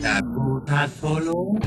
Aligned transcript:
puta, 0.00 0.88
puta. 1.00 1.60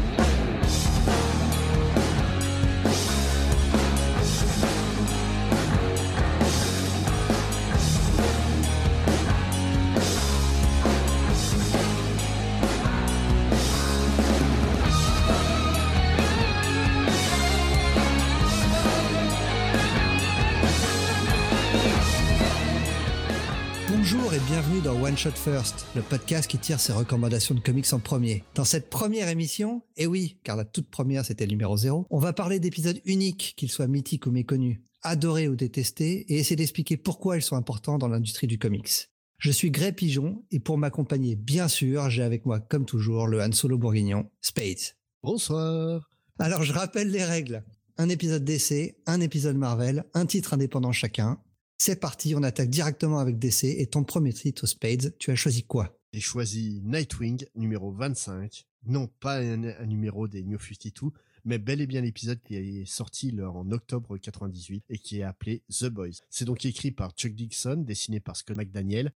Dans 24.84 25.02
One 25.02 25.18
Shot 25.18 25.31
First, 25.31 25.86
le 25.95 26.02
podcast 26.02 26.49
qui 26.49 26.57
tire 26.57 26.79
ses 26.79 26.91
recommandations 26.91 27.55
de 27.55 27.61
comics 27.61 27.93
en 27.93 27.99
premier. 27.99 28.43
Dans 28.54 28.66
cette 28.66 28.89
première 28.89 29.29
émission, 29.29 29.81
et 29.95 30.07
oui, 30.07 30.39
car 30.44 30.58
la 30.58 30.66
toute 30.66 30.89
première 30.89 31.23
c'était 31.23 31.45
le 31.45 31.52
numéro 31.52 31.77
0, 31.77 32.05
on 32.09 32.20
va 32.20 32.34
parler 32.34 32.59
d'épisodes 32.59 32.99
uniques, 33.05 33.53
qu'ils 33.55 33.72
soient 33.72 33.88
mythiques 33.88 34.25
ou 34.25 34.31
méconnus, 34.31 34.80
adorés 35.02 35.48
ou 35.48 35.55
détestés, 35.55 36.25
et 36.27 36.38
essayer 36.38 36.58
d'expliquer 36.58 36.98
pourquoi 36.98 37.38
ils 37.38 37.41
sont 37.41 37.55
importants 37.55 37.98
dans 37.98 38.09
l'industrie 38.09 38.48
du 38.48 38.58
comics. 38.58 39.09
Je 39.38 39.52
suis 39.52 39.72
Grey 39.72 39.94
Pigeon, 39.94 40.44
et 40.52 40.59
pour 40.59 40.77
m'accompagner, 40.77 41.36
bien 41.36 41.70
sûr, 41.70 42.09
j'ai 42.09 42.23
avec 42.23 42.45
moi, 42.45 42.59
comme 42.59 42.86
toujours, 42.86 43.27
le 43.27 43.41
Han 43.41 43.53
Solo 43.53 43.77
bourguignon, 43.77 44.30
Spades. 44.41 44.95
Bonsoir. 45.23 46.09
Alors 46.39 46.63
je 46.63 46.73
rappelle 46.73 47.09
les 47.09 47.23
règles. 47.23 47.63
Un 47.97 48.09
épisode 48.09 48.44
DC, 48.44 48.95
un 49.05 49.22
épisode 49.22 49.55
Marvel, 49.55 50.03
un 50.13 50.25
titre 50.25 50.53
indépendant 50.53 50.91
chacun. 50.91 51.39
C'est 51.86 52.00
parti, 52.00 52.34
on 52.34 52.44
attaque 52.44 52.70
directement 52.70 53.20
avec 53.20 53.38
DC 53.38 53.66
et 53.66 53.88
ton 53.88 54.05
premier 54.05 54.32
titre, 54.32 54.66
Spades, 54.66 55.18
tu 55.18 55.32
as 55.32 55.36
choisi 55.36 55.64
quoi? 55.64 56.00
J'ai 56.14 56.22
choisi 56.22 56.82
Nightwing 56.82 57.44
numéro 57.56 57.92
25. 57.92 58.66
Non, 58.86 59.08
pas 59.20 59.40
un, 59.42 59.86
numéro 59.86 60.30
des 60.30 60.44
New 60.44 60.58
52, 60.58 61.12
mais 61.44 61.58
bel 61.58 61.82
et 61.82 61.86
bien 61.86 62.00
l'épisode 62.00 62.42
qui 62.42 62.56
est 62.56 62.86
sorti 62.86 63.38
en 63.42 63.70
octobre 63.70 64.17
98 64.17 64.86
et 64.88 64.98
qui 64.98 65.20
est 65.20 65.23
appelé 65.23 65.62
The 65.78 65.88
Boys. 65.88 66.22
C'est 66.30 66.45
donc 66.45 66.64
écrit 66.64 66.92
par 66.92 67.12
Chuck 67.17 67.34
Dixon, 67.34 67.84
dessiné 67.86 68.22
par 68.22 68.38
Scott 68.38 68.56
McDaniel. 68.56 69.12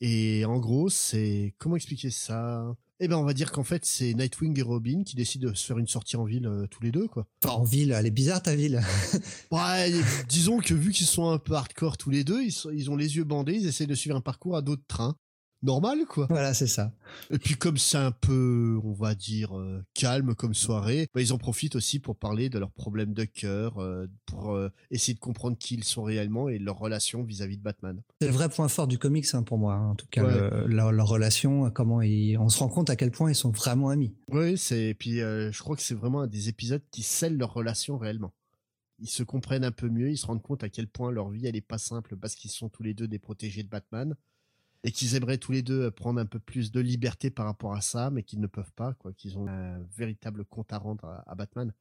Et 0.00 0.46
en 0.46 0.58
gros, 0.60 0.88
c'est 0.88 1.54
comment 1.58 1.76
expliquer 1.76 2.08
ça? 2.08 2.74
Eh 3.00 3.08
ben, 3.08 3.16
on 3.16 3.24
va 3.24 3.32
dire 3.34 3.52
qu'en 3.52 3.64
fait, 3.64 3.84
c'est 3.84 4.12
Nightwing 4.14 4.58
et 4.58 4.62
Robin 4.62 5.02
qui 5.04 5.14
décident 5.16 5.50
de 5.50 5.54
se 5.54 5.64
faire 5.66 5.78
une 5.78 5.86
sortie 5.86 6.16
en 6.16 6.24
ville 6.24 6.46
euh, 6.46 6.66
tous 6.68 6.82
les 6.82 6.90
deux, 6.90 7.06
quoi. 7.08 7.26
Enfin, 7.44 7.54
en 7.54 7.64
ville, 7.64 7.92
elle 7.92 8.06
est 8.06 8.10
bizarre 8.10 8.42
ta 8.42 8.54
ville. 8.56 8.80
Ouais, 9.52 9.92
disons 10.28 10.58
que 10.58 10.74
vu 10.74 10.92
qu'ils 10.92 11.06
sont 11.06 11.30
un 11.30 11.38
peu 11.38 11.54
hardcore 11.54 11.96
tous 11.96 12.10
les 12.10 12.24
deux, 12.24 12.42
ils, 12.42 12.52
sont- 12.52 12.70
ils 12.70 12.90
ont 12.90 12.96
les 12.96 13.16
yeux 13.16 13.24
bandés, 13.24 13.54
ils 13.54 13.66
essaient 13.66 13.86
de 13.86 13.94
suivre 13.94 14.16
un 14.16 14.20
parcours 14.20 14.56
à 14.56 14.62
dos 14.62 14.76
de 14.76 14.82
train. 14.88 15.16
Normal, 15.62 16.06
quoi. 16.06 16.26
voilà, 16.30 16.54
c'est 16.54 16.68
ça. 16.68 16.92
Et 17.30 17.38
puis 17.38 17.54
comme 17.56 17.78
c'est 17.78 17.98
un 17.98 18.12
peu, 18.12 18.78
on 18.84 18.92
va 18.92 19.14
dire, 19.16 19.58
euh, 19.58 19.82
calme 19.94 20.34
comme 20.36 20.54
soirée, 20.54 21.08
bah, 21.12 21.20
ils 21.20 21.32
en 21.32 21.38
profitent 21.38 21.74
aussi 21.74 21.98
pour 21.98 22.16
parler 22.16 22.48
de 22.48 22.58
leurs 22.60 22.70
problèmes 22.70 23.12
de 23.12 23.24
cœur, 23.24 23.78
euh, 23.78 24.06
pour 24.26 24.52
euh, 24.54 24.70
essayer 24.92 25.14
de 25.14 25.18
comprendre 25.18 25.58
qui 25.58 25.74
ils 25.74 25.82
sont 25.84 26.04
réellement 26.04 26.48
et 26.48 26.58
leur 26.58 26.78
relation 26.78 27.24
vis-à-vis 27.24 27.56
de 27.56 27.62
Batman. 27.62 28.00
C'est 28.20 28.28
le 28.28 28.32
vrai 28.34 28.48
point 28.48 28.68
fort 28.68 28.86
du 28.86 28.98
comics 28.98 29.26
hein, 29.34 29.42
pour 29.42 29.58
moi, 29.58 29.74
hein. 29.74 29.88
en 29.90 29.94
tout 29.96 30.06
cas, 30.10 30.24
Ouais. 30.24 30.50
le- 30.50 30.66
leur, 30.68 30.92
leur 30.92 31.08
relation, 31.08 31.70
comment 31.72 32.02
ils, 32.02 32.36
on 32.38 32.48
se 32.48 32.58
rend 32.60 32.68
compte 32.68 32.88
à 32.90 32.94
quel 32.96 33.10
point 33.10 33.30
ils 33.30 33.34
sont 33.34 33.50
vraiment 33.50 33.88
amis. 33.88 34.14
Oui, 34.30 34.56
c'est, 34.56 34.90
et 34.90 34.94
puis 34.94 35.18
je 35.18 35.58
crois 35.58 35.74
que 35.74 35.82
c'est 35.82 35.94
vraiment 35.94 36.20
un 36.22 36.26
des 36.28 36.48
épisodes 36.48 36.82
qui 36.92 37.02
scellent 37.02 37.36
leur 37.36 37.52
relation 37.52 37.98
réellement. 37.98 38.32
Ils 39.00 39.08
se 39.08 39.22
comprennent 39.22 39.64
un 39.64 39.70
peu 39.72 39.88
mieux, 39.88 40.10
ils 40.10 40.16
se 40.18 40.26
rendent 40.26 40.42
compte 40.42 40.62
à 40.64 40.68
quel 40.68 40.88
point 40.88 41.10
leur 41.12 41.30
vie 41.30 41.46
elle 41.46 41.56
est 41.56 41.60
pas 41.60 41.78
simple 41.78 42.16
parce 42.16 42.34
qu'ils 42.34 42.50
sont 42.50 42.68
tous 42.68 42.82
les 42.82 42.94
deux 42.94 43.06
des 43.08 43.18
protégés 43.20 43.62
de 43.62 43.68
Batman 43.68 44.14
et 44.88 44.92
qu'ils 44.92 45.14
aimeraient 45.16 45.36
tous 45.36 45.52
les 45.52 45.60
deux 45.62 45.82
euh, 45.82 45.90
prendre 45.90 46.18
un 46.18 46.24
peu 46.26 46.38
plus 46.38 46.72
de 46.72 46.80
liberté 46.80 47.28
par 47.30 47.44
rapport 47.44 47.74
à 47.74 47.82
ça, 47.82 48.08
mais 48.10 48.22
qu'ils 48.22 48.40
ne 48.40 48.46
peuvent 48.46 48.72
pas, 48.74 48.94
quoi. 48.94 49.12
Qu'ils 49.12 49.36
ont 49.36 49.46
un 49.46 49.78
véritable 49.96 50.44
compte 50.46 50.72
à 50.72 50.78
rendre 50.78 51.04
à, 51.04 51.24
à 51.30 51.34
Batman. 51.34 51.72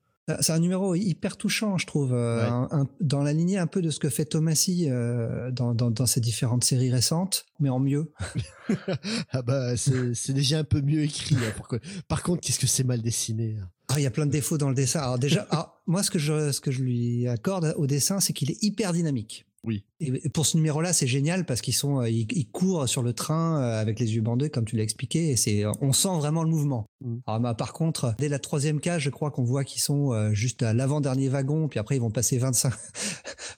C'est 0.42 0.52
un 0.52 0.60
numéro 0.60 0.94
hyper 0.94 1.38
touchant, 1.38 1.78
je 1.78 1.88
trouve, 1.88 2.12
euh, 2.14 2.42
Ouais. 2.44 2.50
un- 2.50 2.68
un- 2.82 2.88
dans 3.00 3.24
la 3.24 3.32
lignée 3.32 3.58
un 3.58 3.66
peu 3.66 3.82
de 3.82 3.90
ce 3.90 3.98
que 3.98 4.10
fait 4.10 4.26
Thomasy 4.26 4.88
euh, 4.90 5.52
dans, 5.52 5.74
dans, 5.74 5.90
dans 5.90 6.06
ses 6.06 6.20
différentes 6.20 6.66
séries 6.66 6.92
récentes, 6.92 7.46
mais 7.62 7.70
en 7.70 7.80
mieux. 7.80 8.12
ah 9.32 9.42
bah 9.42 9.78
c'est 9.78 10.34
déjà 10.34 10.60
un 10.60 10.64
peu 10.66 10.82
mieux 10.82 11.02
écrit. 11.04 11.36
hein, 11.38 11.78
Par 12.10 12.24
contre, 12.24 12.42
qu'est-ce 12.42 12.60
que 12.60 12.68
c'est 12.68 12.84
mal 12.84 13.02
dessiné. 13.02 13.58
hein. 13.62 13.70
Ah, 13.88 14.02
il 14.02 14.04
y 14.04 14.06
a 14.06 14.12
plein 14.12 14.26
de 14.26 14.32
défauts 14.32 14.58
dans 14.58 14.68
le 14.68 14.76
dessin. 14.76 15.00
Alors 15.00 15.18
déjà, 15.18 15.48
alors, 15.50 15.82
moi, 15.88 16.04
ce 16.04 16.12
que 16.12 16.20
je, 16.20 16.52
ce 16.52 16.60
que 16.60 16.72
je 16.72 16.84
lui 16.84 17.26
accorde 17.30 17.74
au 17.78 17.88
dessin, 17.88 18.20
c'est 18.20 18.34
qu'il 18.34 18.52
est 18.52 18.62
hyper 18.62 18.92
dynamique. 18.92 19.47
Oui. 19.64 19.84
Et 20.00 20.30
pour 20.30 20.46
ce 20.46 20.56
numéro-là, 20.56 20.94
c'est 20.94 21.08
génial 21.08 21.46
parce 21.46 21.62
qu'ils 21.62 21.74
sont, 21.74 22.02
euh, 22.02 22.10
ils, 22.10 22.28
ils 22.32 22.48
courent 22.50 22.88
sur 22.88 23.02
le 23.02 23.12
train 23.14 23.60
euh, 23.62 23.82
avec 23.82 24.00
les 24.00 24.16
yeux 24.16 24.22
bandés, 24.22 24.50
comme 24.50 24.66
tu 24.66 24.78
l'as 24.78 24.84
expliqué, 24.84 25.32
et 25.32 25.36
c'est, 25.36 25.66
on 25.82 25.92
sent 25.92 26.16
vraiment 26.20 26.44
le 26.44 26.50
mouvement. 26.50 26.86
Mm. 27.02 27.16
Alors, 27.26 27.40
bah, 27.42 27.54
par 27.54 27.74
contre, 27.74 28.14
dès 28.18 28.30
la 28.30 28.40
troisième 28.40 28.80
case, 28.80 29.02
je 29.02 29.10
crois 29.10 29.32
qu'on 29.32 29.44
voit 29.44 29.64
qu'ils 29.64 29.82
sont 29.82 30.14
euh, 30.14 30.32
juste 30.34 30.64
à 30.64 30.74
l'avant-dernier 30.74 31.28
wagon, 31.30 31.68
puis 31.68 31.80
après 31.80 31.96
ils 31.98 32.02
vont 32.02 32.12
passer 32.12 32.38
25, 32.38 32.72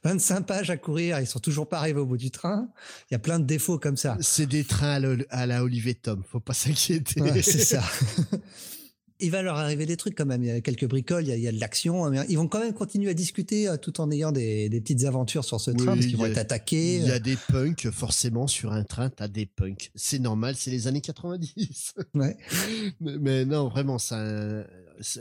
25 0.04 0.42
pages 0.48 0.70
à 0.70 0.78
courir, 0.78 1.20
ils 1.20 1.28
sont 1.28 1.40
toujours 1.40 1.68
pas 1.68 1.78
arrivés 1.80 2.00
au 2.00 2.06
bout 2.06 2.18
du 2.18 2.31
train. 2.31 2.70
Il 3.12 3.14
y 3.14 3.16
a 3.16 3.20
plein 3.20 3.40
de 3.40 3.46
défauts 3.46 3.78
comme 3.78 3.98
ça. 3.98 4.18
C'est 4.22 4.48
des 4.48 4.64
trains 4.64 4.94
à, 4.94 5.00
la- 5.00 5.24
à 5.30 5.46
la 5.46 5.64
Olivier 5.64 5.96
Tom. 5.96 6.24
Faut 6.31 6.40
pas 6.40 6.54
s'inquiéter. 6.54 7.22
Ouais, 7.22 7.42
c'est 7.42 7.60
ça. 7.64 7.84
Il 9.22 9.31
va 9.31 9.41
leur 9.41 9.57
arriver 9.57 9.85
des 9.85 9.97
trucs 9.97 10.16
quand 10.16 10.25
même. 10.25 10.44
Il 10.44 10.47
y 10.47 10.52
a 10.52 10.62
quelques 10.62 10.88
bricoles, 10.88 11.24
il 11.25 11.30
y 11.30 11.31
a, 11.31 11.35
il 11.35 11.41
y 11.44 11.47
a 11.47 11.52
de 11.52 11.59
l'action. 11.59 12.09
mais 12.09 12.19
Ils 12.30 12.38
vont 12.38 12.47
quand 12.47 12.59
même 12.59 12.74
continuer 12.74 13.09
à 13.09 13.13
discuter 13.13 13.68
euh, 13.68 13.75
tout 13.78 14.00
en 14.00 14.09
ayant 14.12 14.31
des, 14.31 14.69
des 14.69 14.80
petites 14.81 15.03
aventures 15.03 15.44
sur 15.44 15.59
ce 15.59 15.72
Oui, 15.72 15.78
train 15.78 15.94
parce 15.96 16.06
qu'ils 16.06 16.18
vont 16.18 16.24
a- 16.24 16.30
être 16.30 16.38
attaqués. 16.38 16.96
Il 16.97 17.06
y 17.07 17.12
a 17.12 17.19
des 17.19 17.35
punks, 17.52 17.90
forcément, 17.91 18.47
sur 18.47 18.72
un 18.72 18.84
train, 18.84 19.09
t'as 19.09 19.28
des 19.28 19.46
punks. 19.46 19.91
C'est 19.96 20.19
normal, 20.19 20.56
c'est 20.56 20.72
les 20.72 20.88
années 20.88 21.02
90. 21.02 21.94
Ouais. 22.16 22.38
mais, 23.02 23.18
mais 23.19 23.46
non, 23.46 23.68
vraiment, 23.68 23.97
ça, 23.97 24.63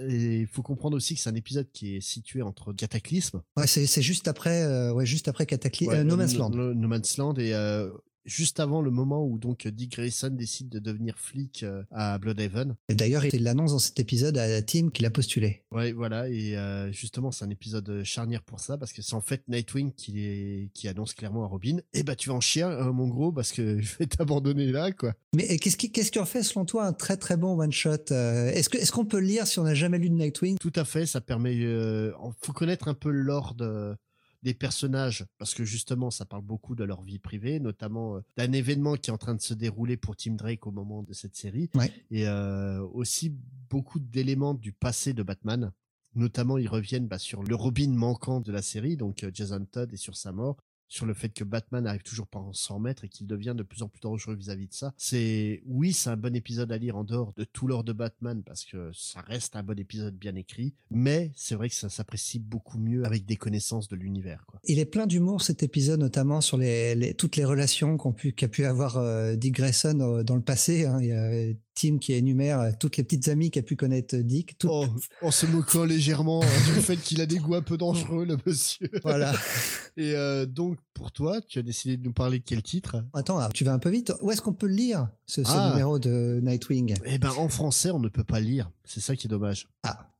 il 0.08 0.46
faut 0.46 0.62
comprendre 0.62 0.96
aussi 0.96 1.14
que 1.14 1.20
c'est 1.20 1.30
un 1.30 1.34
épisode 1.34 1.66
qui 1.72 1.96
est 1.96 2.00
situé 2.00 2.42
entre 2.42 2.72
Cataclysme, 2.72 3.42
Ouais, 3.56 3.66
c'est 3.66 3.86
c'est 3.86 4.02
juste 4.02 4.28
après, 4.28 4.62
euh, 4.62 4.92
ouais, 4.92 5.06
juste 5.06 5.28
après 5.28 5.46
Cataclysme, 5.46 5.90
ouais, 5.92 6.04
No 6.04 6.16
Man's 6.16 6.36
Land. 6.36 6.50
No, 6.50 6.74
No 6.74 6.88
Man's 6.88 7.16
Land 7.16 7.34
et 7.38 7.52
euh, 7.54 7.88
juste 8.28 8.60
avant 8.60 8.82
le 8.82 8.90
moment 8.90 9.24
où 9.24 9.38
donc 9.38 9.66
Dick 9.66 9.92
Grayson 9.92 10.28
décide 10.28 10.68
de 10.68 10.78
devenir 10.78 11.18
flic 11.18 11.62
euh, 11.62 11.82
à 11.90 12.18
Bloodhaven. 12.18 12.76
Et 12.88 12.94
d'ailleurs, 12.94 13.24
il 13.24 13.42
l'annonce 13.42 13.72
dans 13.72 13.78
cet 13.78 13.98
épisode 13.98 14.36
à 14.38 14.46
la 14.46 14.62
team 14.62 14.90
qu'il 14.90 15.06
a 15.06 15.10
postulé. 15.10 15.62
Ouais, 15.70 15.92
voilà, 15.92 16.28
et 16.28 16.56
euh, 16.56 16.92
justement, 16.92 17.30
c'est 17.30 17.44
un 17.44 17.50
épisode 17.50 18.02
charnière 18.04 18.42
pour 18.42 18.60
ça, 18.60 18.76
parce 18.76 18.92
que 18.92 19.02
c'est 19.02 19.14
en 19.14 19.20
fait 19.20 19.42
Nightwing 19.48 19.92
qui, 19.92 20.24
est, 20.24 20.70
qui 20.74 20.88
annonce 20.88 21.14
clairement 21.14 21.44
à 21.44 21.46
Robin, 21.46 21.78
eh 21.92 22.02
bah 22.02 22.16
tu 22.16 22.28
vas 22.28 22.34
en 22.34 22.40
chier, 22.40 22.62
hein, 22.62 22.92
mon 22.92 23.08
gros, 23.08 23.32
parce 23.32 23.52
que 23.52 23.80
je 23.80 23.96
vais 23.98 24.06
t'abandonner 24.06 24.66
là, 24.66 24.92
quoi. 24.92 25.14
Mais 25.34 25.58
qu'est-ce 25.58 25.76
qui, 25.76 25.90
qu'est-ce 25.90 26.10
qui 26.10 26.18
en 26.18 26.26
fait, 26.26 26.42
selon 26.42 26.64
toi, 26.64 26.86
un 26.86 26.92
très 26.92 27.16
très 27.16 27.36
bon 27.36 27.58
one 27.58 27.72
shot 27.72 28.10
euh, 28.10 28.50
Est-ce 28.50 28.68
que, 28.68 28.78
est-ce 28.78 28.92
qu'on 28.92 29.04
peut 29.04 29.20
le 29.20 29.26
lire 29.26 29.46
si 29.46 29.58
on 29.58 29.64
n'a 29.64 29.74
jamais 29.74 29.98
lu 29.98 30.10
de 30.10 30.14
Nightwing? 30.14 30.58
Tout 30.58 30.72
à 30.76 30.84
fait, 30.84 31.06
ça 31.06 31.20
permet, 31.20 31.56
euh, 31.60 32.12
faut 32.42 32.52
connaître 32.52 32.88
un 32.88 32.94
peu 32.94 33.10
l'ordre 33.10 33.96
des 34.42 34.54
personnages, 34.54 35.26
parce 35.38 35.54
que 35.54 35.64
justement, 35.64 36.10
ça 36.10 36.24
parle 36.24 36.42
beaucoup 36.42 36.74
de 36.74 36.84
leur 36.84 37.02
vie 37.02 37.18
privée, 37.18 37.58
notamment 37.60 38.20
d'un 38.36 38.52
événement 38.52 38.94
qui 38.94 39.10
est 39.10 39.12
en 39.12 39.18
train 39.18 39.34
de 39.34 39.40
se 39.40 39.54
dérouler 39.54 39.96
pour 39.96 40.14
Tim 40.16 40.34
Drake 40.34 40.66
au 40.66 40.70
moment 40.70 41.02
de 41.02 41.12
cette 41.12 41.34
série, 41.36 41.70
Ouais. 41.74 41.92
et 42.10 42.28
euh, 42.28 42.80
aussi 42.92 43.34
beaucoup 43.68 43.98
d'éléments 43.98 44.54
du 44.54 44.72
passé 44.72 45.12
de 45.12 45.22
Batman. 45.22 45.72
Notamment, 46.14 46.56
ils 46.58 46.68
reviennent 46.68 47.06
bah, 47.06 47.18
sur 47.18 47.42
le 47.42 47.54
Robin 47.54 47.90
manquant 47.90 48.40
de 48.40 48.50
la 48.52 48.62
série, 48.62 48.96
donc 48.96 49.26
Jason 49.34 49.64
Todd, 49.70 49.92
et 49.92 49.96
sur 49.96 50.16
sa 50.16 50.32
mort, 50.32 50.56
sur 50.88 51.06
le 51.06 51.14
fait 51.14 51.28
que 51.28 51.44
Batman 51.44 51.84
n'arrive 51.84 52.02
toujours 52.02 52.26
pas 52.26 52.38
à 52.38 52.48
s'en 52.52 52.76
remettre 52.76 53.04
et 53.04 53.08
qu'il 53.08 53.26
devient 53.26 53.54
de 53.56 53.62
plus 53.62 53.82
en 53.82 53.88
plus 53.88 54.00
dangereux 54.00 54.34
vis-à-vis 54.34 54.68
de 54.68 54.72
ça. 54.74 54.92
C'est, 54.96 55.62
oui, 55.66 55.92
c'est 55.92 56.10
un 56.10 56.16
bon 56.16 56.34
épisode 56.34 56.72
à 56.72 56.78
lire 56.78 56.96
en 56.96 57.04
dehors 57.04 57.32
de 57.36 57.44
tout 57.44 57.66
l'or 57.66 57.84
de 57.84 57.92
Batman 57.92 58.42
parce 58.44 58.64
que 58.64 58.90
ça 58.94 59.20
reste 59.20 59.54
un 59.56 59.62
bon 59.62 59.78
épisode 59.78 60.16
bien 60.16 60.34
écrit, 60.34 60.74
mais 60.90 61.30
c'est 61.36 61.54
vrai 61.54 61.68
que 61.68 61.74
ça 61.74 61.88
s'apprécie 61.88 62.38
beaucoup 62.38 62.78
mieux 62.78 63.04
avec 63.04 63.26
des 63.26 63.36
connaissances 63.36 63.88
de 63.88 63.96
l'univers. 63.96 64.44
Il 64.64 64.78
est 64.78 64.86
plein 64.86 65.06
d'humour 65.06 65.42
cet 65.42 65.62
épisode, 65.62 66.00
notamment 66.00 66.40
sur 66.40 66.56
les, 66.56 66.94
les- 66.94 67.14
toutes 67.14 67.36
les 67.36 67.44
relations 67.44 67.96
qu'ont 67.96 68.12
pu, 68.12 68.32
qu'a 68.32 68.48
pu 68.48 68.64
avoir 68.64 68.96
euh, 68.96 69.36
Dick 69.36 69.54
Grayson 69.54 70.00
euh, 70.00 70.22
dans 70.22 70.36
le 70.36 70.42
passé. 70.42 70.86
hein. 70.86 71.00
Euh, 71.02 71.52
Tim 71.78 71.98
qui 71.98 72.12
énumère 72.14 72.60
euh, 72.60 72.70
toutes 72.78 72.96
les 72.96 73.04
petites 73.04 73.28
amies 73.28 73.50
qu'a 73.50 73.62
pu 73.62 73.76
connaître 73.76 74.16
Dick. 74.16 74.58
Tout- 74.58 74.68
Oh, 74.70 74.86
en 75.22 75.30
se 75.30 75.46
moquant 75.46 75.84
légèrement 75.84 76.42
hein, 76.42 76.72
du 76.74 76.80
fait 76.80 76.96
qu'il 76.96 77.20
a 77.20 77.26
des 77.26 77.38
goûts 77.38 77.54
un 77.54 77.62
peu 77.62 77.76
dangereux, 77.76 78.24
le 78.24 78.36
monsieur. 78.46 78.90
Voilà. 79.02 79.32
Et 79.96 80.14
euh, 80.14 80.46
donc, 80.46 80.78
pour 80.94 81.12
toi, 81.12 81.40
tu 81.40 81.58
as 81.58 81.62
décidé 81.62 81.96
de 81.96 82.02
nous 82.04 82.12
parler 82.12 82.38
de 82.38 82.44
quel 82.44 82.62
titre? 82.62 83.04
Attends, 83.14 83.38
ah, 83.38 83.48
tu 83.52 83.64
vas 83.64 83.72
un 83.72 83.78
peu 83.78 83.90
vite. 83.90 84.12
Où 84.20 84.30
est-ce 84.30 84.40
qu'on 84.42 84.52
peut 84.54 84.66
lire, 84.66 85.08
ce, 85.26 85.42
ce 85.44 85.50
Ah. 85.52 85.70
numéro 85.70 85.98
de 85.98 86.40
Nightwing? 86.42 86.94
Eh 87.04 87.18
ben, 87.18 87.30
en 87.36 87.48
français, 87.48 87.90
on 87.90 87.98
ne 88.00 88.08
peut 88.08 88.24
pas 88.24 88.40
lire. 88.40 88.70
C'est 88.84 89.00
ça 89.00 89.14
qui 89.16 89.26
est 89.26 89.30
dommage. 89.30 89.68
Ah, 89.82 90.10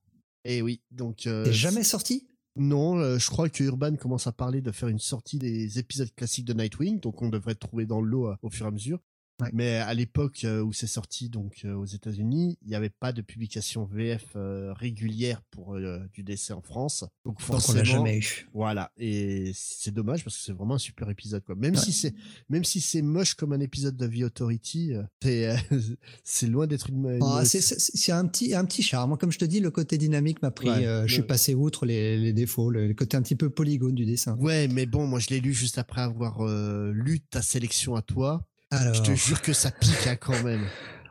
Eh 0.45 0.63
oui, 0.63 0.81
donc... 0.91 1.27
euh, 1.27 1.51
jamais 1.53 1.85
sorti? 1.85 2.27
Non, 2.57 2.99
euh, 2.99 3.19
je 3.19 3.31
crois 3.31 3.49
que 3.49 3.63
Urban 3.63 3.95
commence 3.95 4.27
à 4.27 4.33
parler 4.33 4.61
de 4.61 4.73
faire 4.73 4.89
une 4.89 4.99
sortie 4.99 5.39
des 5.39 5.79
épisodes 5.79 6.13
classiques 6.17 6.45
de 6.45 6.55
Nightwing, 6.55 6.99
donc 6.99 7.23
on 7.23 7.29
devrait 7.29 7.55
trouver 7.55 7.87
dans 7.87 8.01
le 8.01 8.09
lot 8.11 8.27
euh, 8.31 8.35
au 8.43 8.51
fur 8.51 8.67
et 8.67 8.69
à 8.69 8.73
mesure. 8.73 8.99
Ouais. 9.41 9.51
Mais 9.53 9.77
à 9.77 9.95
l'époque 9.95 10.41
euh, 10.45 10.63
où 10.63 10.73
c'est 10.73 10.87
sorti 10.89 11.29
donc 11.29 11.61
euh, 11.65 11.75
aux 11.75 11.85
États-Unis, 11.85 12.59
il 12.63 12.69
n'y 12.69 12.75
avait 12.75 12.91
pas 12.91 13.13
de 13.13 13.23
publication 13.23 13.85
VF 13.85 14.25
euh, 14.35 14.73
régulière 14.73 15.43
pour 15.51 15.77
euh, 15.77 16.01
du 16.13 16.25
dessin 16.25 16.57
en 16.57 16.63
France. 16.63 17.05
Donc 17.25 17.39
Donc 17.39 17.49
on 17.49 17.53
l'a 17.53 17.61
forcément, 17.61 17.85
jamais 17.85 18.19
eu. 18.19 18.49
voilà. 18.53 18.91
Et 18.97 19.53
c'est 19.55 19.93
dommage 19.95 20.25
parce 20.25 20.37
que 20.37 20.43
c'est 20.43 20.53
vraiment 20.53 20.75
un 20.75 20.79
super 20.79 21.09
épisode 21.11 21.45
quoi. 21.45 21.55
Même 21.55 21.75
Ouais. 21.75 21.81
si 21.81 21.93
c'est 21.93 22.15
même 22.49 22.65
si 22.65 22.81
c'est 22.81 23.03
moche 23.03 23.35
comme 23.35 23.53
un 23.53 23.61
épisode 23.61 23.97
de 23.97 24.07
The 24.09 24.23
Authority, 24.25 24.93
c'est 25.23 25.49
euh, 25.49 25.57
c'est 26.25 26.47
loin 26.49 26.67
d'être 26.67 26.91
une. 26.91 27.07
une- 27.07 27.23
Ah, 27.23 27.45
c'est- 27.45 28.13
un 28.13 28.27
petit, 28.27 28.55
un 28.55 28.65
petit 28.65 28.83
charme. 28.83 29.17
Comme 29.19 29.31
je 29.31 29.39
te 29.39 29.45
dis, 29.45 29.61
le 29.61 29.71
côté 29.71 29.99
dynamique 29.99 30.43
m'a 30.43 30.51
pris. 30.51 30.69
Ouais, 30.69 30.87
euh, 30.87 31.07
je 31.07 31.13
suis 31.15 31.23
passé 31.23 31.55
outre 31.55 31.87
les, 31.87 32.17
les 32.19 32.33
défauts, 32.33 32.71
le, 32.71 32.89
le 32.89 32.95
côté 32.95 33.17
un 33.17 33.23
petit 33.23 33.37
peu 33.37 33.51
polygone 33.51 33.95
du 33.95 34.05
dessin. 34.07 34.37
Ouais, 34.39 34.67
mais 34.69 34.87
bon, 34.87 35.07
moi 35.07 35.21
je 35.21 35.29
l'ai 35.29 35.41
lu 35.41 35.53
juste 35.53 35.79
après 35.79 36.01
avoir 36.01 36.41
euh, 36.41 36.91
lu 36.93 37.21
ta 37.21 37.43
sélection 37.43 37.95
à 37.95 38.03
toi. 38.03 38.45
Alors, 38.71 38.95
Je 38.95 39.03
te 39.03 39.15
jure 39.15 39.41
que 39.41 39.53
ça 39.53 39.71
pique 39.71 40.07
hein, 40.07 40.17
quand 40.17 40.43
même. 40.43 40.65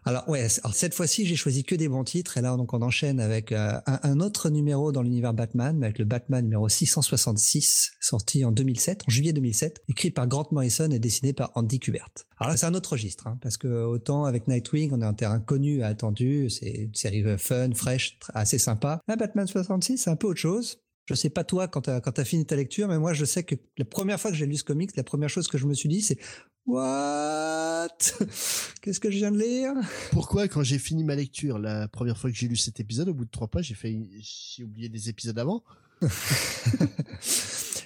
alors 0.06 0.30
ouais. 0.30 0.48
Alors 0.63 0.75
cette 0.75 0.94
fois-ci, 0.94 1.25
j'ai 1.25 1.36
choisi 1.36 1.63
que 1.63 1.74
des 1.74 1.89
bons 1.89 2.04
titres. 2.04 2.38
Et 2.38 2.42
là, 2.42 2.56
donc 2.56 2.74
on 2.74 2.81
enchaîne 2.83 3.19
avec 3.19 3.51
euh, 3.51 3.74
un, 3.88 4.00
un 4.04 4.19
autre 4.19 4.50
numéro 4.50 4.92
dans 4.92 5.01
l'univers 5.01 5.33
Batman, 5.33 5.83
avec 5.83 5.98
le 5.98 6.06
Batman 6.06 6.44
numéro 6.44 6.69
666, 6.69 7.94
sorti 8.00 8.45
en 8.45 8.51
2007, 8.51 9.04
en 9.07 9.12
juillet 9.12 9.33
2007, 9.33 9.81
écrit 9.89 10.12
par 10.12 10.27
Grant 10.27 10.48
Morrison 10.51 10.89
et 10.92 11.00
dessiné 11.00 11.33
par 11.33 11.51
Andy 11.56 11.80
Kubert. 11.80 12.09
Alors 12.39 12.51
là, 12.51 12.57
c'est 12.57 12.68
un 12.68 12.74
autre 12.75 12.92
registre, 12.92 13.25
hein, 13.27 13.39
parce 13.42 13.57
que 13.57 13.68
autant 13.68 14.25
avec 14.25 14.48
Nightwing, 14.48 14.92
on 14.94 15.01
a 15.01 15.07
un 15.07 15.13
terrain 15.13 15.39
connu, 15.39 15.83
attendu, 15.83 16.50
c'est 16.51 16.69
une 16.69 16.94
série 16.94 17.24
fun, 17.39 17.74
fraîche, 17.74 18.19
assez 18.36 18.59
sympa. 18.59 19.01
Là, 19.07 19.15
Batman 19.15 19.48
66, 19.48 19.98
c'est 19.98 20.09
un 20.12 20.15
peu 20.15 20.27
autre 20.27 20.39
chose. 20.39 20.80
Je 21.07 21.13
sais 21.15 21.30
pas 21.30 21.44
toi 21.45 21.68
quand 21.68 21.81
t'as 21.81 22.01
quand 22.01 22.12
t'as 22.12 22.25
fini 22.25 22.45
ta 22.45 22.56
lecture, 22.57 22.88
mais 22.89 23.00
moi 23.00 23.13
je 23.13 23.24
sais 23.25 23.44
que 23.44 23.56
la 23.77 23.86
première 23.86 24.19
fois 24.19 24.30
que 24.30 24.38
j'ai 24.38 24.45
lu 24.45 24.56
ce 24.57 24.63
comics, 24.63 24.95
la 24.95 25.04
première 25.04 25.30
chose 25.30 25.48
que 25.48 25.57
je 25.57 25.65
me 25.65 25.74
suis 25.74 25.88
dit, 25.89 26.01
c'est 26.01 26.18
What? 26.65 27.88
Qu'est-ce 28.81 29.00
que 29.00 29.09
je 29.09 29.15
viens 29.18 29.31
de 29.31 29.39
lire? 29.39 29.74
Pourquoi, 30.12 30.50
quand 30.50 30.63
j'ai 30.63 30.77
fini 30.80 31.06
ma 31.06 31.15
lecture, 31.15 31.59
la 31.59 31.88
première 31.88 32.18
fois 32.18 32.30
que 32.30 32.36
j'ai 32.36 32.50
lu 32.50 32.57
cet 32.57 32.81
épisode, 32.81 33.07
au 33.07 33.13
bout 33.13 33.24
de 33.24 33.30
trois 33.31 33.48
pages, 33.48 33.68
j'ai 33.68 33.74
fait, 33.74 33.98
j'ai 34.19 34.65
oublié 34.65 34.89
des 34.89 35.07
épisodes 35.07 35.39
avant? 35.39 35.63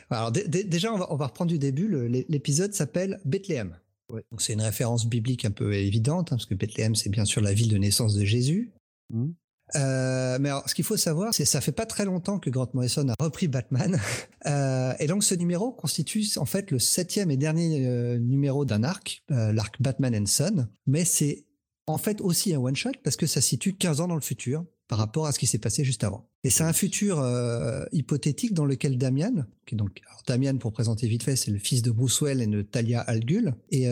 Alors 0.10 0.32
dé- 0.32 0.48
dé- 0.48 0.64
déjà, 0.64 0.92
on 0.94 0.98
va, 0.98 1.12
on 1.14 1.16
va 1.16 1.28
reprendre 1.28 1.52
du 1.52 1.60
début. 1.60 1.88
L'épisode 2.28 2.74
s'appelle 2.74 3.20
Bethléem. 3.24 3.78
Ouais. 4.10 4.26
Donc 4.32 4.42
c'est 4.42 4.54
une 4.54 4.62
référence 4.62 5.06
biblique 5.06 5.46
un 5.46 5.52
peu 5.52 5.74
évidente, 5.74 6.32
hein, 6.34 6.36
parce 6.36 6.46
que 6.46 6.56
Bethléem, 6.56 6.96
c'est 6.96 7.10
bien 7.10 7.26
sûr 7.26 7.42
la 7.42 7.54
ville 7.54 7.70
de 7.70 7.78
naissance 7.78 8.16
de 8.16 8.26
Jésus. 8.26 8.72
Mhm. 9.14 9.34
Euh, 9.76 10.38
mais 10.40 10.50
alors, 10.50 10.70
ce 10.70 10.76
qu'il 10.76 10.86
faut 10.86 10.98
savoir, 10.98 11.34
c'est 11.34 11.46
ça 11.46 11.62
fait 11.62 11.72
pas 11.72 11.86
très 11.86 12.06
longtemps 12.06 12.40
que 12.40 12.50
Grant 12.50 12.70
Morrison 12.74 13.08
a 13.10 13.24
repris 13.24 13.48
Batman, 13.48 14.00
Euh, 14.48 14.94
et 15.00 15.06
donc 15.06 15.24
ce 15.24 15.36
numéro 15.36 15.72
constitue 15.72 16.26
en 16.38 16.46
fait 16.46 16.72
le 16.72 16.80
septième 16.80 17.30
et 17.30 17.38
dernier 17.38 17.86
euh, 17.86 18.18
numéro 18.18 18.66
d'un 18.66 18.84
arc, 18.84 19.24
euh, 19.30 19.54
l'arc 19.54 19.80
Batman 19.80 20.16
and 20.16 20.26
Son, 20.26 20.68
mais 20.88 21.06
c'est 21.06 21.46
en 21.86 22.00
fait 22.00 22.22
aussi 22.22 22.52
un 22.56 22.60
one 22.60 22.76
shot 22.76 22.94
parce 23.04 23.18
que 23.18 23.28
ça 23.28 23.40
situe 23.40 23.74
15 23.74 24.02
ans 24.02 24.08
dans 24.08 24.16
le 24.16 24.22
futur 24.22 24.66
par 24.88 24.98
rapport 24.98 25.28
à 25.28 25.32
ce 25.32 25.38
qui 25.38 25.46
s'est 25.46 25.60
passé 25.60 25.84
juste 25.84 26.04
avant. 26.04 26.28
Et 26.44 26.50
c'est 26.50 26.64
un 26.64 26.74
futur 26.74 27.24
hypothétique 27.92 28.56
dans 28.56 28.66
lequel 28.66 28.98
Damian, 28.98 29.46
qui 29.68 29.76
est 29.76 29.78
donc 29.78 30.02
Damian 30.26 30.58
pour 30.58 30.74
présenter 30.74 31.08
vite 31.08 31.22
fait, 31.22 31.36
c'est 31.36 31.52
le 31.52 31.60
fils 31.60 31.84
de 31.84 31.92
Bruce 31.92 32.20
Wayne 32.20 32.42
et 32.42 32.48
de 32.48 32.64
Talia 32.64 33.00
al 33.00 33.20
Ghul, 33.20 33.54
et, 33.70 33.84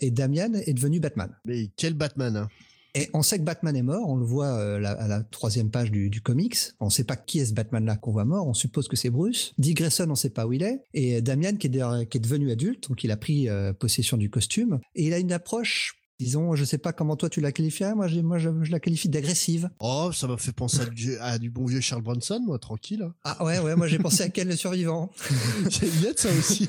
et 0.00 0.10
Damian 0.10 0.54
est 0.54 0.72
devenu 0.72 1.00
Batman. 1.00 1.36
Mais 1.44 1.70
quel 1.76 1.94
Batman, 1.94 2.36
hein? 2.36 2.48
Et 2.94 3.08
on 3.14 3.22
sait 3.22 3.38
que 3.38 3.44
Batman 3.44 3.76
est 3.76 3.82
mort, 3.82 4.08
on 4.08 4.16
le 4.16 4.24
voit 4.24 4.58
euh, 4.58 4.76
à 4.82 5.08
la 5.08 5.22
troisième 5.22 5.70
page 5.70 5.90
du, 5.90 6.20
comics. 6.20 6.56
On 6.80 6.86
ne 6.86 6.90
sait 6.90 7.04
pas 7.04 7.16
qui 7.16 7.38
est 7.38 7.46
ce 7.46 7.54
Batman-là 7.54 7.96
qu'on 7.96 8.12
voit 8.12 8.24
mort, 8.24 8.46
on 8.46 8.54
suppose 8.54 8.88
que 8.88 8.96
c'est 8.96 9.10
Bruce. 9.10 9.52
Dick 9.58 9.76
Grayson, 9.76 10.04
on 10.06 10.10
ne 10.10 10.14
sait 10.14 10.30
pas 10.30 10.46
où 10.46 10.52
il 10.52 10.62
est. 10.62 10.80
Et 10.94 11.20
Damian, 11.20 11.56
qui 11.56 11.66
est, 11.66 11.70
d'ailleurs- 11.70 12.08
qui 12.08 12.18
est 12.18 12.20
devenu 12.20 12.50
adulte, 12.50 12.88
donc 12.88 13.04
il 13.04 13.10
a 13.10 13.16
pris 13.16 13.48
euh, 13.48 13.72
possession 13.72 14.16
du 14.16 14.30
costume. 14.30 14.80
Et 14.94 15.06
il 15.06 15.12
a 15.12 15.18
une 15.18 15.32
approche, 15.32 15.97
disons, 16.18 16.54
je 16.56 16.64
sais 16.64 16.78
pas 16.78 16.92
comment 16.92 17.16
toi 17.16 17.28
tu 17.30 17.40
la 17.40 17.52
qualifierais, 17.52 17.94
moi, 17.94 18.08
j'ai- 18.08 18.22
moi 18.22 18.38
je, 18.38 18.50
je 18.62 18.70
la 18.72 18.80
qualifie 18.80 19.08
d'agressive. 19.08 19.70
Oh, 19.80 20.10
ça 20.12 20.26
m'a 20.26 20.36
fait 20.36 20.52
penser 20.52 20.80
à 20.80 20.86
du, 20.86 21.16
à 21.18 21.38
du 21.38 21.50
bon 21.50 21.64
vieux 21.64 21.80
Charles 21.80 22.02
Bronson, 22.02 22.40
moi, 22.44 22.58
tranquille. 22.58 23.02
hein. 23.02 23.14
Ah 23.24 23.44
ouais, 23.44 23.58
ouais, 23.60 23.76
moi 23.76 23.86
j'ai 23.86 23.98
pensé 23.98 24.22
à 24.24 24.28
Ken 24.28 24.48
le 24.48 24.56
survivant? 24.56 25.10
J'aime 25.70 25.90
bien 26.00 26.12
de 26.12 26.18
ça 26.18 26.28
aussi. 26.30 26.68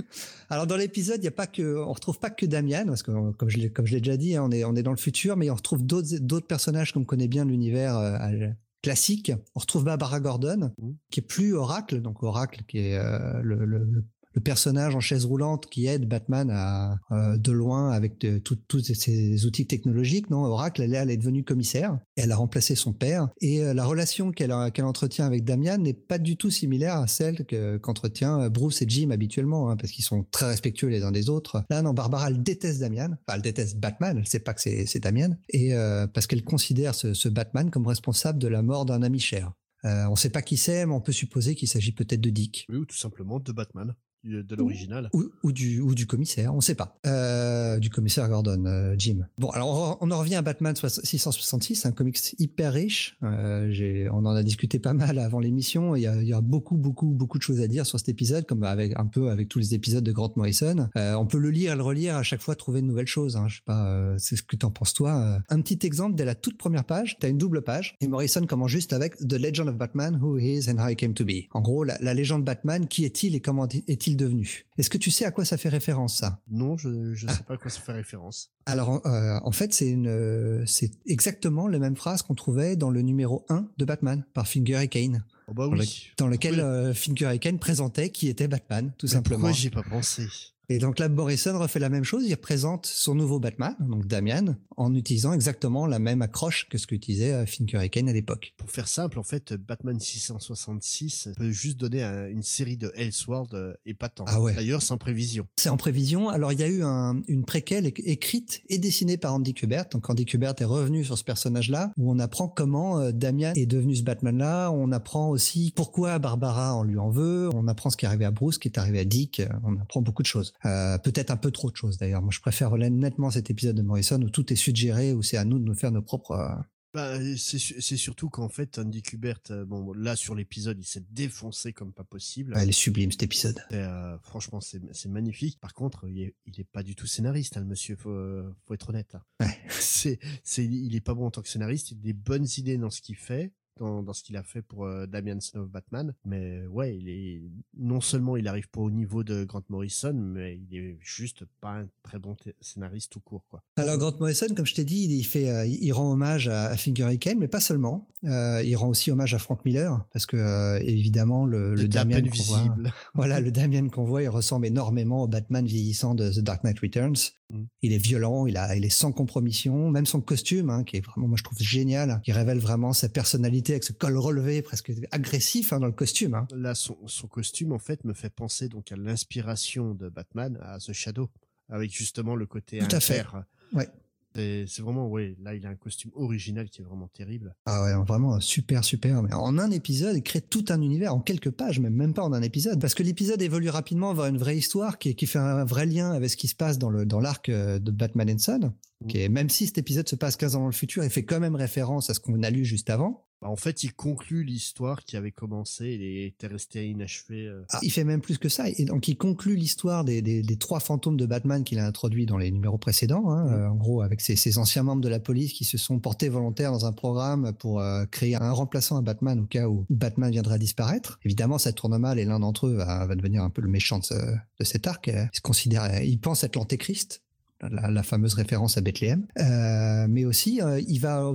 Alors 0.50 0.66
dans 0.66 0.76
l'épisode, 0.76 1.20
il 1.20 1.24
y 1.24 1.28
a 1.28 1.32
pas 1.32 1.46
que, 1.46 1.76
on 1.78 1.92
retrouve 1.92 2.18
pas 2.18 2.30
que 2.30 2.44
Damian, 2.46 2.84
parce 2.86 3.02
que 3.02 3.30
comme 3.32 3.48
je 3.48 3.58
l'ai, 3.58 3.70
comme 3.70 3.86
je 3.86 3.94
l'ai 3.94 4.00
déjà 4.00 4.16
dit, 4.16 4.36
hein, 4.36 4.42
on 4.44 4.50
est, 4.50 4.64
on 4.64 4.74
est 4.76 4.82
dans 4.82 4.90
le 4.90 4.96
futur, 4.96 5.36
mais 5.36 5.50
on 5.50 5.54
retrouve 5.54 5.82
d'autres, 5.84 6.18
d'autres 6.20 6.46
personnages 6.46 6.92
qu'on 6.92 7.04
connaît 7.04 7.28
bien 7.28 7.44
de 7.46 7.50
l'univers 7.50 7.96
euh, 7.96 8.48
classique. 8.82 9.32
On 9.54 9.60
retrouve 9.60 9.84
Barbara 9.84 10.20
Gordon, 10.20 10.72
Mhm. 10.78 10.96
qui 11.10 11.20
est 11.20 11.22
plus 11.22 11.54
Oracle, 11.54 12.00
donc 12.00 12.22
Oracle 12.22 12.62
qui 12.68 12.78
est 12.78 12.96
euh, 12.98 13.40
le, 13.42 13.64
le- 13.64 13.84
le- 13.84 14.04
le 14.34 14.40
personnage 14.40 14.94
en 14.94 15.00
chaise 15.00 15.24
roulante 15.24 15.66
qui 15.66 15.86
aide 15.86 16.08
Batman 16.08 16.50
à 16.50 16.98
euh, 17.10 17.36
de 17.36 17.52
loin 17.52 17.90
avec 17.90 18.24
tous 18.44 18.80
ses 18.94 19.46
outils 19.46 19.66
technologiques. 19.66 20.30
Non, 20.30 20.44
Oracle, 20.44 20.82
elle, 20.82 20.94
est- 20.94 21.16
devenue 21.16 21.44
commissaire. 21.44 21.98
Elle 22.16 22.32
a 22.32 22.36
remplacé 22.36 22.74
son 22.74 22.92
père. 22.92 23.28
Et 23.40 23.62
euh, 23.62 23.74
la 23.74 23.84
relation 23.84 24.30
qu'elle 24.30 24.52
entretient 24.52 25.26
avec 25.26 25.44
Damian 25.44 25.78
n'est 25.78 25.92
pas 25.94 26.18
du 26.18 26.36
tout 26.36 26.50
similaire 26.50 26.96
à 26.96 27.06
celle 27.06 27.44
que- 27.44 27.76
qu'entretient 27.78 28.40
euh, 28.42 28.48
Bruce 28.48 28.80
et 28.82 28.86
Jim 28.88 29.10
habituellement, 29.10 29.70
hein, 29.70 29.76
parce 29.76 29.92
qu'ils 29.92 30.04
sont 30.04 30.24
très 30.30 30.46
respectueux 30.46 30.88
les 30.88 31.02
uns 31.02 31.12
des 31.12 31.28
autres. 31.28 31.64
Là, 31.68 31.82
non, 31.82 31.92
Barbara, 31.92 32.28
elle 32.28 32.42
déteste 32.42 32.80
Damian. 32.80 33.10
Enfin, 33.26 33.36
elle 33.36 33.42
déteste 33.42 33.78
Batman. 33.78 34.16
Elle 34.18 34.26
sait 34.26 34.40
pas 34.40 34.54
que 34.54 34.60
c'est 34.60 35.00
Damian. 35.00 35.36
Et 35.48 35.72
parce 36.14 36.26
qu'elle 36.26 36.44
considère 36.44 36.94
ce, 36.94 37.28
Batman 37.28 37.70
comme 37.70 37.86
responsable 37.86 38.38
de 38.38 38.48
la 38.48 38.62
mort 38.62 38.84
d'un 38.86 39.02
ami 39.02 39.18
cher. 39.20 39.52
On 39.84 40.16
sait 40.16 40.30
pas 40.30 40.42
qui 40.42 40.56
c'est, 40.56 40.86
mais 40.86 40.92
on 40.92 41.00
peut 41.00 41.12
supposer 41.12 41.54
qu'il 41.54 41.68
s'agit 41.68 41.92
peut-être 41.92 42.20
de 42.20 42.30
Dick. 42.30 42.66
Oui, 42.68 42.76
ou 42.76 42.84
tout 42.84 42.96
simplement 42.96 43.40
de 43.40 43.52
Batman, 43.52 43.94
de 44.24 44.54
l'original. 44.54 45.08
Ou, 45.14 45.24
ou 45.42 45.52
du, 45.52 45.80
ou 45.80 45.94
du 45.94 46.06
commissaire, 46.06 46.54
on 46.54 46.60
sait 46.60 46.74
pas. 46.74 46.98
Euh, 47.06 47.78
du 47.78 47.88
commissaire 47.90 48.28
Gordon, 48.28 48.64
euh, 48.66 48.94
Jim. 48.98 49.26
Bon, 49.38 49.48
alors 49.50 49.98
on, 50.00 50.08
on 50.08 50.10
en 50.10 50.18
revient 50.18 50.34
à 50.36 50.42
Batman 50.42 50.74
666, 50.76 51.86
un 51.86 51.92
comics 51.92 52.18
hyper 52.38 52.72
riche. 52.72 53.16
Euh, 53.22 53.68
j'ai- 53.70 54.08
on 54.10 54.18
en 54.26 54.34
a 54.34 54.42
discuté 54.42 54.78
pas 54.78 54.92
mal 54.92 55.18
avant 55.18 55.38
l'émission. 55.40 55.96
Il 55.96 56.02
y, 56.02 56.06
a, 56.06 56.20
il 56.20 56.28
y 56.28 56.32
a 56.32 56.40
beaucoup, 56.40 56.76
beaucoup, 56.76 57.08
beaucoup 57.08 57.38
de 57.38 57.42
choses 57.42 57.60
à 57.60 57.66
dire 57.68 57.86
sur 57.86 57.98
cet 57.98 58.08
épisode, 58.08 58.46
comme 58.46 58.62
avec 58.62 58.98
un 58.98 59.06
peu 59.06 59.30
avec 59.30 59.48
tous 59.48 59.58
les 59.58 59.74
épisodes 59.74 60.04
de 60.04 60.12
Grant 60.12 60.32
Morrison. 60.36 60.88
Euh, 60.96 61.14
on 61.14 61.26
peut 61.26 61.38
le 61.38 61.50
lire 61.50 61.72
et 61.72 61.76
le 61.76 61.82
relire 61.82 62.16
à 62.16 62.22
chaque 62.22 62.40
fois, 62.42 62.54
trouver 62.54 62.82
de 62.82 62.86
nouvelles 62.86 63.06
choses. 63.06 63.36
Hein. 63.36 63.48
Je 63.48 63.56
sais 63.56 63.62
pas, 63.64 64.14
c'est 64.18 64.36
ce 64.36 64.42
que 64.42 64.56
t'en 64.56 64.70
penses 64.70 64.92
toi. 64.94 65.38
Un 65.48 65.60
petit 65.60 65.86
exemple 65.86 66.14
dès 66.16 66.24
la 66.24 66.34
toute 66.34 66.58
première 66.58 66.84
page, 66.84 67.16
t'as 67.20 67.28
une 67.28 67.38
double 67.38 67.62
page 67.62 67.96
et 68.00 68.08
Morrison 68.08 68.44
commence 68.46 68.70
juste 68.70 68.92
avec 68.92 69.16
The 69.16 69.34
Legend 69.34 69.68
of 69.68 69.76
Batman, 69.76 70.18
Who 70.22 70.38
He 70.38 70.58
Is 70.58 70.70
and 70.70 70.78
How 70.78 70.88
He 70.90 70.96
Came 70.96 71.14
to 71.14 71.24
Be. 71.24 71.46
En 71.52 71.60
gros, 71.62 71.84
la, 71.84 71.96
la 72.00 72.14
légende 72.14 72.44
Batman, 72.44 72.86
qui 72.86 73.04
est-il 73.04 73.34
et 73.34 73.40
comment 73.40 73.66
est-il 73.66 74.09
devenu? 74.16 74.66
Est-ce 74.78 74.90
que 74.90 74.98
tu 74.98 75.10
sais 75.10 75.24
à 75.24 75.30
quoi 75.30 75.44
ça 75.44 75.56
fait 75.56 75.68
référence 75.68 76.16
ça? 76.18 76.40
Non, 76.50 76.76
je, 76.76 77.14
je 77.14 77.26
sais 77.26 77.42
pas 77.46 77.54
à 77.54 77.56
quoi 77.56 77.70
ça 77.70 77.80
fait 77.80 77.92
référence. 77.92 78.50
alors, 78.66 79.06
euh, 79.06 79.38
en 79.42 79.52
fait, 79.52 79.72
c'est 79.74 79.88
une, 79.88 80.08
euh, 80.08 80.64
c'est 80.66 80.90
exactement 81.06 81.68
la 81.68 81.78
même 81.78 81.96
phrase 81.96 82.22
qu'on 82.22 82.34
trouvait 82.34 82.76
dans 82.76 82.90
le 82.90 83.02
numéro 83.02 83.44
1 83.48 83.66
de 83.78 83.84
Batman 83.84 84.24
par 84.34 84.46
Finger 84.48 84.80
et 84.82 84.88
Kane, 84.88 85.24
Oh 85.48 85.54
bah 85.54 85.64
dans, 85.66 85.72
le- 85.72 85.80
oui. 85.80 86.06
dans 86.16 86.28
lequel 86.28 86.54
Oui. 86.54 86.60
euh, 86.60 86.94
Finger 86.94 87.30
et 87.34 87.38
Kane 87.38 87.58
présentaient 87.58 88.10
qui 88.10 88.28
était 88.28 88.46
Batman, 88.48 88.92
tout 88.98 89.06
Mais 89.06 89.12
simplement. 89.12 89.40
Pourquoi 89.40 89.52
j'y 89.52 89.66
ai 89.66 89.70
pas 89.70 89.82
pensé? 89.82 90.28
Et 90.70 90.78
donc 90.78 90.98
là, 91.00 91.08
Morrison 91.08 91.58
refait 91.58 91.80
la 91.80 91.88
même 91.88 92.04
chose. 92.04 92.24
Il 92.26 92.32
représente 92.32 92.86
son 92.86 93.14
nouveau 93.14 93.40
Batman, 93.40 93.74
donc 93.80 94.06
Damian, 94.06 94.54
en 94.76 94.94
utilisant 94.94 95.32
exactement 95.32 95.86
la 95.86 95.98
même 95.98 96.22
accroche 96.22 96.68
que 96.68 96.78
ce 96.78 96.86
qu'utilisait 96.86 97.32
euh, 97.32 97.44
Finger 97.44 97.80
et 97.84 97.88
Kane 97.88 98.08
à 98.08 98.12
l'époque. 98.12 98.54
Pour 98.56 98.70
faire 98.70 98.86
simple, 98.88 99.18
en 99.18 99.22
fait, 99.24 99.52
Batman 99.52 99.98
666 99.98 101.30
peut 101.36 101.50
juste 101.50 101.78
donner 101.78 102.02
un- 102.02 102.28
une 102.28 102.42
série 102.42 102.76
de 102.76 102.92
Elseworld 102.94 103.52
euh, 103.54 103.74
épatant. 103.86 104.24
Ah 104.28 104.40
ouais. 104.40 104.54
D'ailleurs, 104.54 104.82
sans 104.82 104.96
prévision. 104.96 105.46
C'est 105.56 105.68
en 105.68 105.76
prévision. 105.76 106.28
Alors, 106.28 106.52
il 106.52 106.60
y 106.60 106.62
a 106.62 106.68
eu 106.68 106.82
un- 106.82 107.20
une 107.28 107.44
préquelle 107.44 107.86
écrite 107.86 108.62
et 108.68 108.78
dessinée 108.78 109.16
par 109.16 109.34
Andy 109.34 109.54
Kubert. 109.54 109.86
Donc, 109.90 110.08
Andy 110.08 110.24
Kubert 110.24 110.54
est 110.58 110.64
revenu 110.64 111.04
sur 111.04 111.18
ce 111.18 111.24
personnage-là, 111.24 111.92
où 111.98 112.10
on 112.10 112.18
apprend 112.18 112.48
comment 112.48 113.00
euh, 113.00 113.12
Damian 113.12 113.52
est 113.56 113.66
devenu 113.66 113.96
ce 113.96 114.02
Batman-là. 114.02 114.70
On 114.70 114.92
apprend 114.92 115.30
aussi 115.30 115.72
pourquoi 115.74 116.18
Barbara 116.18 116.76
on 116.76 116.84
lui 116.84 116.98
en 116.98 117.10
veut. 117.10 117.48
On 117.54 117.66
apprend 117.68 117.90
ce 117.90 117.96
qui 117.96 118.04
est 118.04 118.08
arrivé 118.08 118.24
à 118.24 118.30
Bruce, 118.30 118.54
ce 118.54 118.58
qui 118.60 118.68
est 118.68 118.78
arrivé 118.78 119.00
à 119.00 119.04
Dick. 119.04 119.42
On 119.64 119.76
apprend 119.80 120.00
beaucoup 120.02 120.22
de 120.22 120.28
choses. 120.28 120.52
Euh, 120.66 120.98
Peut-être 120.98 121.30
un 121.30 121.36
peu 121.36 121.50
trop 121.50 121.70
de 121.70 121.76
choses, 121.76 121.96
d'ailleurs. 121.98 122.22
Moi, 122.22 122.30
je 122.32 122.40
préfère 122.40 122.76
nettement 122.76 123.30
cet 123.30 123.50
épisode 123.50 123.76
de 123.76 123.82
Morrison 123.82 124.20
où 124.22 124.30
tout 124.30 124.52
est 124.52 124.56
suggéré, 124.56 125.12
où 125.12 125.22
c'est 125.22 125.36
à 125.36 125.44
nous 125.44 125.58
de 125.58 125.64
nous 125.64 125.74
faire 125.74 125.90
nos 125.92 126.02
propres... 126.02 126.32
euh, 126.32 126.54
Bah, 126.92 127.18
c'est 127.36 127.58
su- 127.58 127.80
c'est 127.80 127.96
surtout 127.96 128.28
qu'en 128.30 128.48
fait, 128.48 128.78
Andy 128.78 129.00
Kubert, 129.02 129.38
euh, 129.50 129.64
bon, 129.64 129.92
là, 129.92 130.16
sur 130.16 130.34
l'épisode, 130.34 130.76
il 130.80 130.84
s'est 130.84 131.04
défoncé 131.10 131.72
comme 131.72 131.92
pas 131.92 132.02
possible. 132.04 132.52
Elle 132.56 132.68
est 132.68 132.72
sublime, 132.72 133.10
cet 133.12 133.22
épisode. 133.22 133.60
Euh, 133.72 134.18
franchement, 134.22 134.60
c'est 134.60 135.08
magnifique. 135.08 135.60
Par 135.60 135.72
contre, 135.72 136.06
il 136.08 136.20
est, 136.20 136.34
il 136.46 136.60
est 136.60 136.64
pas 136.70 136.82
du 136.82 136.94
tout 136.96 137.06
scénariste, 137.06 137.56
hein, 137.56 137.60
le 137.60 137.66
monsieur. 137.66 137.94
Faut, 137.96 138.10
euh, 138.10 138.52
faut 138.66 138.74
être 138.74 138.88
honnête. 138.90 139.14
hein. 139.14 139.22
Ouais. 139.40 139.56
C'est, 139.70 140.18
c'est, 140.44 140.64
il 140.64 140.94
est 140.96 141.00
pas 141.00 141.12
bon 141.14 141.26
en 141.26 141.30
tant 141.30 141.42
que 141.42 141.48
scénariste. 141.48 141.90
Il 141.90 141.98
a 141.98 142.00
des 142.00 142.12
bonnes 142.12 142.46
idées 142.56 142.76
dans 142.78 142.88
ce 142.90 143.00
qu'il 143.02 143.16
fait, 143.16 143.52
dans, 143.80 144.02
dans 144.02 144.12
ce 144.12 144.22
qu'il 144.22 144.36
a 144.36 144.42
fait 144.42 144.62
pour 144.62 144.84
euh, 144.84 145.06
Damian 145.06 145.40
Son 145.40 145.60
of 145.60 145.68
Batman. 145.68 146.14
Mais 146.24 146.66
ouais, 146.66 146.96
il 146.96 147.08
est 147.08 147.42
non 147.76 148.00
seulement 148.00 148.36
il 148.36 148.46
arrive 148.46 148.68
pas 148.68 148.80
au 148.80 148.90
niveau 148.90 149.24
de 149.24 149.44
Grant 149.44 149.64
Morrison, 149.68 150.12
mais 150.14 150.60
il 150.70 150.76
est 150.76 150.98
juste 151.00 151.44
pas 151.60 151.80
un 151.80 151.88
très 152.02 152.18
bon 152.18 152.36
scénariste 152.60 153.12
tout 153.12 153.20
court, 153.20 153.44
quoi. 153.48 153.62
Alors 153.76 153.98
Grant 153.98 154.14
Morrison, 154.20 154.46
comme 154.54 154.66
je 154.66 154.74
t'ai 154.74 154.84
dit, 154.84 155.06
il 155.10 155.24
fait, 155.24 155.50
euh, 155.50 155.66
il 155.66 155.92
rend 155.92 156.12
hommage 156.12 156.48
à, 156.48 156.66
à 156.66 156.76
Finger 156.76 157.16
Kane, 157.18 157.38
mais 157.38 157.48
pas 157.48 157.60
seulement. 157.60 158.06
Euh, 158.24 158.62
il 158.64 158.76
rend 158.76 158.88
aussi 158.88 159.10
hommage 159.10 159.34
à 159.34 159.38
Frank 159.38 159.64
Miller, 159.64 160.06
parce 160.12 160.26
que 160.26 160.80
évidemment 160.82 161.46
le, 161.46 161.74
peine 161.74 162.30
qu'on 162.30 162.42
voit, 162.42 162.58
visible. 162.58 162.92
voilà, 163.14 163.40
le 163.40 163.50
Damian 163.50 163.88
qu'on 163.88 164.04
voit, 164.04 164.22
il 164.22 164.28
ressemble 164.28 164.66
énormément 164.66 165.22
au 165.22 165.28
Batman 165.28 165.64
vieillissant 165.64 166.14
de 166.14 166.30
The 166.30 166.40
Dark 166.40 166.64
Knight 166.64 166.78
Returns. 166.80 167.32
Mm. 167.50 167.64
Il 167.82 167.92
est 167.92 167.98
violent, 167.98 168.46
il, 168.46 168.56
a, 168.56 168.76
il 168.76 168.84
est 168.84 168.90
sans 168.90 169.12
compromission, 169.12 169.90
même 169.90 170.06
son 170.06 170.20
costume, 170.20 170.70
hein, 170.70 170.84
qui 170.84 170.96
est 170.96 171.00
vraiment, 171.00 171.28
moi 171.28 171.36
je 171.36 171.44
trouve 171.44 171.58
génial, 171.58 172.20
qui 172.24 172.32
révèle 172.32 172.58
vraiment 172.58 172.92
sa 172.92 173.08
personnalité 173.08 173.72
avec 173.72 173.84
ce 173.84 173.92
col 173.92 174.16
relevé, 174.16 174.62
presque 174.62 174.92
agressif 175.10 175.72
hein, 175.72 175.80
dans 175.80 175.86
le 175.86 175.92
costume. 175.92 176.34
Hein. 176.34 176.46
Là, 176.54 176.74
son, 176.74 176.96
son 177.06 177.26
costume, 177.26 177.72
en 177.72 177.78
fait, 177.78 178.04
me 178.04 178.14
fait 178.14 178.30
penser 178.30 178.68
donc 178.68 178.92
à 178.92 178.96
l'inspiration 178.96 179.94
de 179.94 180.08
Batman, 180.08 180.58
à 180.62 180.78
The 180.78 180.92
Shadow, 180.92 181.30
avec 181.68 181.92
justement 181.92 182.34
le 182.34 182.46
côté 182.46 182.78
Tout 182.78 182.96
à 182.96 183.00
fait. 183.00 183.24
Ouais. 183.72 183.88
C'est 184.34 184.78
vraiment, 184.80 185.08
ouais, 185.08 185.36
là, 185.42 185.54
il 185.54 185.66
a 185.66 185.70
un 185.70 185.74
costume 185.74 186.10
original 186.14 186.68
qui 186.68 186.80
est 186.80 186.84
vraiment 186.84 187.08
terrible. 187.08 187.54
Ah 187.66 187.82
ouais, 187.82 188.04
vraiment 188.04 188.38
super, 188.40 188.84
super. 188.84 189.22
Mais 189.22 189.32
en 189.32 189.58
un 189.58 189.70
épisode, 189.70 190.16
il 190.16 190.22
crée 190.22 190.40
tout 190.40 190.64
un 190.68 190.80
univers, 190.80 191.14
en 191.14 191.20
quelques 191.20 191.50
pages, 191.50 191.80
même, 191.80 191.94
même 191.94 192.14
pas 192.14 192.22
en 192.22 192.32
un 192.32 192.42
épisode. 192.42 192.80
Parce 192.80 192.94
que 192.94 193.02
l'épisode 193.02 193.42
évolue 193.42 193.70
rapidement 193.70 194.14
vers 194.14 194.26
une 194.26 194.38
vraie 194.38 194.56
histoire 194.56 194.98
qui, 194.98 195.14
qui 195.14 195.26
fait 195.26 195.38
un 195.38 195.64
vrai 195.64 195.86
lien 195.86 196.12
avec 196.12 196.30
ce 196.30 196.36
qui 196.36 196.48
se 196.48 196.54
passe 196.54 196.78
dans 196.78 196.90
le 196.90 197.06
dans 197.06 197.20
l'arc 197.20 197.48
euh, 197.48 197.78
de 197.78 197.90
Batman 197.90 198.30
and 198.30 198.38
Son. 198.38 198.72
Qui 199.08 199.22
est, 199.22 199.28
même 199.30 199.48
si 199.48 199.66
cet 199.66 199.78
épisode 199.78 200.06
se 200.08 200.14
passe 200.14 200.36
15 200.36 200.56
ans 200.56 200.60
dans 200.60 200.66
le 200.66 200.72
futur, 200.72 201.02
il 201.02 201.08
fait 201.08 201.24
quand 201.24 201.40
même 201.40 201.56
référence 201.56 202.10
à 202.10 202.14
ce 202.14 202.20
qu'on 202.20 202.42
a 202.42 202.50
lu 202.50 202.66
juste 202.66 202.90
avant. 202.90 203.26
Bah, 203.42 203.48
en 203.48 203.56
fait, 203.56 203.84
il 203.84 203.92
conclut 203.94 204.44
l'histoire 204.44 205.02
qui 205.02 205.16
avait 205.16 205.30
commencé 205.30 205.86
et 205.86 206.26
était 206.26 206.46
restée 206.46 206.86
inachevée. 206.88 207.46
euh. 207.46 207.62
Ah, 207.70 207.78
il 207.82 207.90
fait 207.90 208.04
même 208.04 208.20
plus 208.20 208.36
que 208.36 208.50
ça. 208.50 208.68
Et 208.68 208.84
donc, 208.84 209.08
il 209.08 209.16
conclut 209.16 209.56
l'histoire 209.56 210.04
des, 210.04 210.20
des, 210.20 210.42
des 210.42 210.56
trois 210.56 210.78
fantômes 210.80 211.16
de 211.16 211.24
Batman 211.24 211.64
qu'il 211.64 211.78
a 211.78 211.86
introduit 211.86 212.26
dans 212.26 212.36
les 212.36 212.50
numéros 212.50 212.76
précédents. 212.76 213.30
Hein, 213.30 213.44
Mhm. 213.46 213.52
euh, 213.54 213.70
en 213.70 213.74
gros, 213.76 214.02
avec 214.02 214.20
ces, 214.20 214.36
ces 214.36 214.58
anciens 214.58 214.82
membres 214.82 215.00
de 215.00 215.08
la 215.08 215.20
police 215.20 215.54
qui 215.54 215.64
se 215.64 215.78
sont 215.78 215.98
portés 215.98 216.28
volontaires 216.28 216.70
dans 216.72 216.84
un 216.84 216.92
programme 216.92 217.52
pour 217.58 217.80
euh, 217.80 218.04
créer 218.10 218.34
un 218.36 218.50
remplaçant 218.52 218.98
à 218.98 219.00
Batman 219.02 219.40
au 219.40 219.46
cas 219.46 219.68
où 219.68 219.86
Batman 219.88 220.30
viendrait 220.30 220.56
à 220.56 220.58
disparaître. 220.58 221.18
Évidemment, 221.24 221.56
ça 221.56 221.72
tourne 221.72 221.96
mal 221.96 222.18
et 222.18 222.26
l'un 222.26 222.40
d'entre 222.40 222.66
eux 222.66 222.74
va, 222.74 223.06
va 223.06 223.14
devenir 223.16 223.42
un 223.42 223.48
peu 223.50 223.62
le 223.62 223.68
méchant 223.68 223.98
de, 224.00 224.04
ce- 224.04 224.14
de 224.14 224.64
cet 224.64 224.86
arc. 224.86 225.06
Il 225.08 225.30
se 225.32 225.40
considère, 225.40 226.02
il 226.02 226.18
pense 226.18 226.44
être 226.44 226.56
l'antéchrist. 226.56 227.22
La, 227.62 227.90
la 227.90 228.02
fameuse 228.02 228.32
référence 228.34 228.78
à 228.78 228.80
Bethléem, 228.80 229.26
Euh, 229.38 230.06
mais 230.08 230.24
aussi 230.24 230.62
euh, 230.62 230.80
il 230.88 230.98
va 230.98 231.30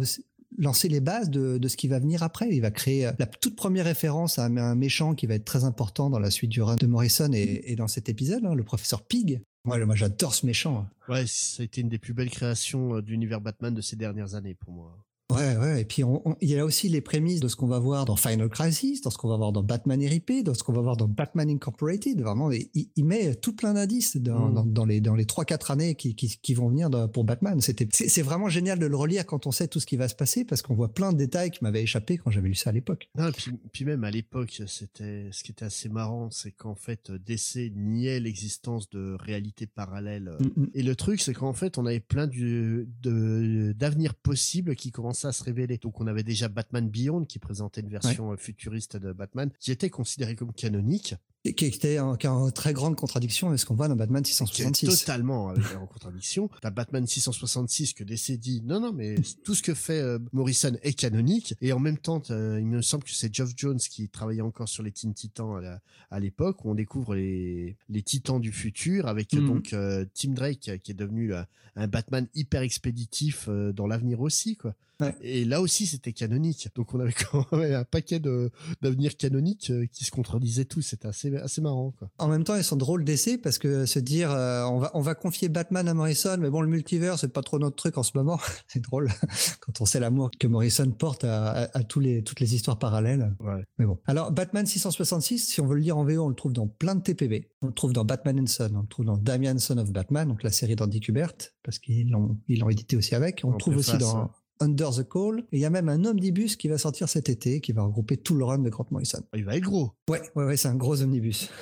lancer 0.58 0.88
les 0.88 1.00
bases 1.00 1.30
de, 1.30 1.58
de 1.58 1.68
ce 1.68 1.78
qui 1.78 1.88
va 1.88 2.00
venir 2.00 2.24
après. 2.24 2.50
Il 2.52 2.62
va 2.62 2.72
créer 2.72 3.08
euh, 3.08 3.12
la 3.20 3.26
toute 3.26 3.56
première 3.56 3.86
référence 3.86 4.40
à 4.40 4.46
un, 4.46 4.76
méchant 4.76 5.16
qui 5.16 5.26
va 5.26 5.36
être 5.36 5.46
très 5.46 5.64
important 5.64 6.10
dans 6.10 6.20
la 6.20 6.32
suite 6.32 6.52
du 6.52 6.62
run 6.62 6.78
de 6.78 6.88
Morrison 6.88 7.32
et, 7.34 7.64
et 7.66 7.76
dans 7.76 7.88
cet 7.88 8.10
épisode, 8.10 8.46
hein, 8.46 8.56
le 8.56 8.64
professeur 8.64 9.04
Pig. 9.04 9.42
Moi, 9.66 9.84
moi 9.86 9.96
j'adore 9.96 10.34
ce 10.34 10.46
méchant. 10.46 10.88
Ouais, 11.10 11.26
ça 11.28 11.62
a 11.62 11.66
été 11.66 11.82
une 11.82 11.90
des 11.90 11.98
plus 11.98 12.14
belles 12.14 12.30
créations 12.30 12.96
euh, 12.96 13.02
de 13.02 13.10
l'univers 13.10 13.42
Batman 13.42 13.74
de 13.74 13.82
ces 13.82 13.96
dernières 13.96 14.36
années 14.36 14.54
pour 14.56 14.72
moi. 14.72 15.05
Ouais, 15.36 15.58
ouais. 15.58 15.82
Et 15.82 15.86
puis, 15.86 16.04
il 16.42 16.50
y 16.50 16.58
a 16.58 16.66
aussi 16.66 16.90
les 16.90 17.02
prémices 17.02 17.40
de 17.40 17.48
ce 17.48 17.56
qu'on 17.56 17.68
va 17.68 17.80
voir 17.80 18.06
dans 18.06 18.16
Final 18.16 18.50
Crisis, 18.50 19.02
dans 19.02 19.10
ce 19.10 19.18
qu'on 19.18 19.30
va 19.30 19.38
voir 19.38 19.52
dans 19.52 19.64
Batman 19.64 20.00
RIP, 20.00 20.44
dans 20.44 20.54
ce 20.54 20.64
qu'on 20.64 20.74
va 20.74 20.82
voir 20.82 20.98
dans 20.98 21.08
Batman 21.08 21.50
Incorporated. 21.50 22.22
Vraiment, 22.22 22.52
il, 22.52 22.70
il 22.96 23.06
met 23.06 23.36
tout 23.36 23.54
plein 23.56 23.74
d'indices 23.74 24.18
dans, 24.18 24.50
Mm. 24.50 24.54
dans, 24.54 24.66
dans 24.66 24.86
les 24.86 25.02
dans 25.02 25.16
les 25.16 25.26
trois 25.26 25.46
quatre 25.46 25.72
années 25.72 25.96
qui, 25.96 26.16
qui, 26.16 26.38
qui 26.42 26.54
vont 26.54 26.70
venir 26.70 26.90
pour 27.12 27.24
Batman. 27.24 27.60
C'était 27.62 27.88
c'est 27.92 28.22
vraiment 28.22 28.50
génial 28.50 28.80
de 28.80 28.86
le 28.86 28.96
relire 28.96 29.26
quand 29.26 29.48
on 29.48 29.52
sait 29.52 29.68
tout 29.68 29.80
ce 29.80 29.86
qui 29.86 29.98
va 29.98 30.08
se 30.08 30.16
passer 30.16 30.46
parce 30.46 30.62
qu'on 30.62 30.76
voit 30.76 30.94
plein 30.94 31.12
de 31.14 31.18
détails 31.18 31.52
qui 31.52 31.64
m'avaient 31.64 31.84
échappé 31.84 32.18
quand 32.18 32.32
j'avais 32.32 32.48
lu 32.50 32.56
ça 32.56 32.70
à 32.70 32.74
l'époque. 32.74 33.10
Puis, 33.36 33.52
puis 33.72 33.86
même 33.86 34.04
à 34.04 34.12
l'époque, 34.12 34.62
c'était 34.68 35.28
ce 35.32 35.44
qui 35.44 35.52
était 35.52 35.66
assez 35.66 35.90
marrant, 35.90 36.30
c'est 36.32 36.52
qu'en 36.52 36.76
fait, 36.76 37.12
DC 37.12 37.72
niait 37.76 38.20
l'existence 38.20 38.90
de 38.90 39.16
réalités 39.20 39.68
parallèles. 39.68 40.32
Mm, 40.40 40.62
mm. 40.62 40.68
Et 40.74 40.84
le 40.84 40.96
truc, 40.96 41.22
c'est 41.22 41.34
qu'en 41.34 41.54
fait, 41.54 41.78
on 41.78 41.86
avait 41.86 42.00
plein 42.00 42.28
du- 42.28 42.88
de 43.02 43.74
d'avenirs 43.78 44.14
possibles 44.16 44.76
qui 44.76 44.92
commençaient 44.92 45.25
à 45.26 45.32
se 45.32 45.44
révéler. 45.44 45.78
Donc, 45.78 46.00
on 46.00 46.08
avait 46.08 46.24
déjà 46.24 46.48
Batman 46.48 46.90
Beyond 46.90 47.26
qui 47.26 47.40
présentait 47.40 47.82
une 47.82 47.90
version 47.90 48.32
euh, 48.32 48.38
futuriste 48.38 48.98
de 48.98 49.14
Batman, 49.14 49.52
qui 49.60 49.72
était 49.72 49.90
considérée 49.90 50.36
comme 50.36 50.54
canonique, 50.54 51.16
qui 51.54 51.66
était 51.66 52.00
en, 52.00 52.16
qui 52.16 52.26
est 52.26 52.30
en 52.30 52.50
très 52.52 52.74
grande 52.74 52.96
contradiction 52.96 53.48
avec 53.50 53.60
ce 53.60 53.66
qu'on 53.66 53.76
voit 53.76 53.88
dans 53.88 53.96
Batman 53.96 54.24
qui 54.24 54.32
est 54.32 54.36
666. 54.36 55.00
totalement 55.02 55.54
en 55.80 55.86
contradiction. 55.88 56.50
La 56.64 56.72
Batman 56.72 57.06
666 57.06 57.94
que 57.94 58.04
DC 58.04 58.32
dit 58.40 58.62
non, 58.66 58.80
non, 58.80 58.92
mais 58.94 59.16
tout 59.44 59.54
ce 59.54 59.62
que 59.62 59.74
fait 59.76 60.00
euh, 60.00 60.18
Morrison 60.34 60.74
est 60.82 60.94
canonique. 60.94 61.54
Et 61.62 61.72
en 61.74 61.80
même 61.80 61.98
temps, 61.98 62.22
il 62.30 62.66
me 62.66 62.82
semble 62.82 63.04
que 63.04 63.12
c'est 63.12 63.34
Geoff 63.34 63.52
Jones 63.56 63.78
qui 63.78 64.10
travaillait 64.10 64.42
encore 64.42 64.70
sur 64.70 64.82
les 64.82 64.92
Teen 64.92 65.14
Titans 65.14 65.80
à 66.10 66.20
l'époque 66.20 66.66
où 66.66 66.72
on 66.72 66.76
découvre 66.76 67.16
les, 67.16 67.78
les 67.90 68.02
Titans 68.02 68.40
du 68.40 68.52
futur 68.52 69.08
avec 69.08 69.34
Mhm. 69.34 69.48
donc 69.48 69.74
euh, 69.74 70.06
Tim 70.14 70.32
Drake 70.32 70.80
qui 70.82 70.92
est 70.92 70.96
devenu 70.96 71.34
euh, 71.34 71.42
un 71.76 71.88
Batman 71.88 72.28
hyper 72.36 72.62
expéditif 72.62 73.48
euh, 73.50 73.74
dans 73.74 73.88
l'avenir 73.88 74.22
aussi 74.22 74.56
quoi. 74.56 74.76
Ouais. 75.02 75.14
Et 75.20 75.44
là 75.44 75.60
aussi 75.62 75.86
c'était 75.88 76.14
canonique. 76.14 76.70
Donc 76.76 76.94
on 76.94 77.00
avait 77.02 77.12
quand 77.32 77.52
même 77.52 77.74
un 77.74 77.84
paquet 77.84 78.20
de 78.20 78.50
d'avenirs 78.82 79.18
canoniques 79.18 79.72
euh, 79.72 79.86
qui 79.92 80.06
se 80.06 80.12
contredisaient 80.12 80.64
tous. 80.66 80.82
C'était 80.82 81.08
assez 81.08 81.35
assez 81.38 81.62
marrant 81.62 81.92
quoi. 81.98 82.10
En 82.18 82.28
même 82.28 82.44
temps, 82.44 82.56
ils 82.56 82.64
sont 82.64 82.76
drôles 82.76 83.04
d'essai 83.04 83.38
parce 83.38 83.58
que 83.58 83.86
se 83.86 84.00
dire 84.00 84.32
euh, 84.32 84.64
on 84.66 84.80
va 84.80 84.92
on 84.94 85.02
va 85.02 85.16
confier 85.16 85.50
Batman 85.50 85.88
à 85.88 85.94
Morrison, 85.94 86.38
mais 86.40 86.50
bon 86.50 86.62
le 86.62 86.68
multivers 86.68 87.20
c'est 87.20 87.34
pas 87.34 87.42
trop 87.42 87.60
notre 87.60 87.76
truc 87.76 87.98
en 87.98 88.04
ce 88.04 88.12
moment. 88.16 88.40
c'est 88.68 88.82
drôle 88.82 89.10
quand 89.62 89.82
on 89.82 89.86
sait 89.86 90.00
l'amour 90.00 90.30
que 90.40 90.48
Morrison 90.48 90.90
porte 90.92 91.24
à, 91.24 91.50
à, 91.50 91.78
à 91.78 91.84
tous 91.84 92.00
les 92.00 92.24
toutes 92.24 92.40
les 92.40 92.56
histoires 92.56 92.80
parallèles. 92.80 93.36
Ouais. 93.40 93.64
Mais 93.78 93.86
bon. 93.86 94.00
Alors 94.06 94.32
Batman 94.32 94.66
666, 94.66 95.40
si 95.40 95.62
on 95.62 95.68
veut 95.68 95.76
le 95.76 95.82
lire 95.82 95.98
en 95.98 96.06
VO, 96.06 96.24
on 96.24 96.30
le 96.30 96.36
trouve 96.36 96.54
dans 96.54 96.68
plein 96.68 96.96
de 96.96 97.02
TPB. 97.02 97.50
On 97.62 97.68
le 97.68 97.74
trouve 97.74 97.94
dans 97.94 98.06
Batman 98.06 98.40
and 98.40 98.48
Son, 98.48 98.76
on 98.76 98.82
le 98.82 98.88
trouve 98.88 99.06
dans 99.06 99.18
Damian 99.18 99.58
Son 99.58 99.78
of 99.78 99.92
Batman, 99.92 100.28
donc 100.28 100.44
la 100.44 100.52
série 100.52 100.76
d'Andy 100.76 101.00
Kubert, 101.00 101.34
parce 101.64 101.80
qu'ils 101.80 102.10
l'ont 102.12 102.38
ils 102.48 102.60
l'ont 102.60 102.70
édité 102.70 102.96
aussi 102.98 103.16
avec. 103.16 103.42
On 103.44 103.52
le 103.52 103.58
trouve 103.58 103.78
aussi 103.78 103.98
dans 103.98 104.24
ouais. 104.24 104.30
Under 104.60 104.92
the 104.92 105.08
Call. 105.08 105.40
Et 105.52 105.58
il 105.58 105.60
y 105.60 105.66
a 105.66 105.70
même 105.70 105.90
un 105.90 106.04
omnibus 106.06 106.56
qui 106.56 106.68
va 106.68 106.78
sortir 106.78 107.10
cet 107.10 107.30
été, 107.30 107.62
qui 107.62 107.72
va 107.72 107.84
regrouper 107.84 108.18
tout 108.18 108.36
le 108.36 108.46
run 108.46 108.60
de 108.60 108.70
Grant 108.70 108.88
Morrison. 108.92 109.22
Il 109.34 109.46
va 109.46 109.56
être 109.56 109.64
gros. 109.64 109.92
Ouais, 110.10 110.22
ouais, 110.36 110.46
ouais, 110.46 110.58
c'est 110.58 110.68
un 110.68 110.76
gros 110.76 111.02
omnibus. 111.02 111.50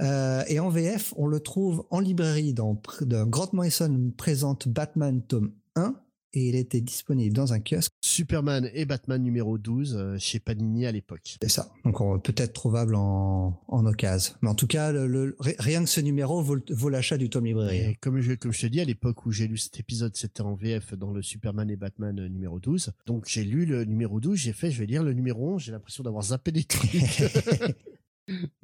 Euh, 0.00 0.44
et 0.46 0.60
en 0.60 0.68
VF, 0.68 1.12
on 1.16 1.26
le 1.26 1.40
trouve 1.40 1.84
en 1.90 1.98
librairie 1.98 2.54
dans, 2.54 2.80
dans 3.00 3.26
Grant 3.26 3.48
Morrison 3.52 4.12
présente 4.16 4.68
Batman 4.68 5.22
tome 5.22 5.50
1 5.74 5.96
et 6.34 6.48
il 6.48 6.54
était 6.56 6.80
disponible 6.80 7.34
dans 7.34 7.52
un 7.52 7.60
kiosque. 7.60 7.92
Superman 8.00 8.68
et 8.74 8.84
Batman 8.84 9.22
numéro 9.22 9.58
12 9.58 9.96
euh, 9.96 10.16
chez 10.18 10.38
Panini 10.40 10.86
à 10.86 10.92
l'époque. 10.92 11.36
C'est 11.40 11.50
ça. 11.50 11.70
Donc 11.84 12.00
on- 12.00 12.18
peut-être 12.18 12.52
trouvable 12.52 12.94
en, 12.96 13.60
en 13.68 13.86
occasion. 13.86 14.34
Mais 14.42 14.48
en 14.48 14.54
tout 14.54 14.66
cas, 14.66 14.92
le, 14.92 15.06
le- 15.06 15.36
ri- 15.40 15.54
rien 15.58 15.82
que 15.82 15.88
ce 15.90 16.00
numéro 16.00 16.42
vaut, 16.42 16.88
l'achat 16.88 17.16
du 17.16 17.30
tome 17.30 17.46
librairie. 17.46 17.96
Comme 18.00 18.20
je, 18.20 18.32
comme 18.34 18.52
je 18.52 18.60
te 18.62 18.66
dis, 18.66 18.80
à 18.80 18.84
l'époque 18.84 19.24
où 19.26 19.32
j'ai 19.32 19.46
lu 19.48 19.56
cet 19.56 19.78
épisode, 19.80 20.16
c'était 20.16 20.42
en 20.42 20.54
VF 20.54 20.94
dans 20.94 21.12
le 21.12 21.22
Superman 21.22 21.70
et 21.70 21.76
Batman 21.76 22.18
euh, 22.18 22.28
numéro 22.28 22.58
12. 22.60 22.92
Donc 23.06 23.24
j'ai 23.26 23.44
lu 23.44 23.64
le 23.66 23.84
numéro 23.84 24.20
12, 24.20 24.36
j'ai 24.38 24.52
fait, 24.52 24.70
je 24.70 24.78
vais 24.80 24.86
lire 24.86 25.02
le 25.02 25.12
numéro 25.14 25.54
11, 25.54 25.62
j'ai 25.62 25.72
l'impression 25.72 26.02
d'avoir 26.04 26.24
zappé 26.24 26.52
des 26.52 26.64
trucs. 26.64 26.90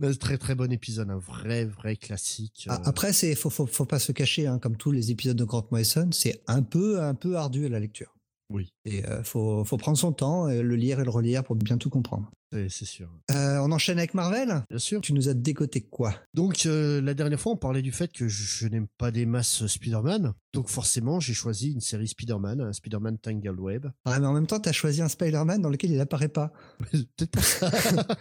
C'est 0.01 0.19
très 0.19 0.39
très 0.39 0.55
bon 0.55 0.71
épisode, 0.71 1.11
un 1.11 1.19
vrai 1.19 1.65
vrai 1.65 1.97
classique. 1.97 2.67
Ah, 2.69 2.77
euh, 2.77 2.85
Après, 2.85 3.13
c'est 3.13 3.35
faut, 3.35 3.51
faut, 3.51 3.67
faut 3.67 3.87
pas 3.87 3.99
se 3.99 4.13
cacher, 4.13 4.47
hein, 4.47 4.59
comme 4.59 4.77
tous 4.77 4.91
les 4.91 5.11
épisodes 5.11 5.37
de 5.37 5.45
Grant 5.45 5.67
Morrison, 5.71 6.11
c'est 6.13 6.43
un 6.47 6.63
peu 6.63 7.01
un 7.03 7.15
peu 7.15 7.37
ardu 7.37 7.67
à 7.67 7.69
la 7.69 7.81
lecture. 7.81 8.15
Oui. 8.51 8.74
Et 8.87 9.05
euh, 9.07 9.23
faut, 9.23 9.65
faut 9.65 9.79
prendre 9.79 9.97
son 9.97 10.13
temps, 10.13 10.49
et 10.49 10.63
le 10.63 10.77
lire 10.77 11.01
et 11.01 11.05
le 11.05 11.11
relire 11.11 11.43
pour 11.43 11.57
bien 11.57 11.79
tout 11.79 11.89
comprendre. 11.89 12.31
c'est 12.53 12.69
c'est 12.69 12.85
sûr. 12.85 13.09
Euh, 13.31 13.59
on 13.59 13.73
enchaîne 13.73 13.99
avec 13.99 14.13
Marvel? 14.13 14.63
Bien 14.69 14.79
sûr. 14.79 15.01
Tu 15.01 15.15
nous 15.15 15.29
as 15.29 15.35
décoté 15.35 15.81
quoi? 15.81 16.15
Donc 16.35 16.67
euh, 16.67 17.01
la 17.01 17.15
dernière 17.15 17.41
fois, 17.41 17.53
on 17.53 17.57
parlait 17.57 17.81
du 17.81 17.93
fait 17.93 18.13
que 18.13 18.29
je, 18.29 18.43
je 18.43 18.69
n'aime 18.69 18.89
pas 18.99 19.11
des 19.11 19.25
masses 19.25 19.67
Spider-Man. 19.67 20.35
Donc 20.53 20.69
forcément, 20.69 21.19
j'ai 21.19 21.33
choisi 21.33 21.73
une 21.73 21.81
série 21.81 22.07
Spider-Man, 22.07 22.61
un 22.61 22.73
Spider-Man 22.73 23.19
Tangled 23.19 23.59
Web. 23.59 23.87
Ah, 24.05 24.21
mais 24.21 24.27
en 24.27 24.35
même 24.35 24.47
temps, 24.47 24.61
t'as 24.61 24.73
choisi 24.73 25.01
un 25.01 25.09
Spider-Man 25.09 25.63
dans 25.63 25.71
lequel 25.71 25.91
il 25.93 26.01
apparaît 26.01 26.29
pas. 26.29 26.53
Peut-être 26.93 27.31
pour 27.31 27.43
ça. 27.43 27.71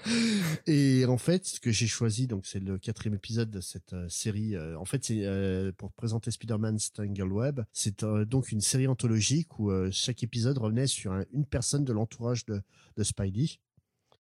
et 0.68 1.06
en 1.06 1.18
fait, 1.18 1.46
ce 1.46 1.60
que 1.60 1.72
j'ai 1.72 1.88
choisi, 1.88 2.26
donc 2.26 2.46
c'est 2.46 2.60
le 2.60 2.78
quatrième 2.78 3.16
épisode 3.16 3.52
de 3.52 3.60
cette 3.60 3.94
euh, 3.94 4.08
série. 4.08 4.58
en 4.58 4.86
fait, 4.86 5.04
c'est 5.04 5.28
pour 5.78 5.92
présenter 5.92 6.32
Spider-Man 6.32 6.78
Tangle 6.94 7.32
Web. 7.34 7.62
C'est 7.74 8.06
donc 8.06 8.52
une 8.52 8.62
série 8.62 8.88
anthologique 8.88 9.60
où 9.60 9.72
chaque 9.92 10.24
épisode 10.24 10.53
revenait 10.60 10.88
sur 10.88 11.12
un- 11.14 11.26
une 11.32 11.46
personne 11.46 11.84
de 11.86 11.94
l'entourage 11.94 12.46
de, 12.46 12.62
de 12.98 13.04
Spidey. 13.04 13.60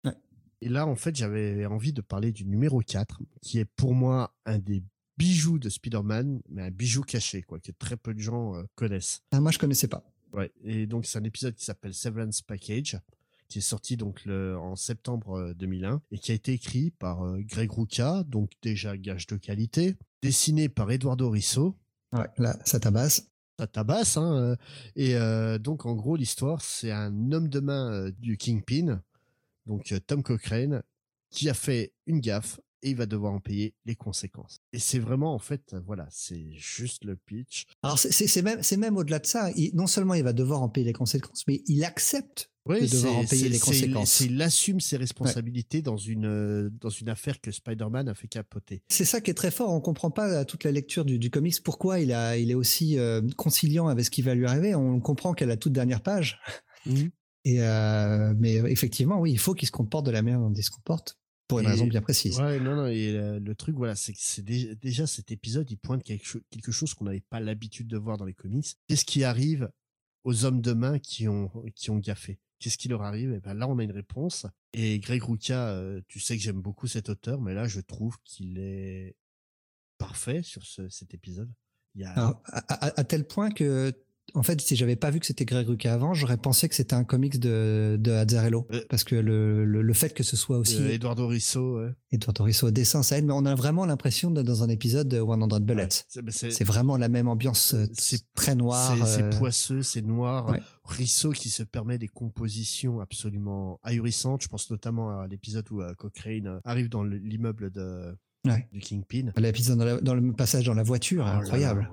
Ouais. 0.04 0.12
Et 0.60 0.68
là, 0.68 0.86
en 0.86 0.96
fait, 0.96 1.14
j'avais 1.16 1.66
envie 1.66 1.92
de 1.92 2.00
parler 2.00 2.32
du 2.32 2.44
numéro 2.46 2.80
4, 2.80 3.20
qui 3.40 3.58
est 3.58 3.64
pour 3.64 3.94
moi 3.94 4.34
un 4.46 4.58
des 4.58 4.82
bijoux 5.18 5.58
de 5.58 5.68
Spider-Man, 5.68 6.40
mais 6.48 6.62
un 6.62 6.70
bijou 6.70 7.02
caché, 7.02 7.42
quoi, 7.42 7.60
que 7.60 7.72
très 7.72 7.96
peu 7.96 8.14
de 8.14 8.20
gens 8.20 8.56
euh, 8.56 8.62
connaissent. 8.74 9.22
Ah, 9.30 9.40
moi, 9.40 9.50
je 9.52 9.58
connaissais 9.58 9.88
pas. 9.88 10.04
Ouais, 10.32 10.50
et 10.64 10.86
donc 10.86 11.04
c'est 11.04 11.18
un 11.18 11.24
épisode 11.24 11.54
qui 11.54 11.64
s'appelle 11.64 11.92
Severance 11.92 12.40
Package, 12.40 12.98
qui 13.48 13.58
est 13.58 13.60
sorti 13.62 13.98
donc 13.98 14.24
le, 14.24 14.56
en 14.58 14.76
septembre 14.76 15.34
euh, 15.38 15.52
2001 15.54 16.00
et 16.10 16.18
qui 16.18 16.32
a 16.32 16.34
été 16.34 16.54
écrit 16.54 16.90
par 16.90 17.22
euh, 17.26 17.38
Greg 17.42 17.70
Rucka, 17.70 18.24
donc 18.24 18.50
déjà 18.62 18.96
gage 18.96 19.26
de 19.26 19.36
qualité, 19.36 19.96
dessiné 20.22 20.70
par 20.70 20.90
Eduardo 20.90 21.28
Risso, 21.28 21.76
Ouais, 22.14 22.26
là, 22.38 22.58
ça 22.66 22.78
tabasse. 22.80 23.30
Tabasse, 23.66 24.16
hein, 24.16 24.34
euh, 24.36 24.56
et 24.96 25.16
euh, 25.16 25.58
donc 25.58 25.86
en 25.86 25.94
gros 25.94 26.16
l'histoire 26.16 26.60
c'est 26.62 26.90
un 26.90 27.32
homme 27.32 27.48
de 27.48 27.60
main 27.60 27.92
euh, 27.92 28.10
du 28.18 28.36
Kingpin, 28.36 29.02
donc 29.66 29.92
Tom 30.06 30.22
Cochrane, 30.22 30.82
qui 31.30 31.48
a 31.48 31.54
fait 31.54 31.92
une 32.06 32.20
gaffe 32.20 32.60
et 32.82 32.90
il 32.90 32.96
va 32.96 33.06
devoir 33.06 33.32
en 33.32 33.38
payer 33.40 33.74
les 33.86 33.94
conséquences. 33.94 34.58
Et 34.72 34.78
c'est 34.80 34.98
vraiment 34.98 35.34
en 35.34 35.38
fait, 35.38 35.76
voilà, 35.86 36.06
c'est 36.10 36.50
juste 36.52 37.04
le 37.04 37.14
pitch. 37.16 37.64
Alors, 37.82 37.96
c'est- 37.98 38.42
même, 38.42 38.60
même 38.78 38.96
au-delà 38.96 39.20
de 39.20 39.26
ça. 39.26 39.50
Il- 39.52 39.70
non 39.76 39.86
seulement 39.86 40.14
il 40.14 40.24
va 40.24 40.32
devoir 40.32 40.62
en 40.62 40.68
payer 40.68 40.86
les 40.86 40.92
conséquences, 40.92 41.44
mais 41.46 41.62
il 41.66 41.84
accepte 41.84 42.50
de 42.68 42.90
devoir 42.90 43.16
en 43.16 43.24
payer 43.24 43.48
les 43.48 43.58
conséquences. 43.58 44.20
Il 44.20 44.40
assume 44.40 44.80
ses 44.80 44.96
responsabilités 44.96 45.82
dans 45.82 45.96
une 45.96 46.26
euh, 46.26 46.70
dans 46.80 46.90
une 46.90 47.08
affaire 47.08 47.40
que 47.40 47.50
Spider-Man 47.50 48.08
a 48.08 48.14
fait 48.14 48.28
capoter. 48.28 48.82
C'est 48.88 49.04
ça 49.04 49.20
qui 49.20 49.30
est 49.30 49.34
très 49.34 49.50
fort. 49.50 49.72
On 49.72 49.80
comprend 49.80 50.10
pas 50.10 50.44
toute 50.44 50.64
la 50.64 50.72
lecture 50.72 51.04
du, 51.04 51.18
du 51.18 51.30
comics 51.30 51.62
pourquoi 51.62 52.00
il 52.00 52.12
a 52.12 52.36
il 52.36 52.50
est 52.50 52.54
aussi 52.54 52.98
euh, 52.98 53.22
conciliant 53.36 53.88
avec 53.88 54.04
ce 54.04 54.10
qui 54.10 54.22
va 54.22 54.34
lui 54.34 54.46
arriver. 54.46 54.74
On 54.74 55.00
comprend 55.00 55.34
qu'à 55.34 55.46
la 55.46 55.56
toute 55.56 55.72
dernière 55.72 56.02
page. 56.02 56.40
Mmh. 56.86 56.96
Et 57.44 57.60
euh, 57.60 58.34
mais 58.38 58.54
effectivement, 58.54 59.18
oui, 59.18 59.32
il 59.32 59.38
faut 59.38 59.52
qu'il 59.54 59.66
se 59.66 59.72
comporte 59.72 60.06
de 60.06 60.12
la 60.12 60.22
manière 60.22 60.38
dont 60.38 60.52
il 60.54 60.62
se 60.62 60.70
comporte 60.70 61.18
pour 61.48 61.58
une 61.58 61.66
raison 61.66 61.88
bien 61.88 62.00
précise. 62.00 62.38
Ouais, 62.38 62.60
non, 62.60 62.76
non. 62.76 62.86
Et 62.86 63.10
le 63.12 63.54
truc, 63.56 63.74
voilà, 63.74 63.96
c'est 63.96 64.12
que 64.12 64.18
c'est 64.20 64.44
déjà, 64.44 65.08
cet 65.08 65.32
épisode, 65.32 65.68
il 65.68 65.76
pointe 65.76 66.04
quelque, 66.04 66.38
quelque 66.50 66.70
chose 66.70 66.94
qu'on 66.94 67.06
n'avait 67.06 67.24
pas 67.28 67.40
l'habitude 67.40 67.88
de 67.88 67.98
voir 67.98 68.16
dans 68.16 68.26
les 68.26 68.32
comics. 68.32 68.76
Qu'est-ce 68.86 69.04
qui 69.04 69.24
arrive 69.24 69.68
aux 70.22 70.44
hommes 70.44 70.60
de 70.60 70.72
main 70.72 71.00
qui 71.00 71.26
ont 71.26 71.50
qui 71.74 71.90
ont 71.90 71.98
gaffé? 71.98 72.38
Qu'est-ce 72.62 72.78
qui 72.78 72.86
leur 72.86 73.02
arrive? 73.02 73.32
Et 73.32 73.40
ben 73.40 73.54
là, 73.54 73.66
on 73.66 73.76
a 73.78 73.82
une 73.82 73.90
réponse. 73.90 74.46
Et 74.72 75.00
Greg 75.00 75.20
Rucka, 75.20 75.70
euh, 75.70 76.00
tu 76.06 76.20
sais 76.20 76.36
que 76.36 76.42
j'aime 76.42 76.60
beaucoup 76.60 76.86
cet 76.86 77.08
auteur, 77.08 77.40
mais 77.40 77.54
là, 77.54 77.66
je 77.66 77.80
trouve 77.80 78.16
qu'il 78.24 78.58
est 78.58 79.16
parfait 79.98 80.44
sur 80.44 80.64
ce, 80.64 80.88
cet 80.88 81.12
épisode. 81.12 81.50
À, 82.04 83.04
tel 83.04 83.26
point 83.26 83.50
que 83.50 83.92
en 84.34 84.42
fait, 84.42 84.60
si 84.60 84.76
j'avais 84.76 84.96
pas 84.96 85.10
vu 85.10 85.20
que 85.20 85.26
c'était 85.26 85.44
Greg 85.44 85.66
Rucka 85.68 85.92
avant, 85.92 86.14
j'aurais 86.14 86.36
pensé 86.36 86.68
que 86.68 86.74
c'était 86.74 86.94
un 86.94 87.04
comics 87.04 87.38
de, 87.38 87.96
de 88.00 88.12
Azzarello. 88.12 88.66
Euh, 88.72 88.80
parce 88.88 89.04
que 89.04 89.14
le, 89.14 89.64
le, 89.64 89.92
fait 89.92 90.14
que 90.14 90.22
ce 90.22 90.36
soit 90.36 90.58
aussi. 90.58 90.80
Euh, 90.80 90.88
Eduardo 90.88 91.26
Risso, 91.26 91.80
ouais. 91.80 91.94
Eduardo 92.12 92.44
Risso 92.44 92.68
au 92.68 92.70
dessin, 92.70 93.02
ça 93.02 93.18
aide, 93.18 93.26
mais 93.26 93.34
on 93.34 93.44
a 93.44 93.54
vraiment 93.54 93.84
l'impression 93.84 94.30
d'être 94.30 94.46
dans 94.46 94.62
un 94.62 94.68
épisode 94.68 95.08
de 95.08 95.18
100 95.18 95.60
Bullets. 95.60 95.88
c'est 96.30 96.64
vraiment 96.64 96.96
la 96.96 97.08
même 97.08 97.28
ambiance, 97.28 97.74
euh, 97.74 97.86
c'est 97.92 98.22
très 98.34 98.54
noir. 98.54 98.96
C'est 99.06 99.38
poisseux, 99.38 99.82
c'est 99.82 100.02
noir. 100.02 100.56
Risso 100.84 101.30
qui 101.30 101.48
se 101.48 101.62
permet 101.62 101.98
des 101.98 102.08
compositions 102.08 103.00
absolument 103.00 103.78
ahurissantes. 103.82 104.42
Je 104.42 104.48
pense 104.48 104.70
notamment 104.70 105.20
à 105.20 105.26
l'épisode 105.26 105.70
où 105.70 105.82
Cochrane 105.96 106.60
arrive 106.64 106.88
dans 106.88 107.04
l'immeuble 107.04 107.70
de. 107.70 108.16
du 108.72 108.80
Kingpin. 108.80 109.32
L'épisode 109.36 109.78
dans, 109.78 110.00
dans, 110.00 110.14
le 110.14 110.32
passage 110.32 110.64
dans 110.64 110.74
la 110.74 110.82
voiture, 110.82 111.24
oh 111.26 111.38
incroyable. 111.38 111.88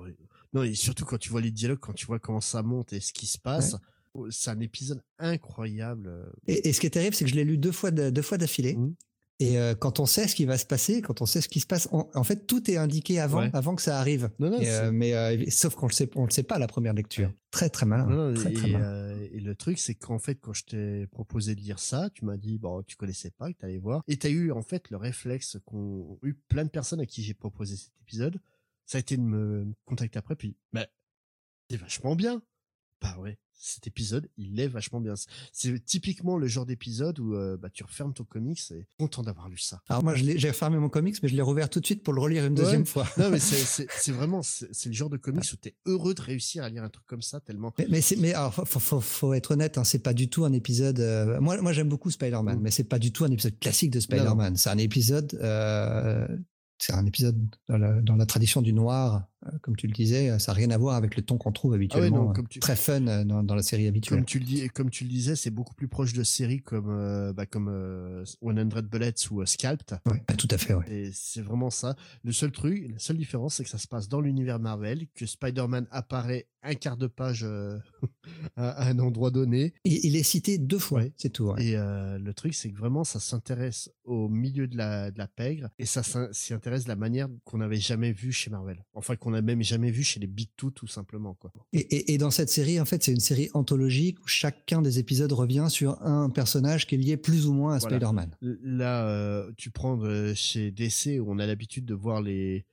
Non, 0.52 0.62
et 0.62 0.74
surtout 0.74 1.04
quand 1.04 1.18
tu 1.18 1.30
vois 1.30 1.40
les 1.40 1.50
dialogues, 1.50 1.78
quand 1.78 1.92
tu 1.92 2.06
vois 2.06 2.18
comment 2.18 2.40
ça 2.40 2.62
monte 2.62 2.92
et 2.92 3.00
ce 3.00 3.12
qui 3.12 3.26
se 3.26 3.38
passe, 3.38 3.76
oh, 4.14 4.30
c'est 4.30 4.50
un 4.50 4.60
épisode 4.60 5.02
incroyable. 5.18 6.08
Euh. 6.08 6.24
Et, 6.46 6.72
ce 6.72 6.80
qui 6.80 6.86
est 6.86 6.90
terrible, 6.90 7.14
c'est 7.14 7.24
que 7.24 7.30
je 7.30 7.36
l'ai 7.36 7.44
lu 7.44 7.56
deux 7.56 7.72
fois, 7.72 7.90
deux 7.90 8.22
fois 8.22 8.38
d'affilée. 8.38 8.74
Mmh. 8.76 8.94
Et 9.42 9.58
euh, 9.58 9.74
quand 9.74 10.00
on 10.00 10.06
sait 10.06 10.28
ce 10.28 10.34
qui 10.34 10.44
va 10.44 10.58
se 10.58 10.66
passer, 10.66 11.00
quand 11.00 11.22
on 11.22 11.26
sait 11.26 11.40
ce 11.40 11.48
qui 11.48 11.60
se 11.60 11.66
passe, 11.66 11.88
en 11.90 12.24
fait, 12.24 12.46
tout 12.46 12.70
est 12.70 12.76
indiqué 12.76 13.20
avant, 13.20 13.48
avant 13.54 13.74
que 13.74 13.80
ça 13.80 13.98
arrive. 13.98 14.28
Non, 14.38 14.50
non, 14.50 14.58
euh, 14.60 14.90
mais 14.92 15.48
sauf 15.48 15.74
qu'on 15.74 15.86
le 15.86 15.92
sait, 15.92 16.10
on 16.14 16.26
le 16.26 16.30
sait 16.30 16.42
pas 16.42 16.56
à 16.56 16.58
la 16.58 16.66
première 16.66 16.92
lecture. 16.92 17.32
Très 17.50 17.70
très 17.70 17.86
malin. 17.86 18.04
Non, 18.04 18.34
très, 18.34 18.50
et, 18.50 18.52
très 18.52 18.68
malin. 18.68 19.16
et 19.32 19.40
le 19.40 19.54
truc, 19.54 19.78
c'est 19.78 19.94
qu'en 19.94 20.18
fait, 20.18 20.34
quand 20.34 20.52
je 20.52 20.64
t'ai 20.64 21.06
proposé 21.06 21.54
de 21.54 21.60
lire 21.60 21.78
ça, 21.78 22.10
tu 22.12 22.26
m'as 22.26 22.36
dit 22.36 22.58
bon, 22.58 22.82
tu 22.82 22.96
connaissais 22.96 23.30
pas, 23.30 23.50
que 23.50 23.56
t'allais 23.56 23.78
voir, 23.78 24.02
et 24.08 24.18
t'as 24.18 24.28
eu 24.28 24.52
en 24.52 24.60
fait 24.60 24.90
le 24.90 24.98
réflexe 24.98 25.56
qu'ont 25.64 26.18
eu 26.22 26.34
plein 26.34 26.64
de 26.64 26.70
personnes 26.70 27.00
à 27.00 27.06
qui 27.06 27.22
j'ai 27.22 27.32
proposé 27.32 27.76
cet 27.76 27.92
épisode 28.02 28.38
ça 28.90 28.98
a 28.98 29.00
été 29.00 29.16
de 29.16 29.22
me 29.22 29.72
contacter 29.84 30.18
après, 30.18 30.34
puis, 30.34 30.56
bah, 30.72 30.84
c'est 31.70 31.76
vachement 31.76 32.16
bien. 32.16 32.42
Bah 33.00 33.16
ouais, 33.20 33.38
cet 33.54 33.86
épisode, 33.86 34.28
il 34.36 34.58
est 34.58 34.66
vachement 34.66 35.00
bien. 35.00 35.14
C'est 35.52 35.84
typiquement 35.84 36.36
le 36.36 36.48
genre 36.48 36.66
d'épisode 36.66 37.20
où 37.20 37.36
euh, 37.36 37.56
bah, 37.56 37.70
tu 37.70 37.84
refermes 37.84 38.12
ton 38.12 38.24
comics 38.24 38.60
et 38.72 38.88
content 38.98 39.22
d'avoir 39.22 39.48
lu 39.48 39.58
ça. 39.58 39.80
Alors 39.88 40.02
moi, 40.02 40.16
j'ai 40.16 40.48
refermé 40.48 40.76
mon 40.76 40.88
comics, 40.88 41.22
mais 41.22 41.28
je 41.28 41.36
l'ai 41.36 41.40
rouvert 41.40 41.70
tout 41.70 41.78
de 41.78 41.86
suite 41.86 42.02
pour 42.02 42.12
le 42.12 42.20
relire 42.20 42.44
une 42.44 42.56
deuxième 42.56 42.84
fois. 42.84 43.06
non, 43.16 43.30
mais 43.30 43.38
c'est 43.38 43.86
vraiment, 44.10 44.42
c'est 44.42 44.86
le 44.86 44.92
genre 44.92 45.08
de 45.08 45.18
comics 45.18 45.44
où 45.52 45.56
t'es 45.56 45.76
heureux 45.86 46.12
de 46.12 46.22
réussir 46.22 46.64
à 46.64 46.68
lire 46.68 46.82
un 46.82 46.90
truc 46.90 47.06
comme 47.06 47.22
ça 47.22 47.38
tellement. 47.38 47.72
Mais, 47.78 47.86
mais, 47.88 48.00
mais 48.18 48.34
alors, 48.34 48.52
faut, 48.52 48.80
faut, 48.80 49.00
faut, 49.00 49.34
être 49.34 49.52
honnête, 49.52 49.78
hein, 49.78 49.84
c'est 49.84 50.02
pas 50.02 50.14
du 50.14 50.28
tout 50.28 50.44
un 50.44 50.52
épisode. 50.52 50.98
Euh, 50.98 51.40
moi, 51.40 51.62
moi, 51.62 51.72
j'aime 51.72 51.88
beaucoup 51.88 52.10
Spider-Man, 52.10 52.58
mm. 52.58 52.60
mais 52.60 52.72
c'est 52.72 52.82
pas 52.82 52.98
du 52.98 53.12
tout 53.12 53.24
un 53.24 53.30
épisode 53.30 53.56
classique 53.60 53.92
de 53.92 54.00
Spider-Man. 54.00 54.56
C'est 54.56 54.70
un 54.70 54.78
épisode 54.78 55.38
euh, 55.40 56.26
c'est 56.80 56.94
un 56.94 57.06
épisode 57.06 57.54
dans 57.68 58.16
la, 58.16 58.26
tradition 58.26 58.62
du 58.62 58.72
noir, 58.72 59.28
comme 59.62 59.76
tu 59.76 59.86
le 59.86 59.92
disais, 59.92 60.38
ça 60.38 60.52
n'a 60.52 60.56
rien 60.56 60.70
à 60.70 60.78
voir 60.78 60.96
avec 60.96 61.16
le 61.16 61.22
ton 61.22 61.38
qu'on 61.38 61.52
trouve 61.52 61.72
ah 61.72 61.76
habituellement, 61.76 62.32
euh, 62.36 62.42
très 62.60 62.76
fun 62.76 63.06
euh, 63.06 63.24
dans, 63.24 63.42
dans, 63.42 63.54
la 63.54 63.62
série 63.62 63.86
habituelle. 63.86 64.18
Comme 64.18 64.26
tu 64.26 64.38
le, 64.38 64.44
dis, 64.44 64.68
comme 64.68 64.90
tu 64.90 65.04
le 65.04 65.10
disais, 65.10 65.36
c'est 65.36 65.50
beaucoup 65.50 65.74
plus 65.74 65.88
proche 65.88 66.12
de 66.12 66.22
séries 66.22 66.62
comme, 66.62 67.32
bah, 67.32 67.46
comme 67.46 68.24
100 68.24 68.82
Bullets 68.90 69.14
ou 69.30 69.44
Scalped. 69.46 69.98
Ouais, 70.06 70.22
bah, 70.28 70.34
tout 70.34 70.48
à 70.50 70.58
fait, 70.58 70.74
ouais. 70.74 70.84
Et 70.90 71.10
c'est 71.14 71.40
vraiment 71.40 71.70
ça. 71.70 71.96
Le 72.22 72.32
seul 72.32 72.52
truc, 72.52 72.86
la 72.90 72.98
seule 72.98 73.16
différence, 73.16 73.54
c'est 73.54 73.64
que 73.64 73.70
ça 73.70 73.78
se 73.78 73.88
passe 73.88 74.08
dans 74.08 74.20
l'univers 74.20 74.58
Marvel, 74.58 75.06
que 75.14 75.24
Spider-Man 75.24 75.86
apparaît 75.90 76.46
un 76.62 76.74
quart 76.74 76.98
de 76.98 77.06
page 77.06 77.46
à, 78.56 78.88
un 78.88 78.98
endroit 78.98 79.30
donné. 79.30 79.72
Il, 79.84 80.04
il 80.04 80.16
est 80.16 80.22
cité 80.22 80.58
deux 80.58 80.78
fois, 80.78 81.02
c'est 81.16 81.30
tout. 81.30 81.54
Et 81.56 81.76
le 81.76 82.32
truc, 82.32 82.54
c'est 82.54 82.70
que 82.70 82.76
vraiment, 82.76 83.04
ça 83.04 83.20
s'intéresse 83.20 83.90
au 84.04 84.28
milieu 84.28 84.66
de 84.66 84.76
la, 84.76 85.10
de 85.10 85.18
la 85.18 85.28
pègre 85.28 85.68
et 85.78 85.86
ça 85.86 86.02
s'y 86.32 86.52
intéresse 86.52 86.84
de 86.84 86.88
la 86.88 86.96
manière 86.96 87.28
qu'on 87.44 87.58
n'avait 87.58 87.76
jamais 87.76 88.12
vu 88.12 88.32
chez 88.32 88.50
Marvel. 88.50 88.84
Enfin, 88.92 89.16
qu'on 89.16 89.29
n'a 89.30 89.42
même 89.42 89.62
jamais 89.62 89.90
vu 89.90 90.02
chez 90.02 90.20
les 90.20 90.26
Big 90.26 90.48
Two, 90.56 90.70
tout 90.70 90.86
simplement. 90.86 91.34
Quoi. 91.34 91.52
Et, 91.72 92.12
et, 92.12 92.18
dans 92.18 92.30
cette 92.30 92.50
série, 92.50 92.80
en 92.80 92.84
fait, 92.84 93.02
c'est 93.02 93.12
une 93.12 93.20
série 93.20 93.48
anthologique 93.54 94.18
où 94.20 94.26
chacun 94.26 94.82
des 94.82 94.98
épisodes 94.98 95.32
revient 95.32 95.66
sur 95.68 96.00
un 96.02 96.30
personnage 96.30 96.86
qui 96.86 96.94
est 96.94 96.98
lié 96.98 97.16
plus 97.16 97.46
ou 97.46 97.52
moins 97.52 97.74
à 97.74 97.80
Spider-Man. 97.80 98.36
Là, 98.40 99.06
euh, 99.06 99.50
tu 99.56 99.70
prends 99.70 99.98
euh, 100.02 100.34
chez 100.34 100.70
DC 100.70 101.20
où 101.20 101.26
on 101.28 101.38
a 101.38 101.46
l'habitude 101.46 101.84
de 101.84 101.94
voir 101.94 102.22
les 102.22 102.64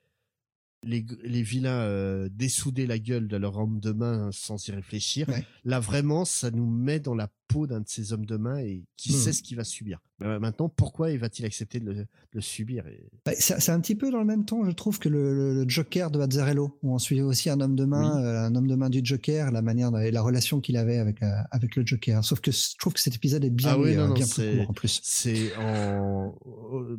les, 0.83 1.05
les 1.23 1.41
vilains 1.41 1.81
euh, 1.81 2.29
dessouder 2.31 2.85
la 2.85 2.99
gueule 2.99 3.27
de 3.27 3.37
leur 3.37 3.57
homme 3.57 3.79
de 3.79 3.91
main 3.91 4.29
sans 4.31 4.67
y 4.67 4.71
réfléchir. 4.71 5.27
Là, 5.65 5.79
vraiment, 5.79 6.25
ça 6.25 6.51
nous 6.51 6.69
met 6.69 6.99
dans 6.99 7.15
la 7.15 7.29
peau 7.47 7.67
d'un 7.67 7.81
de 7.81 7.87
ces 7.87 8.13
hommes 8.13 8.25
de 8.25 8.37
main 8.37 8.59
et 8.59 8.83
qui 8.97 9.13
hmm. 9.13 9.17
sait 9.17 9.33
ce 9.33 9.41
qu'il 9.41 9.57
va 9.57 9.63
subir. 9.63 9.99
Bah, 10.19 10.39
maintenant, 10.39 10.67
pourquoi 10.67 11.15
va-t-il 11.17 11.45
accepter 11.45 11.79
de 11.79 12.07
le, 12.31 12.41
subir 12.41 12.85
bah, 13.25 13.33
C'est 13.37 13.69
un 13.69 13.79
petit 13.79 13.95
peu 13.95 14.11
dans 14.11 14.19
le 14.19 14.25
même 14.25 14.45
ton, 14.45 14.65
je 14.65 14.71
trouve, 14.71 14.99
que 14.99 15.09
le, 15.09 15.65
Joker 15.67 16.09
de 16.11 16.19
Azzarello, 16.19 16.77
où 16.81 16.93
on 16.93 16.97
suit 16.97 17.21
aussi 17.21 17.49
un 17.49 17.59
homme 17.61 17.75
de 17.75 17.85
main, 17.85 18.21
euh, 18.21 18.45
un 18.45 18.55
homme 18.55 18.67
de 18.67 18.75
main 18.75 18.89
du 18.89 19.01
Joker, 19.03 19.51
la 19.51 19.61
manière 19.61 19.95
et 19.99 20.11
la 20.11 20.21
relation 20.21 20.59
qu'il 20.59 20.77
avait 20.77 20.97
avec 20.97 21.21
euh, 21.21 21.31
avec 21.51 21.75
le 21.75 21.85
Joker. 21.85 22.23
Sauf 22.23 22.39
que 22.39 22.51
je 22.51 22.77
trouve 22.77 22.93
que 22.93 22.99
cet 22.99 23.15
épisode 23.15 23.43
est 23.45 23.49
bien, 23.49 23.75
ah 23.75 23.77
bien 23.77 24.13
plus 24.13 24.57
court 24.57 24.69
en 24.69 24.73
plus. 24.73 24.99
C'est 25.03 25.55
en 25.57 26.35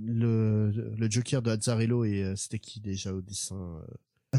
le, 0.04 1.08
Joker 1.10 1.42
de 1.42 1.50
Azzarello 1.50 2.04
et 2.04 2.34
c'était 2.36 2.58
qui 2.58 2.80
déjà 2.80 3.12
au 3.12 3.20
dessin 3.20 3.82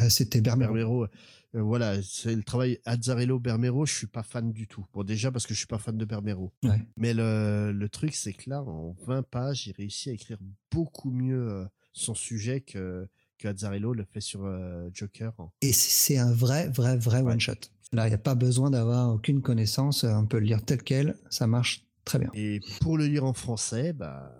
C'était 0.10 0.41
Bermero. 0.41 1.08
Euh, 1.55 1.62
voilà, 1.62 2.01
c'est 2.03 2.35
le 2.35 2.43
travail 2.43 2.79
Azzarello 2.85 3.39
Bermero, 3.39 3.85
je 3.85 3.93
suis 3.93 4.07
pas 4.07 4.23
fan 4.23 4.51
du 4.51 4.67
tout. 4.67 4.85
Bon, 4.93 5.03
déjà 5.03 5.31
parce 5.31 5.47
que 5.47 5.53
je 5.53 5.59
suis 5.59 5.67
pas 5.67 5.79
fan 5.79 5.97
de 5.97 6.05
Bermero. 6.05 6.53
Mais 6.95 7.13
le, 7.13 7.71
le 7.71 7.89
truc, 7.89 8.13
c'est 8.13 8.33
que 8.33 8.49
là, 8.49 8.62
en 8.62 8.95
20 9.05 9.23
pages, 9.23 9.67
il 9.67 9.73
réussit 9.73 10.09
à 10.09 10.12
écrire 10.12 10.38
beaucoup 10.71 11.12
mieux 11.12 11.49
euh, 11.49 11.65
son 11.93 12.13
sujet 12.13 12.62
que, 12.62 13.07
que 13.38 13.47
Azzarello 13.47 13.93
le 13.93 14.03
fait 14.03 14.21
sur 14.21 14.45
euh, 14.45 14.89
Joker. 14.93 15.33
Et 15.62 15.73
c'est 15.73 16.17
un 16.17 16.31
vrai, 16.31 16.69
vrai, 16.69 16.97
vrai 16.97 17.21
one 17.21 17.39
shot. 17.39 17.53
Là, 17.91 18.05
il 18.05 18.09
n'y 18.09 18.15
a 18.15 18.19
pas 18.19 18.35
besoin 18.35 18.69
d'avoir 18.69 19.12
aucune 19.12 19.41
connaissance. 19.41 20.03
On 20.03 20.27
peut 20.27 20.38
le 20.38 20.45
lire 20.45 20.63
tel 20.63 20.83
quel. 20.83 21.17
Ça 21.31 21.47
marche 21.47 21.88
très 22.05 22.19
bien. 22.19 22.29
Et 22.35 22.59
pour 22.81 22.97
le 22.99 23.07
lire 23.07 23.25
en 23.25 23.33
français, 23.33 23.93
bah, 23.93 24.31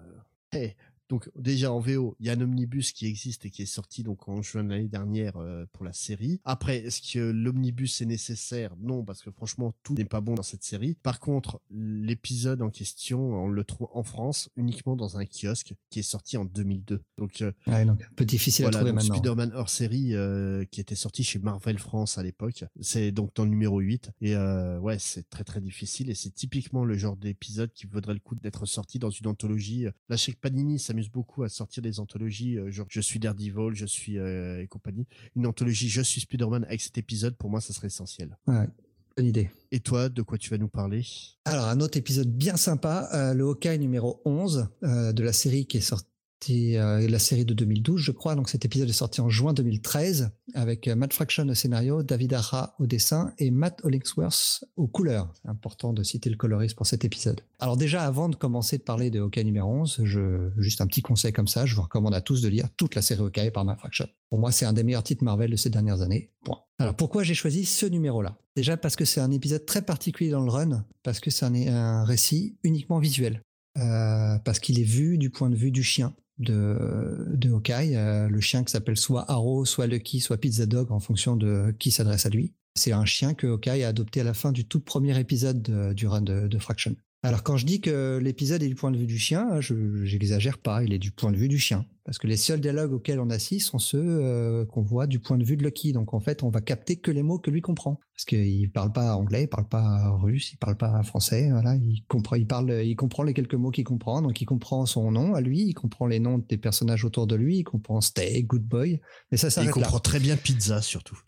donc 1.10 1.30
déjà 1.36 1.74
en 1.74 1.80
VO, 1.80 2.16
il 2.20 2.28
y 2.28 2.30
a 2.30 2.34
un 2.34 2.42
omnibus 2.42 2.92
qui 2.92 3.08
existe 3.08 3.46
et 3.46 3.50
qui 3.50 3.64
est 3.64 3.68
sorti 3.68 4.04
donc 4.04 4.30
en 4.30 4.44
juin 4.44 4.64
de 4.64 4.70
l'année 4.70 4.88
dernière 4.88 5.38
euh, 5.38 5.66
pour 5.74 5.84
la 5.84 5.92
série. 5.92 6.40
Après, 6.46 6.78
est-ce 6.78 7.02
que 7.02 7.20
l'omnibus 7.20 8.02
est 8.02 8.06
nécessaire? 8.06 8.76
Non, 8.80 9.04
parce 9.04 9.24
que 9.24 9.32
franchement 9.32 9.74
tout 9.82 9.96
n'est 9.96 10.06
pas 10.06 10.22
bon 10.22 10.36
dans 10.36 10.44
cette 10.44 10.64
série. 10.64 10.96
Par 11.02 11.20
contre, 11.20 11.62
l'épisode 11.72 12.62
en 12.62 12.70
question, 12.70 13.20
on 13.20 13.48
le 13.48 13.64
trouve 13.64 13.90
en 13.92 14.04
France 14.04 14.50
uniquement 14.56 14.96
dans 14.96 15.18
un 15.18 15.26
kiosque 15.26 15.74
qui 15.90 16.00
est 16.00 16.04
sorti 16.04 16.38
en 16.38 16.46
2002. 16.46 17.02
Donc, 17.18 17.42
euh, 17.42 17.52
donc 17.66 18.04
un 18.04 18.14
peu 18.16 18.26
difficile 18.26 18.66
à 18.66 18.70
trouver 18.70 18.92
maintenant. 18.92 19.16
Spider-Man 19.16 19.52
hors 19.56 19.70
série 19.70 20.14
euh, 20.14 20.64
qui 20.66 20.80
était 20.80 20.96
sorti 20.96 21.24
chez 21.24 21.40
Marvel 21.40 21.80
France 21.80 22.20
à 22.20 22.24
l'époque. 22.24 22.66
C'est 22.82 23.12
donc 23.12 23.34
dans 23.34 23.46
le 23.46 23.50
numéro 23.50 23.80
8 23.80 24.12
et 24.22 24.36
ouais, 24.38 25.00
c'est 25.00 25.28
très 25.28 25.44
très 25.44 25.60
difficile 25.60 26.12
et 26.12 26.16
c'est 26.16 26.30
typiquement 26.30 26.86
le 26.86 26.96
genre 26.96 27.18
d'épisode 27.18 27.74
qui 27.74 27.88
vaudrait 27.88 28.14
le 28.14 28.20
coup 28.20 28.36
d'être 28.36 28.68
sorti 28.68 29.00
dans 29.00 29.10
une 29.10 29.26
anthologie. 29.26 29.88
Là, 30.08 30.18
chez 30.18 30.34
Panini, 30.34 30.78
ça 30.78 30.94
beaucoup 31.08 31.44
à 31.44 31.50
sortir 31.50 31.82
des 31.82 32.00
anthologies, 32.00 32.58
euh, 32.58 32.72
genre 32.72 32.88
je 32.90 33.00
suis 33.00 33.20
Daredevil, 33.20 33.74
je 33.74 33.86
suis 33.86 34.18
euh, 34.18 34.62
et 34.62 34.68
compagnie. 34.68 35.08
Une 35.36 35.46
anthologie 35.46 35.88
je 35.90 36.02
suis 36.02 36.22
Spider-Man 36.22 36.66
avec 36.66 36.82
cet 36.82 36.98
épisode, 36.98 37.36
pour 37.36 37.50
moi, 37.50 37.62
ça 37.62 37.74
serait 37.74 37.88
essentiel. 37.88 38.38
Ouais, 38.48 38.68
bonne 39.16 39.26
idée. 39.26 39.50
Et 39.72 39.80
toi, 39.80 40.10
de 40.10 40.22
quoi 40.22 40.38
tu 40.38 40.50
vas 40.50 40.58
nous 40.58 40.68
parler? 40.68 41.06
Alors, 41.46 41.66
un 41.66 41.80
autre 41.80 41.98
épisode 41.98 42.30
bien 42.30 42.58
sympa, 42.58 43.10
euh, 43.14 43.34
le 43.34 43.46
Hawkeye 43.46 43.78
numéro 43.80 44.22
11 44.26 44.70
de 44.82 45.24
la 45.24 45.34
série 45.34 45.66
qui 45.66 45.78
est 45.78 45.82
sorti 45.82 46.09
euh, 46.50 47.08
la 47.08 47.20
série 47.20 47.46
de 47.46 47.54
2012, 47.54 48.02
je 48.02 48.12
crois. 48.12 48.36
Donc 48.36 48.50
cet 48.50 48.66
épisode 48.66 48.90
est 48.90 48.94
sorti 48.94 49.22
en 49.22 49.30
juin 49.30 49.54
2013 49.54 50.32
avec 50.54 50.88
euh, 50.88 50.96
Matt 50.96 51.14
Fraction 51.14 51.48
au 51.48 51.54
scénario, 51.54 52.04
David 52.04 52.34
Ara 52.34 52.76
au 52.80 52.86
dessin 52.86 53.34
et 53.38 53.52
Matt 53.52 53.82
Hollingsworth 53.84 54.64
aux 54.78 54.88
couleurs. 54.88 55.34
Important 55.46 55.94
de 55.94 56.04
citer 56.04 56.30
le 56.30 56.38
coloriste 56.38 56.76
pour 56.76 56.88
cet 56.88 57.06
épisode. 57.06 57.42
Alors 57.60 57.78
déjà, 57.78 58.04
avant 58.04 58.30
de 58.30 58.36
commencer 58.36 58.78
de 58.78 58.84
parler 58.84 59.10
de 59.10 59.20
Hawkeye 59.20 59.44
numéro 59.44 59.72
11, 59.72 60.02
je, 60.04 60.50
juste 60.58 60.82
un 60.82 60.88
petit 60.88 61.02
conseil 61.02 61.34
comme 61.34 61.48
ça, 61.48 61.66
je 61.66 61.76
vous 61.76 61.82
recommande 61.82 62.14
à 62.14 62.22
tous 62.22 62.42
de 62.42 62.48
lire 62.48 62.68
toute 62.78 62.96
la 62.96 63.02
série 63.02 63.22
Hawkeye 63.22 63.52
par 63.52 63.66
Matt 63.66 63.80
Fraction. 63.80 64.08
Pour 64.30 64.40
moi, 64.40 64.52
c'est 64.52 64.66
un 64.66 64.74
des 64.74 64.84
meilleurs 64.84 65.04
titres 65.04 65.24
Marvel 65.24 65.52
de 65.52 65.56
ces 65.56 65.70
dernières 65.70 66.02
années. 66.02 66.32
Point. 66.46 66.60
Alors 66.80 66.96
pourquoi 66.96 67.24
j'ai 67.24 67.34
choisi 67.34 67.66
ce 67.66 67.86
numéro-là? 67.86 68.38
Déjà 68.56 68.78
parce 68.78 68.96
que 68.96 69.06
c'est 69.06 69.22
un 69.22 69.32
épisode 69.32 69.66
très 69.66 69.82
particulier 69.82 70.32
dans 70.32 70.44
le 70.44 70.50
run, 70.50 70.86
parce 71.04 71.20
que 71.20 71.30
c'est 71.30 71.46
un, 71.46 71.54
un 71.54 72.04
récit 72.06 72.58
uniquement 72.64 73.00
visuel. 73.00 73.42
Euh, 73.78 74.38
parce 74.40 74.60
qu'il 74.60 74.80
est 74.80 74.84
vu 74.84 75.18
du 75.18 75.30
point 75.30 75.50
de 75.50 75.56
vue 75.56 75.72
du 75.72 75.84
chien 75.84 76.14
de, 76.40 77.28
de 77.36 77.52
Hawkeye, 77.52 77.96
euh, 77.96 78.30
le 78.30 78.42
chien 78.42 78.64
qui 78.64 78.72
s'appelle 78.72 78.98
soit 78.98 79.30
Arrow, 79.30 79.66
soit 79.66 79.88
Lucky, 79.88 80.20
soit 80.20 80.38
Pizza 80.38 80.66
Dog 80.66 80.92
en 80.92 81.00
fonction 81.00 81.36
de 81.36 81.74
qui 81.78 81.92
s'adresse 81.92 82.26
à 82.26 82.30
lui. 82.30 82.54
C'est 82.76 82.92
un 82.92 83.06
chien 83.06 83.34
que 83.34 83.48
Hawkeye 83.48 83.84
a 83.84 83.90
adopté 83.90 84.22
à 84.22 84.24
la 84.24 84.34
fin 84.34 84.52
du 84.52 84.66
tout 84.66 84.80
premier 84.80 85.20
épisode 85.20 85.94
du 85.94 86.08
run 86.08 86.22
de, 86.22 86.48
de 86.48 86.58
Fraction. 86.60 86.96
Alors 87.22 87.44
quand 87.44 87.58
je 87.58 87.66
dis 87.66 87.82
que 87.82 88.18
l'épisode 88.22 88.64
est 88.64 88.68
du 88.68 88.76
point 88.76 88.92
de 88.92 88.98
vue 88.98 89.08
du 89.08 89.20
chien, 89.20 89.60
je 89.60 90.06
j'exagère 90.06 90.58
pas, 90.58 90.84
il 90.84 90.94
est 90.94 91.00
du 91.00 91.12
point 91.12 91.32
de 91.32 91.38
vue 91.38 91.50
du 91.50 91.60
chien. 91.60 91.86
Parce 92.10 92.18
que 92.18 92.26
les 92.26 92.38
seuls 92.38 92.60
dialogues 92.60 92.92
auxquels 92.92 93.20
on 93.20 93.30
assiste 93.30 93.68
sont 93.68 93.78
ceux 93.78 94.02
euh, 94.04 94.66
qu'on 94.66 94.82
voit 94.82 95.06
du 95.06 95.20
point 95.20 95.38
de 95.38 95.44
vue 95.44 95.58
de 95.58 95.64
Lucky. 95.64 95.94
Donc 95.94 96.16
en 96.16 96.20
fait, 96.20 96.42
on 96.42 96.50
va 96.50 96.60
capter 96.60 96.96
que 96.96 97.12
les 97.12 97.22
mots 97.22 97.38
que 97.38 97.52
lui 97.52 97.62
comprend. 97.62 98.00
Parce 98.16 98.26
qu'il 98.26 98.72
parle 98.72 98.92
pas 98.92 99.16
anglais, 99.16 99.44
il 99.44 99.48
parle 99.48 99.68
pas 99.68 100.10
russe, 100.14 100.52
il 100.54 100.58
parle 100.58 100.76
pas 100.76 101.04
français. 101.04 101.52
Voilà, 101.52 101.76
il 101.76 102.04
comprend, 102.08 102.36
il 102.36 102.48
parle, 102.48 102.82
il 102.84 102.96
comprend 102.96 103.22
les 103.22 103.36
quelques 103.36 103.54
mots 103.54 103.70
qu'il 103.70 103.84
comprend. 103.84 104.24
Donc 104.24 104.42
il 104.42 104.46
comprend 104.46 104.88
son 104.88 105.12
nom 105.12 105.36
à 105.36 105.42
lui, 105.42 105.62
il 105.62 105.76
comprend 105.76 106.08
les 106.08 106.20
noms 106.20 106.40
des 106.40 106.58
personnages 106.58 107.06
autour 107.06 107.28
de 107.28 107.36
lui, 107.36 107.58
il 107.58 107.64
comprend 107.64 108.02
Stay, 108.02 108.42
Good 108.42 108.64
Boy. 108.64 109.00
Mais 109.32 109.38
ça 109.38 109.52
s'arrête 109.52 109.70
Il 109.70 109.74
comprend 109.74 110.00
très 110.00 110.20
bien 110.20 110.36
Pizza 110.36 110.82
surtout. 110.82 111.22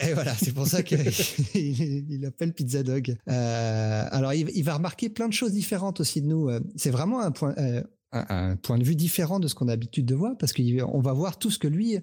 Et 0.00 0.12
voilà, 0.12 0.34
c'est 0.34 0.52
pour 0.52 0.66
ça 0.66 0.82
qu'il 0.82 1.00
il 1.54 2.24
appelle 2.26 2.52
Pizza 2.52 2.82
Dog. 2.82 3.16
Euh, 3.28 4.04
alors, 4.10 4.34
il, 4.34 4.64
va 4.64 4.74
remarquer 4.74 5.08
plein 5.08 5.28
de 5.28 5.32
choses 5.32 5.52
différentes 5.52 6.00
aussi 6.00 6.20
de 6.20 6.26
nous. 6.26 6.48
Euh, 6.48 6.60
c'est 6.76 6.90
vraiment 6.90 7.20
un 7.20 7.30
point, 7.30 7.54
euh, 7.58 7.82
un, 8.12 8.56
point 8.56 8.78
de 8.78 8.84
vue 8.84 8.96
différent 8.96 9.40
de 9.40 9.48
ce 9.48 9.54
qu'on 9.54 9.68
a 9.68 9.72
l'habitude 9.72 10.06
de 10.06 10.14
voir, 10.14 10.36
parce 10.38 10.52
qu'on 10.52 11.00
va 11.00 11.12
voir 11.12 11.38
tout 11.38 11.50
ce 11.50 11.58
que 11.58 11.68
lui, 11.68 11.98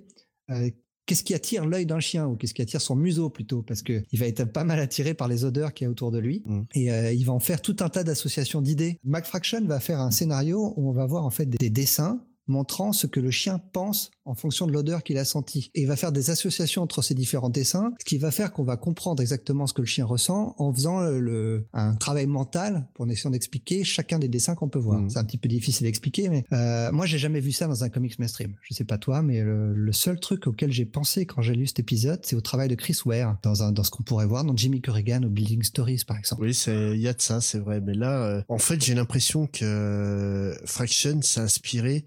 qu'est-ce 1.06 1.24
qui 1.24 1.34
attire 1.34 1.66
l'œil 1.66 1.86
d'un 1.86 2.00
chien 2.00 2.28
ou 2.28 2.36
qu'est-ce 2.36 2.54
qui 2.54 2.62
attire 2.62 2.82
son 2.82 2.96
museau 2.96 3.30
plutôt, 3.30 3.62
parce 3.62 3.82
que 3.82 4.04
il 4.12 4.20
va 4.20 4.28
être 4.28 4.46
pas 4.46 4.64
mal 4.64 4.80
attiré 4.80 5.14
par 5.14 5.28
les 5.28 5.46
odeurs 5.46 5.74
qu'il 5.74 5.86
y 5.86 5.88
a 5.88 5.92
autour 5.92 6.12
de 6.12 6.20
lui, 6.20 6.44
mm. 6.46 6.62
et 6.76 7.14
il 7.14 7.26
va 7.26 7.34
en 7.34 7.40
faire 7.40 7.62
tout 7.62 7.76
un 7.80 7.90
tas 7.90 8.04
d'associations 8.04 8.62
d'idées. 8.62 9.00
Mac 9.04 9.26
Fraction 9.26 9.66
va 9.66 9.80
faire 9.80 10.00
un 10.00 10.12
scénario 10.12 10.74
où 10.78 10.90
on 10.90 10.94
va 10.94 11.06
voir 11.06 11.26
en 11.26 11.32
fait 11.32 11.46
des 11.46 11.70
dessins 11.70 12.22
montrant 12.48 12.94
ce 12.94 13.08
que 13.08 13.20
le 13.20 13.32
chien 13.32 13.60
pense 13.60 14.12
en 14.28 14.36
fonction 14.36 14.68
de 14.68 14.74
l'odeur 14.74 15.04
qu'il 15.04 15.18
a 15.18 15.26
sentie. 15.26 15.72
Et 15.74 15.82
il 15.82 15.88
va 15.88 15.96
faire 15.96 16.12
des 16.12 16.30
associations 16.30 16.84
entre 16.84 17.02
ces 17.02 17.16
différents 17.16 17.50
dessins, 17.50 17.94
ce 18.00 18.06
qui 18.06 18.18
va 18.18 18.32
faire 18.32 18.52
qu'on 18.52 18.64
va 18.64 18.78
comprendre 18.78 19.22
exactement 19.22 19.68
ce 19.68 19.74
que 19.74 19.82
le 19.82 19.88
chien 19.88 20.06
ressent 20.06 20.54
en 20.58 20.74
faisant 20.74 21.02
le, 21.02 21.66
un 21.74 21.96
travail 21.96 22.28
mental 22.28 22.88
pour 22.94 23.10
essayer 23.10 23.30
d'expliquer 23.32 23.84
chacun 23.84 24.20
des 24.20 24.28
dessins 24.28 24.56
qu'on 24.56 24.70
peut 24.70 24.80
voir. 24.80 25.00
Mmh. 25.00 25.10
C'est 25.10 25.20
un 25.20 25.24
petit 25.24 25.38
peu 25.38 25.48
difficile 25.48 25.86
à 25.86 25.90
expliquer, 25.90 26.30
mais 26.30 26.46
euh, 26.52 26.92
moi 26.92 27.06
j'ai 27.06 27.18
jamais 27.18 27.40
vu 27.40 27.52
ça 27.52 27.68
dans 27.68 27.84
un 27.84 27.90
comics 27.90 28.20
mainstream. 28.20 28.54
Je 28.62 28.74
sais 28.74 28.84
pas 28.84 28.98
toi, 28.98 29.22
mais 29.22 29.42
le, 29.42 29.92
seul 29.94 30.20
truc 30.20 30.46
auquel 30.46 30.72
j'ai 30.72 30.86
pensé 30.86 31.26
quand 31.26 31.42
j'ai 31.42 31.56
lu 31.56 31.66
cet 31.66 31.80
épisode, 31.80 32.20
c'est 32.24 32.36
au 32.36 32.42
travail 32.42 32.68
de 32.68 32.76
Chris 32.76 33.00
Ware 33.06 33.38
dans, 33.42 33.64
un, 33.64 33.72
dans 33.72 33.84
ce 33.84 33.90
qu'on 33.90 34.04
pourrait 34.04 34.28
voir 34.28 34.44
dans 34.44 34.56
Jimmy 34.56 34.82
Corrigan 34.82 35.24
ou 35.24 35.30
Building 35.30 35.64
Stories 35.64 36.04
par 36.06 36.18
exemple. 36.18 36.44
Oui, 36.44 36.52
il 36.68 37.00
y 37.00 37.08
a 37.08 37.14
de 37.14 37.22
ça, 37.22 37.42
c'est 37.42 37.60
vrai. 37.60 37.82
Mais 37.82 37.94
là, 37.94 38.24
euh, 38.24 38.42
en 38.50 38.58
fait, 38.58 38.84
j'ai 38.84 38.94
l'impression 38.94 39.48
que 39.48 40.56
Fraction 40.66 41.22
s'est 41.22 41.40
inspiré 41.40 42.06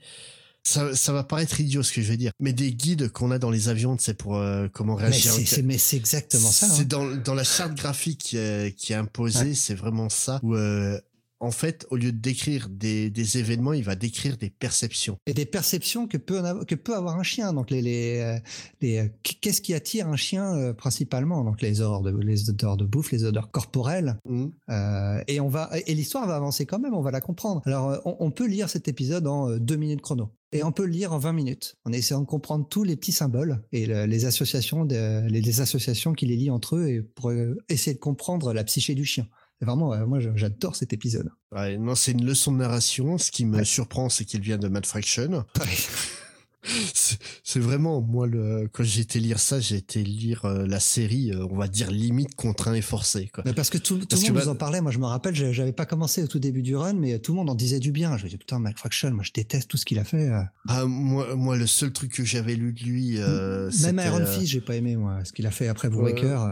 ça, 0.65 0.95
ça 0.95 1.13
va 1.13 1.25
paraître 1.25 1.61
idiot 1.61 1.83
ce 1.83 1.93
que 1.93 2.03
je 2.03 2.09
vais 2.09 2.17
dire, 2.17 2.33
mais 2.41 2.53
des 2.53 2.73
guides 2.73 3.09
qu'on 3.09 3.31
a 3.31 3.39
dans 3.39 3.51
les 3.51 3.69
avions, 3.69 3.97
c'est 3.99 4.15
pour 4.15 4.37
euh, 4.37 4.69
comment 4.73 4.95
réagir. 4.95 5.33
Mais 5.65 5.79
c'est 5.79 5.97
exactement 5.97 6.51
ça. 6.51 6.69
C'est 6.69 6.83
hein. 6.83 6.87
dans, 6.89 7.17
dans 7.17 7.35
la 7.35 7.45
charte 7.45 7.75
graphique 7.75 8.19
qui 8.19 8.37
est, 8.37 8.77
qui 8.77 8.93
est 8.93 8.97
imposée, 8.97 9.55
c'est 9.55 9.75
vraiment 9.75 10.09
ça. 10.09 10.41
Où 10.43 10.55
euh, 10.55 10.99
en 11.41 11.51
fait, 11.51 11.87
au 11.91 11.97
lieu 11.97 12.13
de 12.13 12.19
décrire 12.19 12.69
des, 12.69 13.09
des, 13.09 13.39
événements, 13.39 13.73
il 13.73 13.83
va 13.83 13.97
décrire 13.97 14.37
des 14.37 14.51
perceptions. 14.51 15.17
Et 15.27 15.33
des 15.33 15.47
perceptions 15.47 16.07
que 16.07 16.19
peut, 16.19 16.43
que 16.67 16.75
peut 16.75 16.95
avoir 16.95 17.19
un 17.19 17.23
chien. 17.23 17.55
Donc, 17.55 17.71
les, 17.71 17.81
les, 17.81 18.21
euh, 18.21 18.39
les 18.83 18.99
euh, 18.99 19.09
qu'est-ce 19.23 19.63
qui 19.63 19.73
attire 19.73 20.07
un 20.07 20.17
chien 20.17 20.55
euh, 20.55 20.75
principalement? 20.75 21.43
Donc, 21.43 21.63
les 21.63 21.81
odeurs 21.81 22.03
de, 22.03 22.11
les 22.11 22.51
odeurs 22.51 22.77
de 22.77 22.85
bouffe, 22.85 23.11
les 23.11 23.25
odeurs 23.25 23.51
corporelles. 23.51 24.19
Mmh. 24.29 24.47
Euh, 24.69 25.25
et 25.27 25.41
on 25.41 25.49
va, 25.49 25.71
et 25.87 25.95
l'histoire 25.95 26.27
va 26.27 26.37
avancer 26.37 26.67
quand 26.67 26.79
même. 26.79 26.93
On 26.95 27.03
va 27.03 27.11
la 27.11 27.23
comprendre. 27.23 27.63
Alors, 27.65 28.03
on, 28.05 28.17
on 28.21 28.31
peut 28.31 28.47
lire 28.47 28.69
cet 28.69 28.87
épisode 28.87 29.27
en 29.27 29.57
deux 29.57 29.77
minutes 29.77 30.03
chrono. 30.03 30.31
Et 30.53 30.65
on 30.65 30.73
peut 30.73 30.85
le 30.85 30.91
lire 30.91 31.13
en 31.13 31.19
20 31.19 31.33
minutes, 31.33 31.77
en 31.85 31.93
essayant 31.93 32.21
de 32.21 32.27
comprendre 32.27 32.67
tous 32.69 32.83
les 32.83 32.97
petits 32.97 33.13
symboles 33.13 33.63
et 33.73 33.87
les 33.87 34.25
associations, 34.25 34.85
de, 34.85 35.29
les, 35.29 35.41
les 35.41 35.61
associations 35.61 36.13
qui 36.13 36.27
les 36.27 36.37
lient 36.37 36.51
entre 36.51 36.77
eux, 36.77 36.89
et 36.89 37.03
pour 37.03 37.33
essayer 37.69 37.95
de 37.95 38.01
comprendre 38.01 38.53
la 38.53 38.65
psyché 38.65 38.95
du 38.95 39.05
chien. 39.05 39.29
Vraiment, 39.61 39.95
moi, 40.07 40.19
j'adore 40.35 40.75
cet 40.75 40.93
épisode. 40.93 41.31
Ouais, 41.53 41.77
non, 41.77 41.95
c'est 41.95 42.13
une 42.13 42.25
leçon 42.25 42.51
de 42.53 42.57
narration. 42.57 43.19
Ce 43.19 43.31
qui 43.31 43.45
me 43.45 43.63
surprend, 43.63 44.09
c'est 44.09 44.25
qu'il 44.25 44.41
vient 44.41 44.57
de 44.59 44.69
Mad 44.69 44.87
Fraction. 44.87 45.45
c'est 46.63 47.59
vraiment 47.61 48.01
moi 48.03 48.27
le 48.27 48.69
quand 48.73 48.85
j'ai 48.85 49.01
été 49.01 49.19
lire 49.19 49.39
ça 49.39 49.61
j'ai 49.61 49.77
été 49.77 50.03
lire 50.03 50.45
euh, 50.45 50.67
la 50.67 50.79
série 50.79 51.33
euh, 51.33 51.47
on 51.51 51.57
va 51.57 51.69
dire 51.69 51.91
limite 51.91 52.35
contraint 52.35 52.75
et 52.75 52.83
forcé 52.83 53.31
quoi. 53.33 53.43
Mais 53.47 53.55
parce 53.55 53.71
que 53.71 53.79
tout, 53.79 53.99
tout 53.99 54.17
le 54.17 54.33
monde 54.33 54.43
nous 54.43 54.49
en 54.49 54.55
parlait. 54.55 54.81
Moi 54.81 54.93
je 54.93 54.99
me 54.99 55.07
rappelle 55.07 55.35
j'avais 55.35 55.73
pas 55.73 55.87
commencé 55.87 56.23
au 56.23 56.27
tout 56.27 56.39
début 56.39 56.63
du 56.63 56.77
run 56.77 56.95
mais 56.95 57.19
tout 57.19 57.33
le 57.33 57.37
monde 57.37 57.51
en 57.51 57.55
disait 57.55 57.81
du 57.81 57.93
bien. 57.93 58.17
Je 58.19 58.25
me 58.25 58.29
disais 58.29 58.39
putain 58.39 58.59
Mad 58.59 58.77
Fraction 58.79 59.11
moi 59.11 59.25
je 59.25 59.33
déteste 59.33 59.71
tout 59.71 59.77
ce 59.77 59.85
qu'il 59.85 59.99
a 59.99 60.05
fait 60.05 60.29
euh. 60.29 60.43
ah 60.69 60.85
moi 60.85 61.35
moi 61.35 61.57
le 61.57 61.67
seul 61.67 61.93
truc 61.93 62.13
que 62.13 62.25
j'avais 62.25 62.57
lu 62.57 62.73
de 62.73 62.81
lui 62.81 63.19
même 63.83 64.01
Iron 64.05 64.27
Fist 64.27 64.47
j'ai 64.47 64.61
pas 64.61 64.77
aimé 64.77 64.97
moi 64.97 65.25
ce 65.25 65.33
qu'il 65.33 65.47
a 65.47 65.51
fait 65.51 65.69
après 65.69 65.89
Breaker 65.89 66.47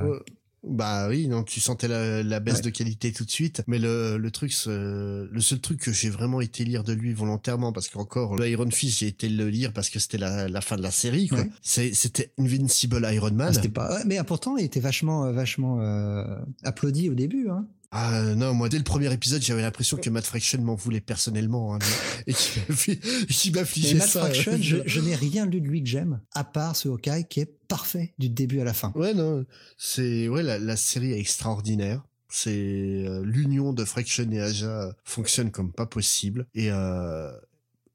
bah 0.68 1.08
oui, 1.08 1.28
non, 1.28 1.42
tu 1.42 1.60
sentais 1.60 1.88
la, 1.88 2.40
baisse 2.40 2.62
de 2.62 2.70
qualité 2.70 3.12
tout 3.12 3.24
de 3.24 3.30
suite. 3.30 3.62
Mais 3.66 3.78
le, 3.78 4.16
le 4.18 4.30
truc, 4.30 4.52
le 4.66 5.40
seul 5.40 5.60
truc 5.60 5.80
que 5.80 5.92
j'ai 5.92 6.10
vraiment 6.10 6.40
été 6.40 6.64
lire 6.64 6.84
de 6.84 6.92
lui 6.92 7.12
volontairement, 7.12 7.72
parce 7.72 7.88
qu'encore, 7.88 8.36
le 8.36 8.48
Iron 8.48 8.70
Fist, 8.70 8.98
j'ai 9.00 9.08
été 9.08 9.28
le 9.28 9.48
lire 9.48 9.72
parce 9.72 9.90
que 9.90 9.98
c'était 9.98 10.18
la, 10.18 10.48
la 10.48 10.60
fin 10.60 10.76
de 10.76 10.82
la 10.82 10.90
série, 10.90 11.28
quoi. 11.28 11.44
C'était 11.62 12.32
Invincible 12.38 13.06
Iron 13.12 13.32
Man. 13.32 13.48
Ah, 13.50 13.52
c'était 13.52 13.68
pas, 13.68 14.02
mais 14.04 14.22
pourtant, 14.24 14.56
il 14.56 14.64
était 14.64 14.80
vachement, 14.80 15.24
euh, 15.24 15.32
vachement 15.32 15.80
euh, 15.80 16.24
applaudi 16.64 17.08
au 17.08 17.14
début, 17.14 17.48
hein. 17.48 17.66
Ah 17.90 18.34
non, 18.36 18.52
moi 18.52 18.68
dès 18.68 18.76
le 18.76 18.84
premier 18.84 19.10
épisode, 19.12 19.40
j'avais 19.40 19.62
l'impression 19.62 19.96
que 19.96 20.10
Matt 20.10 20.26
Fraction 20.26 20.60
m'en 20.60 20.74
voulait 20.74 21.00
personnellement 21.00 21.74
hein, 21.74 21.78
et 22.26 22.34
qu'il 22.34 23.54
m'affligeait 23.54 23.94
Matt 23.94 24.08
Fraction, 24.08 24.58
je, 24.60 24.76
je 24.84 25.00
n'ai 25.00 25.14
rien 25.14 25.46
lu 25.46 25.62
de 25.62 25.66
lui 25.66 25.82
que 25.82 25.88
j'aime, 25.88 26.20
à 26.34 26.44
part 26.44 26.76
ce 26.76 26.88
Hawkeye 26.88 27.24
qui 27.28 27.40
est 27.40 27.58
parfait 27.66 28.12
du 28.18 28.28
début 28.28 28.60
à 28.60 28.64
la 28.64 28.74
fin. 28.74 28.92
Ouais 28.94 29.14
non, 29.14 29.46
c'est 29.78 30.28
ouais 30.28 30.42
la, 30.42 30.58
la, 30.58 30.76
série 30.76 31.12
est 31.12 31.18
extraordinaire. 31.18 32.02
C'est 32.30 32.50
euh, 32.50 33.22
l'union 33.24 33.72
de 33.72 33.86
Fraction 33.86 34.30
et 34.32 34.40
Aja 34.40 34.94
fonctionne 35.04 35.50
comme 35.50 35.72
pas 35.72 35.86
possible 35.86 36.46
et 36.54 36.70
euh, 36.70 37.32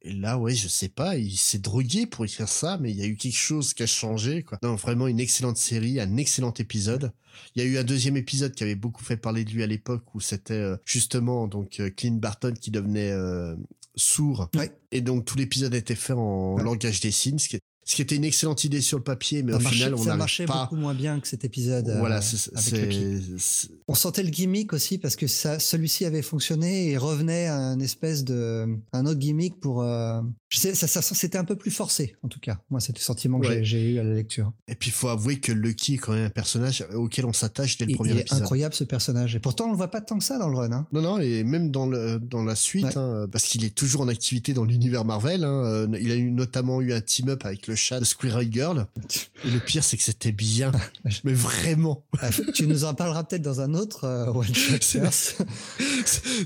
et 0.05 0.11
là, 0.11 0.37
ouais, 0.37 0.53
je 0.53 0.67
sais 0.67 0.89
pas, 0.89 1.15
il 1.15 1.37
s'est 1.37 1.59
drogué 1.59 2.05
pour 2.05 2.25
écrire 2.25 2.49
ça, 2.49 2.77
mais 2.77 2.91
il 2.91 2.97
y 2.97 3.03
a 3.03 3.05
eu 3.05 3.15
quelque 3.15 3.37
chose 3.37 3.73
qui 3.73 3.83
a 3.83 3.87
changé, 3.87 4.43
quoi. 4.43 4.59
Non, 4.61 4.75
vraiment 4.75 5.07
une 5.07 5.21
excellente 5.21 5.55
série, 5.55 6.01
un 6.01 6.17
excellent 6.17 6.53
épisode. 6.55 7.13
Il 7.55 7.63
y 7.63 7.65
a 7.65 7.69
eu 7.69 7.77
un 7.77 7.85
deuxième 7.85 8.17
épisode 8.17 8.53
qui 8.53 8.63
avait 8.63 8.75
beaucoup 8.75 9.01
fait 9.01 9.15
parler 9.15 9.45
de 9.45 9.51
lui 9.51 9.63
à 9.63 9.67
l'époque, 9.67 10.03
où 10.13 10.19
c'était 10.19 10.53
euh, 10.55 10.77
justement 10.83 11.47
donc 11.47 11.79
euh, 11.79 11.89
Clint 11.89 12.19
Barton 12.19 12.53
qui 12.59 12.69
devenait 12.69 13.11
euh, 13.11 13.55
sourd. 13.95 14.49
Et 14.91 14.99
donc 14.99 15.23
tout 15.23 15.37
l'épisode 15.37 15.73
était 15.73 15.95
fait 15.95 16.13
en 16.13 16.57
langage 16.57 16.99
des 16.99 17.11
signes, 17.11 17.39
ce 17.39 17.47
qui 17.47 17.55
est 17.55 17.61
ce 17.85 17.95
qui 17.95 18.01
était 18.01 18.15
une 18.15 18.23
excellente 18.23 18.63
idée 18.63 18.81
sur 18.81 18.97
le 18.97 19.03
papier, 19.03 19.43
mais 19.43 19.53
au 19.53 19.59
final, 19.59 19.93
on 19.93 20.03
ça 20.03 20.15
marchait 20.15 20.45
beaucoup 20.45 20.75
moins 20.75 20.93
bien 20.93 21.19
que 21.19 21.27
cet 21.27 21.43
épisode. 21.43 21.89
Euh, 21.89 21.99
voilà, 21.99 22.21
On 23.87 23.95
sentait 23.95 24.23
le 24.23 24.29
gimmick 24.29 24.73
aussi 24.73 24.97
parce 24.97 25.15
que 25.15 25.27
ça, 25.27 25.59
celui-ci 25.59 26.05
avait 26.05 26.21
fonctionné 26.21 26.89
et 26.89 26.97
revenait 26.97 27.47
à 27.47 27.57
un 27.57 27.79
espèce 27.79 28.23
de, 28.23 28.67
un 28.93 29.05
autre 29.05 29.19
gimmick 29.19 29.59
pour. 29.59 29.83
Euh, 29.83 30.21
je 30.49 30.59
sais, 30.59 30.75
ça, 30.75 30.87
ça 30.87 31.01
c'était 31.01 31.37
un 31.37 31.43
peu 31.43 31.55
plus 31.55 31.71
forcé, 31.71 32.15
en 32.23 32.27
tout 32.27 32.39
cas. 32.39 32.59
Moi, 32.69 32.79
c'était 32.79 32.99
le 32.99 33.03
sentiment 33.03 33.39
que 33.39 33.63
j'ai 33.63 33.91
eu 33.91 33.99
à 33.99 34.03
la 34.03 34.13
lecture. 34.13 34.53
Et 34.67 34.75
puis, 34.75 34.89
il 34.89 34.93
faut 34.93 35.09
avouer 35.09 35.39
que 35.39 35.51
Lucky 35.51 35.95
est 35.95 35.97
quand 35.97 36.13
même 36.13 36.25
un 36.25 36.29
personnage 36.29 36.85
auquel 36.93 37.25
on 37.25 37.33
s'attache 37.33 37.77
dès 37.77 37.85
le 37.85 37.95
premier 37.95 38.11
épisode. 38.11 38.27
Il 38.31 38.37
est 38.37 38.41
incroyable 38.41 38.75
ce 38.75 38.83
personnage. 38.83 39.35
Et 39.35 39.39
pourtant, 39.39 39.65
on 39.65 39.71
le 39.71 39.77
voit 39.77 39.89
pas 39.89 40.01
tant 40.01 40.17
que 40.17 40.23
ça 40.23 40.37
dans 40.37 40.49
le 40.49 40.57
run. 40.57 40.71
Hein. 40.71 40.87
Non, 40.93 41.01
non, 41.01 41.19
et 41.19 41.43
même 41.43 41.71
dans 41.71 41.85
le 41.85 42.19
dans 42.19 42.43
la 42.43 42.55
suite, 42.55 42.95
hein, 42.97 43.27
parce 43.31 43.45
qu'il 43.45 43.65
est 43.65 43.75
toujours 43.75 44.01
en 44.01 44.07
activité 44.07 44.53
dans 44.53 44.63
l'univers 44.63 45.05
Marvel. 45.05 45.43
Hein, 45.43 45.65
euh, 45.65 45.87
il 45.99 46.11
a 46.11 46.15
eu, 46.15 46.31
notamment 46.31 46.81
eu 46.81 46.93
un 46.93 47.01
team-up 47.01 47.45
avec 47.45 47.67
le 47.67 47.72
le 47.73 47.77
chat 47.77 47.99
de 47.99 48.05
Squirrel 48.05 48.47
Girl. 48.51 48.85
Et 49.43 49.49
le 49.49 49.59
pire, 49.59 49.83
c'est 49.83 49.97
que 49.97 50.03
c'était 50.03 50.31
bien. 50.31 50.71
Mais 51.23 51.33
vraiment. 51.33 52.05
Ah, 52.19 52.29
tu 52.53 52.67
nous 52.67 52.83
en 52.85 52.93
parleras 52.93 53.23
peut-être 53.23 53.41
dans 53.41 53.61
un 53.61 53.73
autre 53.73 54.03
euh, 54.03 54.27
One 54.27 54.47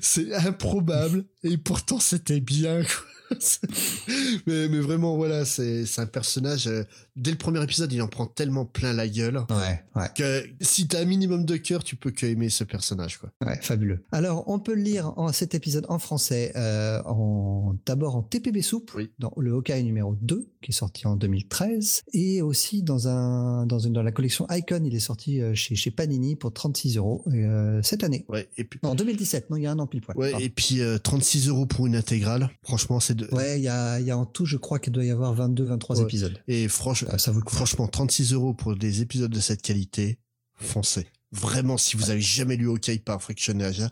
C'est 0.01 0.33
improbable. 0.33 1.25
Et 1.43 1.57
pourtant, 1.57 1.99
c'était 1.99 2.39
bien. 2.39 2.81
mais, 4.47 4.69
mais 4.69 4.79
vraiment, 4.79 5.17
voilà, 5.17 5.43
c'est 5.43 5.85
un 5.97 6.05
personnage 6.05 6.67
euh, 6.67 6.83
dès 7.17 7.31
le 7.31 7.37
premier 7.37 7.61
épisode, 7.63 7.91
il 7.91 8.01
en 8.01 8.07
prend 8.07 8.25
tellement 8.27 8.65
plein 8.65 8.93
la 8.93 9.07
gueule 9.07 9.37
Ouais, 9.49 9.83
ouais. 9.95 10.07
que 10.15 10.43
si 10.61 10.87
t'as 10.87 11.01
un 11.01 11.05
minimum 11.05 11.45
de 11.45 11.57
cœur, 11.57 11.83
tu 11.83 11.95
peux 11.95 12.11
que 12.11 12.25
aimer 12.25 12.49
ce 12.49 12.63
personnage, 12.63 13.17
quoi. 13.17 13.31
Ouais, 13.45 13.57
fabuleux. 13.61 14.03
Alors, 14.11 14.43
on 14.47 14.59
peut 14.59 14.75
le 14.75 14.81
lire 14.81 15.13
en 15.17 15.31
cet 15.33 15.55
épisode 15.55 15.85
en 15.89 15.99
français, 15.99 16.51
euh, 16.55 17.01
en, 17.05 17.75
d'abord 17.85 18.15
en 18.15 18.21
TPB 18.23 18.61
souple, 18.61 18.95
Oui. 18.97 19.11
dans 19.19 19.33
le 19.37 19.51
Hawkeye 19.53 19.83
numéro 19.83 20.15
2, 20.21 20.49
qui 20.61 20.71
est 20.71 20.73
sorti 20.73 21.07
en 21.07 21.15
2013, 21.15 22.03
et 22.13 22.41
aussi 22.41 22.83
dans 22.83 23.07
un, 23.07 23.65
dans 23.65 23.79
une, 23.79 23.93
dans 23.93 24.03
la 24.03 24.11
collection 24.11 24.45
Icon, 24.49 24.83
il 24.85 24.95
est 24.95 24.99
sorti 24.99 25.41
euh, 25.41 25.53
chez, 25.55 25.75
chez 25.75 25.91
Panini 25.91 26.35
pour 26.35 26.53
36 26.53 26.97
euros, 26.97 27.23
euh, 27.27 27.79
cette 27.83 28.03
année. 28.03 28.25
Ouais, 28.29 28.47
et 28.57 28.63
puis, 28.63 28.79
en 28.83 28.95
2017, 28.95 29.49
non, 29.49 29.57
il 29.57 29.63
y 29.63 29.67
a 29.67 29.71
un 29.71 29.79
an 29.79 29.87
pile 29.87 30.01
poil. 30.01 30.17
ouais, 30.17 30.31
Pardon. 30.31 30.45
et 30.45 30.49
puis 30.49 30.81
euh, 30.81 30.97
36 30.97 31.47
euros 31.49 31.65
pour 31.65 31.87
une 31.87 31.95
intégrale. 31.95 32.49
Franchement, 32.63 32.99
c'est 32.99 33.15
de. 33.15 33.27
Ouais, 33.31 33.59
il 33.59 33.63
y 33.63 33.67
a, 33.67 33.99
il 33.99 34.05
y 34.05 34.11
a 34.11 34.17
en 34.17 34.25
tout, 34.25 34.45
je 34.45 34.57
crois 34.57 34.79
qu'il 34.79 34.93
doit 34.93 35.05
y 35.05 35.11
avoir 35.11 35.33
22, 35.33 35.63
23 35.63 35.97
Ouais. 35.97 36.03
épisodes. 36.03 36.37
Et 36.47 36.67
franchement, 36.67 37.06
ça 37.17 37.31
vaut 37.31 37.39
le 37.39 37.45
coup. 37.45 37.55
franchement, 37.55 37.87
36 37.87 38.33
euros 38.33 38.53
pour 38.53 38.75
des 38.75 39.01
épisodes 39.01 39.31
de 39.31 39.39
cette 39.39 39.61
qualité, 39.61 40.19
foncez. 40.55 41.07
Vraiment, 41.31 41.77
si 41.77 41.97
vous 41.97 42.09
avez 42.09 42.21
jamais 42.21 42.55
lu 42.55 42.67
OK 42.67 42.91
par 43.03 43.21
Frictionage. 43.21 43.81
Et 43.81 43.87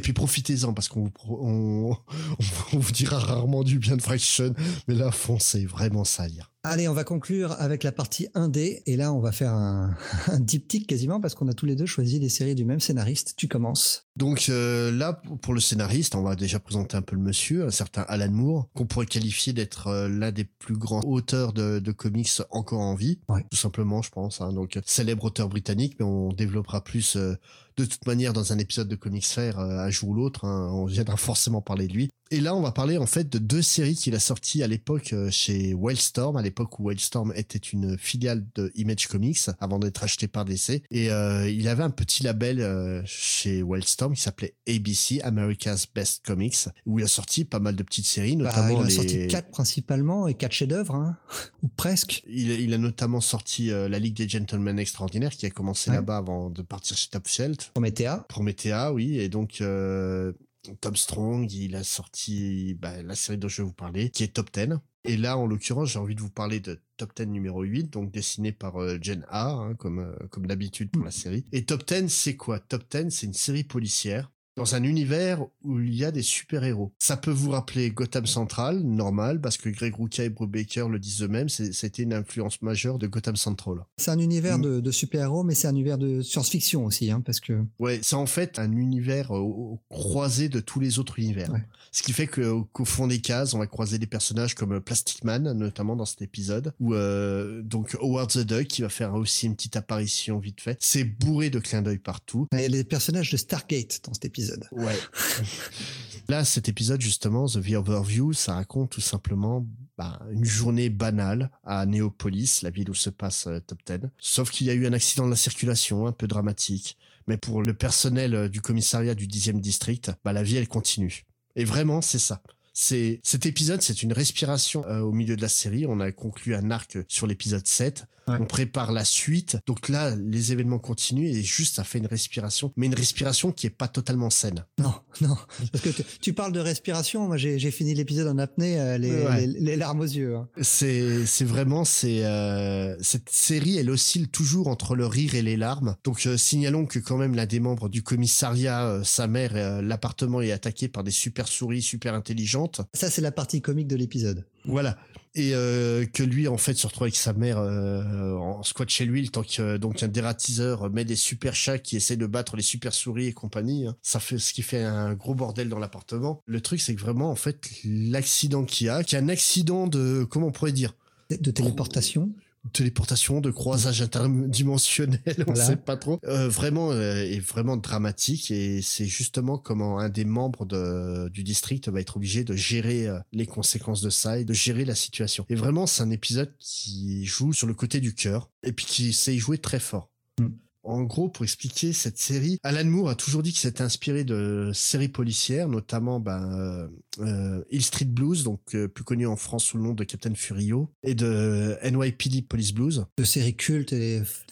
puis 0.00 0.12
profitez-en 0.12 0.72
parce 0.74 0.88
qu'on 0.88 1.04
vous, 1.04 1.10
pro- 1.10 1.38
on, 1.42 1.96
on 2.72 2.78
vous 2.78 2.92
dira 2.92 3.18
rarement 3.18 3.62
du 3.62 3.78
bien 3.78 3.96
de 3.96 4.02
Friction, 4.02 4.54
mais 4.88 4.94
là 4.94 5.10
foncez, 5.10 5.64
vraiment 5.66 6.04
ça 6.04 6.24
à 6.24 6.28
lire. 6.28 6.50
Allez, 6.68 6.88
on 6.88 6.94
va 6.94 7.04
conclure 7.04 7.52
avec 7.60 7.84
la 7.84 7.92
partie 7.92 8.26
1D, 8.34 8.82
et 8.86 8.96
là, 8.96 9.12
on 9.12 9.20
va 9.20 9.30
faire 9.30 9.52
un, 9.52 9.94
un 10.26 10.40
diptyque 10.40 10.88
quasiment, 10.88 11.20
parce 11.20 11.36
qu'on 11.36 11.46
a 11.46 11.52
tous 11.54 11.64
les 11.66 11.76
deux 11.76 11.86
choisi 11.86 12.18
des 12.18 12.28
séries 12.28 12.56
du 12.56 12.64
même 12.64 12.80
scénariste. 12.80 13.34
Tu 13.36 13.46
commences. 13.46 14.08
Donc 14.16 14.46
euh, 14.48 14.90
là, 14.90 15.22
pour 15.42 15.54
le 15.54 15.60
scénariste, 15.60 16.16
on 16.16 16.22
va 16.22 16.34
déjà 16.34 16.58
présenter 16.58 16.96
un 16.96 17.02
peu 17.02 17.14
le 17.14 17.22
monsieur, 17.22 17.64
un 17.66 17.70
certain 17.70 18.02
Alan 18.08 18.32
Moore, 18.32 18.68
qu'on 18.74 18.86
pourrait 18.86 19.06
qualifier 19.06 19.52
d'être 19.52 19.86
euh, 19.86 20.08
l'un 20.08 20.32
des 20.32 20.42
plus 20.42 20.76
grands 20.76 21.02
auteurs 21.04 21.52
de, 21.52 21.78
de 21.78 21.92
comics 21.92 22.30
encore 22.50 22.80
en 22.80 22.96
vie, 22.96 23.20
Ouais. 23.28 23.44
tout 23.48 23.56
simplement, 23.56 24.02
je 24.02 24.10
pense. 24.10 24.40
hein. 24.40 24.52
Donc 24.52 24.76
célèbre 24.86 25.22
auteur 25.24 25.48
britannique, 25.48 25.94
mais 26.00 26.04
on 26.04 26.32
développera 26.32 26.82
plus 26.82 27.14
euh, 27.14 27.36
de 27.76 27.84
toute 27.84 28.06
manière 28.06 28.32
dans 28.32 28.52
un 28.52 28.58
épisode 28.58 28.88
de 28.88 28.96
Comics 28.96 29.26
Fair 29.26 29.58
euh, 29.58 29.78
un 29.80 29.90
jour 29.90 30.10
ou 30.10 30.14
l'autre. 30.14 30.44
hein. 30.44 30.70
on 30.72 30.86
viendra 30.86 31.16
forcément 31.16 31.60
parler 31.60 31.86
de 31.88 31.92
lui. 31.92 32.10
Et 32.32 32.40
là, 32.40 32.56
on 32.56 32.60
va 32.60 32.72
parler 32.72 32.98
en 32.98 33.06
fait 33.06 33.28
de 33.30 33.38
deux 33.38 33.62
séries 33.62 33.94
qu'il 33.94 34.14
a 34.16 34.18
sorties 34.18 34.62
à 34.62 34.66
l'époque 34.66 35.12
euh, 35.12 35.30
chez 35.30 35.74
Wildstorm, 35.74 36.36
à 36.36 36.42
l'époque 36.42 36.78
où 36.80 36.88
Wildstorm 36.88 37.32
était 37.36 37.56
une 37.58 37.96
filiale 37.96 38.44
de 38.56 38.72
Image 38.74 39.06
Comics 39.06 39.38
avant 39.60 39.78
d'être 39.78 40.02
acheté 40.02 40.26
par 40.26 40.44
DC. 40.44 40.82
Et 40.90 41.10
euh, 41.12 41.48
il 41.48 41.68
avait 41.68 41.84
un 41.84 41.90
petit 41.90 42.24
label 42.24 42.60
euh, 42.60 43.00
chez 43.04 43.62
Wildstorm 43.62 44.14
qui 44.14 44.22
s'appelait 44.22 44.54
ABC, 44.68 45.20
America's 45.22 45.86
Best 45.94 46.24
Comics, 46.26 46.56
où 46.84 46.98
il 46.98 47.04
a 47.04 47.08
sorti 47.08 47.44
pas 47.44 47.60
mal 47.60 47.76
de 47.76 47.82
petites 47.84 48.06
séries, 48.06 48.36
Bah, 48.36 48.44
notamment 48.46 48.68
il 48.70 48.76
en 48.76 48.80
a 48.82 48.86
les... 48.88 48.94
sorti 48.94 49.26
quatre 49.28 49.50
principalement, 49.50 50.26
et 50.26 50.34
quatre 50.34 50.52
chefs-d'œuvre, 50.52 50.96
hein, 50.96 51.16
ou 51.62 51.68
presque. 51.68 52.24
Il, 52.28 52.50
il 52.50 52.74
a 52.74 52.78
notamment 52.78 53.20
sorti 53.20 53.70
euh, 53.70 53.88
la 53.88 54.00
Ligue 54.00 54.16
des 54.16 54.28
Gentlemen 54.28 54.78
Extraordinaires 54.80 55.30
qui 55.30 55.46
a 55.46 55.50
commencé 55.50 55.90
Ouais. 55.90 55.96
là-bas 55.96 56.16
avant 56.16 56.50
de 56.50 56.62
partir 56.62 56.96
chez 56.96 57.08
Top 57.08 57.28
Shelf. 57.28 57.70
Promethea. 57.72 58.24
Promethea, 58.28 58.92
oui, 58.92 59.20
et 59.20 59.28
donc 59.28 59.58
euh, 59.60 60.32
Tom 60.80 60.96
Strong, 60.96 61.50
il 61.52 61.76
a 61.76 61.84
sorti 61.84 62.74
bah, 62.74 63.02
la 63.02 63.14
série 63.14 63.38
dont 63.38 63.48
je 63.48 63.62
vais 63.62 63.66
vous 63.66 63.72
parler, 63.72 64.10
qui 64.10 64.24
est 64.24 64.34
Top 64.34 64.50
10. 64.52 64.78
Et 65.04 65.16
là, 65.16 65.38
en 65.38 65.46
l'occurrence, 65.46 65.90
j'ai 65.90 65.98
envie 65.98 66.14
de 66.14 66.20
vous 66.20 66.30
parler 66.30 66.60
de 66.60 66.80
Top 66.96 67.12
10 67.16 67.26
numéro 67.26 67.62
8, 67.62 67.84
donc 67.92 68.10
dessiné 68.10 68.52
par 68.52 68.80
euh, 68.82 68.98
Jen 69.00 69.24
A, 69.28 69.50
hein, 69.50 69.74
comme, 69.74 70.00
euh, 70.00 70.26
comme 70.30 70.46
d'habitude 70.46 70.90
pour 70.90 71.04
la 71.04 71.10
série. 71.10 71.44
Et 71.52 71.64
Top 71.64 71.86
10, 71.86 72.08
c'est 72.08 72.36
quoi? 72.36 72.58
Top 72.58 72.84
10, 72.90 73.10
c'est 73.10 73.26
une 73.26 73.34
série 73.34 73.64
policière 73.64 74.30
dans 74.56 74.74
un 74.74 74.82
univers 74.82 75.42
où 75.64 75.80
il 75.80 75.94
y 75.94 76.04
a 76.04 76.10
des 76.10 76.22
super-héros. 76.22 76.92
Ça 76.98 77.16
peut 77.16 77.30
vous 77.30 77.50
rappeler 77.50 77.90
Gotham 77.90 78.26
Central, 78.26 78.80
normal, 78.80 79.40
parce 79.40 79.58
que 79.58 79.68
Greg 79.68 79.94
Rucka 79.98 80.24
et 80.24 80.30
Bruce 80.30 80.48
Baker 80.48 80.86
le 80.90 80.98
disent 80.98 81.22
eux-mêmes, 81.22 81.48
c'était 81.48 82.02
une 82.02 82.14
influence 82.14 82.62
majeure 82.62 82.98
de 82.98 83.06
Gotham 83.06 83.36
Central. 83.36 83.78
C'est 83.98 84.10
un 84.10 84.18
univers 84.18 84.58
Mm. 84.58 84.62
de, 84.62 84.80
de 84.80 84.90
super-héros, 84.90 85.44
mais 85.44 85.54
c'est 85.54 85.68
un 85.68 85.72
univers 85.72 85.98
de 85.98 86.22
science-fiction 86.22 86.84
aussi, 86.86 87.10
hein, 87.10 87.20
parce 87.20 87.40
que 87.40 87.62
Ouais, 87.78 88.00
c'est 88.02 88.16
en 88.16 88.26
fait 88.26 88.58
un 88.58 88.72
univers 88.72 89.30
euh, 89.36 89.38
au- 89.40 89.72
au 89.74 89.80
croisé 89.90 90.48
de 90.48 90.60
tous 90.60 90.80
les 90.80 90.98
autres 90.98 91.18
univers. 91.18 91.50
Ouais. 91.52 91.62
Ce 91.92 92.02
qui 92.02 92.12
fait 92.12 92.26
que- 92.26 92.62
qu'au 92.72 92.84
fond 92.84 93.06
des 93.06 93.20
cases, 93.20 93.52
on 93.54 93.58
va 93.58 93.66
croiser 93.66 93.98
des 93.98 94.06
personnages 94.06 94.54
comme 94.54 94.72
euh, 94.72 94.80
Plastic 94.80 95.22
Man, 95.24 95.52
notamment 95.52 95.96
dans 95.96 96.04
cet 96.06 96.22
épisode, 96.22 96.72
ou 96.80 96.94
euh, 96.94 97.62
donc 97.62 97.94
Howard 98.00 98.30
the 98.30 98.38
Duck 98.38 98.66
qui 98.68 98.82
va 98.82 98.88
faire 98.88 99.14
aussi 99.14 99.46
une 99.46 99.54
petite 99.56 99.76
apparition 99.76 100.38
vite 100.38 100.60
fait. 100.60 100.76
C'est 100.80 101.04
bourré 101.04 101.50
de 101.50 101.58
clins 101.58 101.82
d'œil 101.82 101.98
partout. 101.98 102.46
il 102.52 102.60
y 102.60 102.64
a 102.64 102.68
les 102.68 102.84
personnages 102.84 103.30
de 103.30 103.36
Stargate 103.36 104.00
dans 104.04 104.14
cet 104.14 104.24
épisode. 104.24 104.45
Ouais. 104.72 104.96
Là, 106.28 106.44
cet 106.44 106.68
épisode 106.68 107.00
justement, 107.00 107.46
The 107.46 107.58
Overview, 107.74 108.32
ça 108.32 108.54
raconte 108.54 108.90
tout 108.90 109.00
simplement 109.00 109.64
bah, 109.96 110.20
une 110.32 110.44
journée 110.44 110.90
banale 110.90 111.50
à 111.62 111.86
Néopolis, 111.86 112.60
la 112.62 112.70
ville 112.70 112.90
où 112.90 112.94
se 112.94 113.10
passe 113.10 113.46
euh, 113.46 113.60
Top 113.60 113.78
10. 113.86 114.08
Sauf 114.18 114.50
qu'il 114.50 114.66
y 114.66 114.70
a 114.70 114.74
eu 114.74 114.86
un 114.86 114.92
accident 114.92 115.24
de 115.24 115.30
la 115.30 115.36
circulation, 115.36 116.06
un 116.06 116.12
peu 116.12 116.26
dramatique. 116.26 116.98
Mais 117.28 117.36
pour 117.36 117.62
le 117.62 117.74
personnel 117.74 118.34
euh, 118.34 118.48
du 118.48 118.60
commissariat 118.60 119.14
du 119.14 119.28
10e 119.28 119.60
district, 119.60 120.10
bah, 120.24 120.32
la 120.32 120.42
vie, 120.42 120.56
elle 120.56 120.68
continue. 120.68 121.24
Et 121.54 121.64
vraiment, 121.64 122.02
c'est 122.02 122.18
ça. 122.18 122.42
C'est 122.78 123.20
cet 123.22 123.46
épisode, 123.46 123.80
c'est 123.80 124.02
une 124.02 124.12
respiration 124.12 124.84
euh, 124.84 125.00
au 125.00 125.10
milieu 125.10 125.34
de 125.34 125.40
la 125.40 125.48
série. 125.48 125.86
On 125.88 125.98
a 125.98 126.12
conclu 126.12 126.54
un 126.54 126.70
arc 126.70 126.98
sur 127.08 127.26
l'épisode 127.26 127.66
7. 127.66 128.04
Ouais. 128.28 128.36
On 128.40 128.44
prépare 128.44 128.90
la 128.90 129.04
suite. 129.04 129.56
Donc 129.68 129.88
là, 129.88 130.14
les 130.16 130.50
événements 130.50 130.80
continuent 130.80 131.28
et 131.28 131.42
juste 131.44 131.76
ça 131.76 131.84
fait 131.84 131.98
une 131.98 132.06
respiration, 132.08 132.72
mais 132.76 132.86
une 132.86 132.94
respiration 132.94 133.52
qui 133.52 133.68
est 133.68 133.70
pas 133.70 133.86
totalement 133.86 134.30
saine. 134.30 134.64
Non, 134.78 134.92
non, 135.20 135.36
parce 135.72 135.84
que 135.84 135.90
tu, 136.20 136.32
parles 136.34 136.52
de 136.52 136.58
respiration. 136.58 137.28
Moi, 137.28 137.36
j'ai 137.36 137.70
fini 137.70 137.94
l'épisode 137.94 138.26
en 138.26 138.36
apnée, 138.38 138.80
euh, 138.80 138.98
les, 138.98 139.12
Ouais. 139.12 139.46
les, 139.46 139.60
les 139.60 139.76
larmes 139.76 140.00
aux 140.00 140.04
yeux. 140.04 140.34
hein. 140.36 140.48
C'est 140.60 141.24
c'est 141.24 141.44
vraiment 141.44 141.84
c'est 141.84 142.24
euh, 142.26 142.96
cette 143.00 143.30
série 143.30 143.78
elle 143.78 143.90
oscille 143.90 144.26
toujours 144.28 144.66
entre 144.66 144.96
le 144.96 145.06
rire 145.06 145.36
et 145.36 145.42
les 145.42 145.56
larmes. 145.56 145.94
Donc 146.02 146.28
signalons 146.36 146.84
que 146.84 146.98
quand 146.98 147.16
même 147.16 147.36
l'un 147.36 147.46
des 147.46 147.60
membres 147.60 147.88
du 147.88 148.02
commissariat, 148.02 149.00
sa 149.04 149.28
mère, 149.28 149.80
l'appartement 149.82 150.42
est 150.42 150.50
attaqué 150.50 150.88
par 150.88 151.04
des 151.04 151.12
super 151.12 151.46
souris 151.46 151.80
super 151.80 152.12
intelligentes. 152.12 152.65
Ça, 152.94 153.10
c'est 153.10 153.22
la 153.22 153.32
partie 153.32 153.60
comique 153.60 153.88
de 153.88 153.96
l'épisode. 153.96 154.44
Voilà. 154.64 154.96
Et 155.34 155.50
euh, 155.54 156.06
que 156.06 156.22
lui 156.22 156.48
en 156.48 156.56
fait 156.56 156.72
se 156.72 156.86
retrouve 156.86 157.02
avec 157.04 157.16
sa 157.16 157.34
mère 157.34 157.58
euh, 157.58 158.32
en 158.36 158.62
squat 158.62 158.88
chez 158.88 159.04
lui 159.04 159.28
temps 159.28 159.42
que 159.42 159.76
donc 159.76 160.02
un 160.02 160.08
dératiseur 160.08 160.88
met 160.90 161.04
des 161.04 161.14
super 161.14 161.54
chats 161.54 161.78
qui 161.78 161.96
essaient 161.96 162.16
de 162.16 162.24
battre 162.24 162.56
les 162.56 162.62
super 162.62 162.94
souris 162.94 163.26
et 163.26 163.32
compagnie. 163.34 163.86
hein. 163.86 163.96
Ça 164.00 164.18
fait 164.18 164.38
ce 164.38 164.54
qui 164.54 164.62
fait 164.62 164.82
un 164.82 165.12
gros 165.12 165.34
bordel 165.34 165.68
dans 165.68 165.78
l'appartement. 165.78 166.40
Le 166.46 166.62
truc 166.62 166.80
c'est 166.80 166.94
que 166.94 167.00
vraiment 167.00 167.30
en 167.30 167.36
fait 167.36 167.68
l'accident 167.84 168.64
qu'il 168.64 168.86
y 168.86 168.90
a, 168.90 169.04
qu'il 169.04 169.18
y 169.18 169.20
a 169.20 169.24
un 169.24 169.28
accident 169.28 169.86
de 169.86 170.24
comment 170.24 170.46
on 170.46 170.52
pourrait 170.52 170.72
dire? 170.72 170.94
De 171.28 171.50
téléportation. 171.50 172.30
Téléportation, 172.72 173.40
de 173.40 173.50
croisage 173.50 174.02
interdimensionnel, 174.02 175.20
on 175.46 175.52
Voilà. 175.52 175.64
sait 175.66 175.76
pas 175.76 175.96
trop. 175.96 176.18
Euh, 176.24 176.48
vraiment, 176.48 176.90
euh, 176.92 177.14
est 177.16 177.40
vraiment 177.40 177.76
dramatique 177.76 178.50
et 178.50 178.82
c'est 178.82 179.06
justement 179.06 179.58
comment 179.58 179.98
un 179.98 180.08
des 180.08 180.24
membres 180.24 180.64
de, 180.66 181.28
du 181.28 181.42
district 181.42 181.88
va 181.88 182.00
être 182.00 182.16
obligé 182.16 182.44
de 182.44 182.54
gérer 182.54 183.06
euh, 183.06 183.18
les 183.32 183.46
conséquences 183.46 184.00
de 184.02 184.10
ça 184.10 184.38
et 184.38 184.44
de 184.44 184.52
gérer 184.52 184.84
la 184.84 184.94
situation. 184.94 185.44
Et 185.48 185.54
vraiment, 185.54 185.86
c'est 185.86 186.02
un 186.02 186.10
épisode 186.10 186.52
qui 186.58 187.24
joue 187.24 187.52
sur 187.52 187.66
le 187.66 187.74
côté 187.74 188.00
du 188.00 188.14
cœur 188.14 188.50
et 188.62 188.72
puis 188.72 188.86
qui 188.86 189.12
sait 189.12 189.36
jouer 189.38 189.58
très 189.58 189.80
fort. 189.80 190.10
Mm. 190.40 190.46
En 190.86 191.02
gros, 191.02 191.28
pour 191.28 191.44
expliquer 191.44 191.92
cette 191.92 192.18
série, 192.18 192.58
Alan 192.62 192.84
Moore 192.84 193.10
a 193.10 193.14
toujours 193.16 193.42
dit 193.42 193.50
qu'il 193.50 193.60
s'était 193.60 193.82
inspiré 193.82 194.24
de 194.24 194.70
séries 194.72 195.08
policières, 195.08 195.68
notamment 195.68 196.20
ben, 196.20 196.52
euh, 196.52 196.88
euh, 197.20 197.64
Hill 197.70 197.82
Street 197.84 198.04
Blues, 198.04 198.44
donc 198.44 198.60
euh, 198.74 198.86
plus 198.86 199.02
connu 199.04 199.26
en 199.26 199.36
France 199.36 199.64
sous 199.64 199.78
le 199.78 199.82
nom 199.82 199.94
de 199.94 200.04
Captain 200.04 200.34
Furio, 200.34 200.88
et 201.02 201.14
de 201.14 201.76
NYPD 201.82 202.42
Police 202.42 202.72
Blues. 202.72 203.04
de 203.18 203.24
séries 203.24 203.56
cultes 203.56 203.94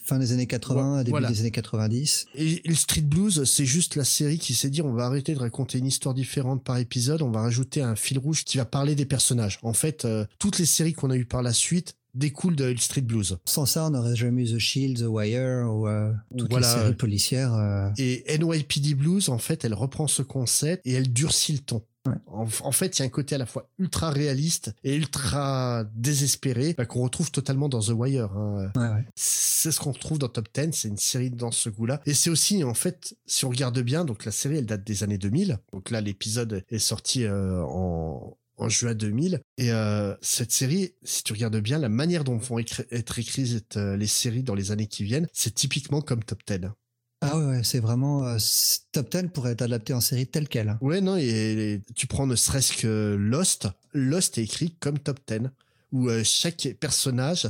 fin 0.05 0.19
des 0.19 0.33
années 0.33 0.47
80, 0.47 0.93
Ouais, 0.93 0.99
début 0.99 1.11
voilà. 1.11 1.31
des 1.31 1.41
années 1.41 1.51
90. 1.51 2.27
Et 2.35 2.69
Hill 2.69 2.77
Street 2.77 3.01
Blues, 3.01 3.45
c'est 3.45 3.65
juste 3.65 3.97
la 3.97 4.05
série 4.05 4.39
qui 4.39 4.55
s'est 4.55 4.71
dit 4.71 4.83
on 4.83 4.93
va 4.93 5.07
arrêter 5.07 5.35
de 5.35 5.39
raconter 5.39 5.79
une 5.79 5.87
histoire 5.87 6.15
différente 6.15 6.63
par 6.63 6.79
épisode, 6.79 7.23
on 7.23 7.31
va 7.31 7.41
rajouter 7.41 7.81
un 7.81 7.97
fil 7.97 8.19
rouge 8.19 8.45
qui 8.45 8.59
va 8.59 8.65
parler 8.65 8.95
des 8.95 9.07
personnages. 9.07 9.59
En 9.63 9.73
fait, 9.73 10.05
euh, 10.05 10.27
toutes 10.39 10.59
les 10.59 10.67
séries 10.67 10.93
qu'on 10.93 11.11
a 11.11 11.17
eues 11.17 11.25
par 11.25 11.43
la 11.43 11.53
suite 11.53 11.95
découlent 12.15 12.57
de 12.57 12.71
Hill 12.71 12.81
Street 12.81 13.01
Blues. 13.03 13.39
Sans 13.45 13.67
ça, 13.67 13.87
on 13.87 13.91
n'aurait 13.91 14.17
jamais 14.17 14.43
eu 14.51 14.55
The 14.55 14.59
Shield, 14.59 14.99
The 14.99 15.07
Wire 15.09 15.67
ou 15.73 15.87
euh, 15.89 16.13
toutes 16.37 16.51
Voilà. 16.51 16.75
les 16.75 16.81
séries 16.83 16.95
policières. 16.95 17.55
euh. 17.55 17.91
Et 17.99 18.25
NYPD 18.39 18.95
Blues, 18.95 19.29
en 19.29 19.39
fait, 19.39 19.65
elle 19.65 19.75
reprend 19.75 20.07
ce 20.07 20.23
concept 20.23 20.83
et 20.87 20.93
elle 20.93 21.13
durcit 21.13 21.53
le 21.53 21.59
ton. 21.61 21.83
Ouais. 22.07 22.15
En, 22.27 22.47
en 22.61 22.73
fait, 22.73 22.99
il 22.99 23.01
y 23.01 23.03
a 23.03 23.07
un 23.07 23.09
côté 23.09 23.35
à 23.35 23.39
la 23.39 23.47
fois 23.47 23.71
ultra 23.79 24.11
réaliste 24.11 24.75
et 24.85 24.95
ultra 24.95 25.85
désespéré 25.95 26.75
bah, 26.77 26.85
qu'on 26.85 27.03
retrouve 27.03 27.31
totalement 27.31 27.71
dans 27.71 27.81
The 27.81 27.93
Wire. 27.95 28.31
hein. 28.37 28.71
Ouais, 28.77 28.83
ouais. 28.89 29.05
c'est 29.15 29.73
ce 29.73 29.81
qu'on 29.81 29.93
retrouve 29.93 30.19
dans 30.19 30.29
Top 30.29 30.49
10, 30.55 30.73
c'est 30.73 30.89
une 30.89 30.99
série 30.99 31.31
dans 31.31 31.51
ce 31.51 31.71
goût-là. 31.71 32.03
Et 32.05 32.13
c'est 32.13 32.29
aussi, 32.29 32.63
en 32.63 32.75
fait, 32.75 33.17
si 33.25 33.47
on 33.47 33.49
regarde 33.49 33.79
bien, 33.81 34.05
donc 34.05 34.27
la 34.27 34.33
série, 34.33 34.59
elle 34.59 34.67
date 34.67 34.85
des 34.87 35.03
années 35.03 35.17
2000. 35.17 35.59
Donc 35.73 35.91
là, 35.91 36.03
l'épisode 36.03 36.63
est 36.69 36.79
sorti 36.79 37.25
euh, 37.25 37.63
en, 37.63 38.37
en 38.57 38.69
juin 38.69 38.95
2000. 38.95 39.41
Et 39.59 39.73
euh, 39.73 40.15
cette 40.21 40.53
série, 40.53 40.93
si 41.03 41.23
tu 41.23 41.33
regardes 41.33 41.57
bien, 41.59 41.79
la 41.79 41.89
manière 41.89 42.25
dont 42.25 42.37
vont 42.37 42.59
être 42.59 43.19
écrites 43.19 43.77
euh, 43.77 43.97
les 43.97 44.07
séries 44.07 44.43
dans 44.43 44.55
les 44.55 44.71
années 44.71 44.87
qui 44.87 45.05
viennent, 45.05 45.29
c'est 45.33 45.55
typiquement 45.55 46.01
comme 46.01 46.23
Top 46.23 46.41
10. 46.47 46.69
Ah 47.21 47.39
ouais, 47.39 47.45
ouais, 47.45 47.65
c'est 47.65 47.81
vraiment 47.81 48.27
euh, 48.27 48.39
Top 48.93 49.11
10 49.11 49.29
pourrait 49.33 49.53
être 49.53 49.63
adapté 49.63 49.93
en 49.93 50.01
série 50.01 50.27
telle 50.27 50.49
quelle. 50.49 50.77
Ouais, 50.81 51.01
non, 51.01 51.17
et, 51.17 51.23
et 51.25 51.83
tu 51.95 52.07
prends 52.07 52.27
ne 52.27 52.37
serait-ce 52.37 52.77
que 52.77 53.17
Lost. 53.19 53.69
Lost 53.93 54.39
est 54.39 54.43
écrit 54.43 54.75
comme 54.79 54.99
Top 54.99 55.21
10, 55.27 55.51
où 55.93 56.09
euh, 56.09 56.23
chaque 56.25 56.69
personnage 56.81 57.49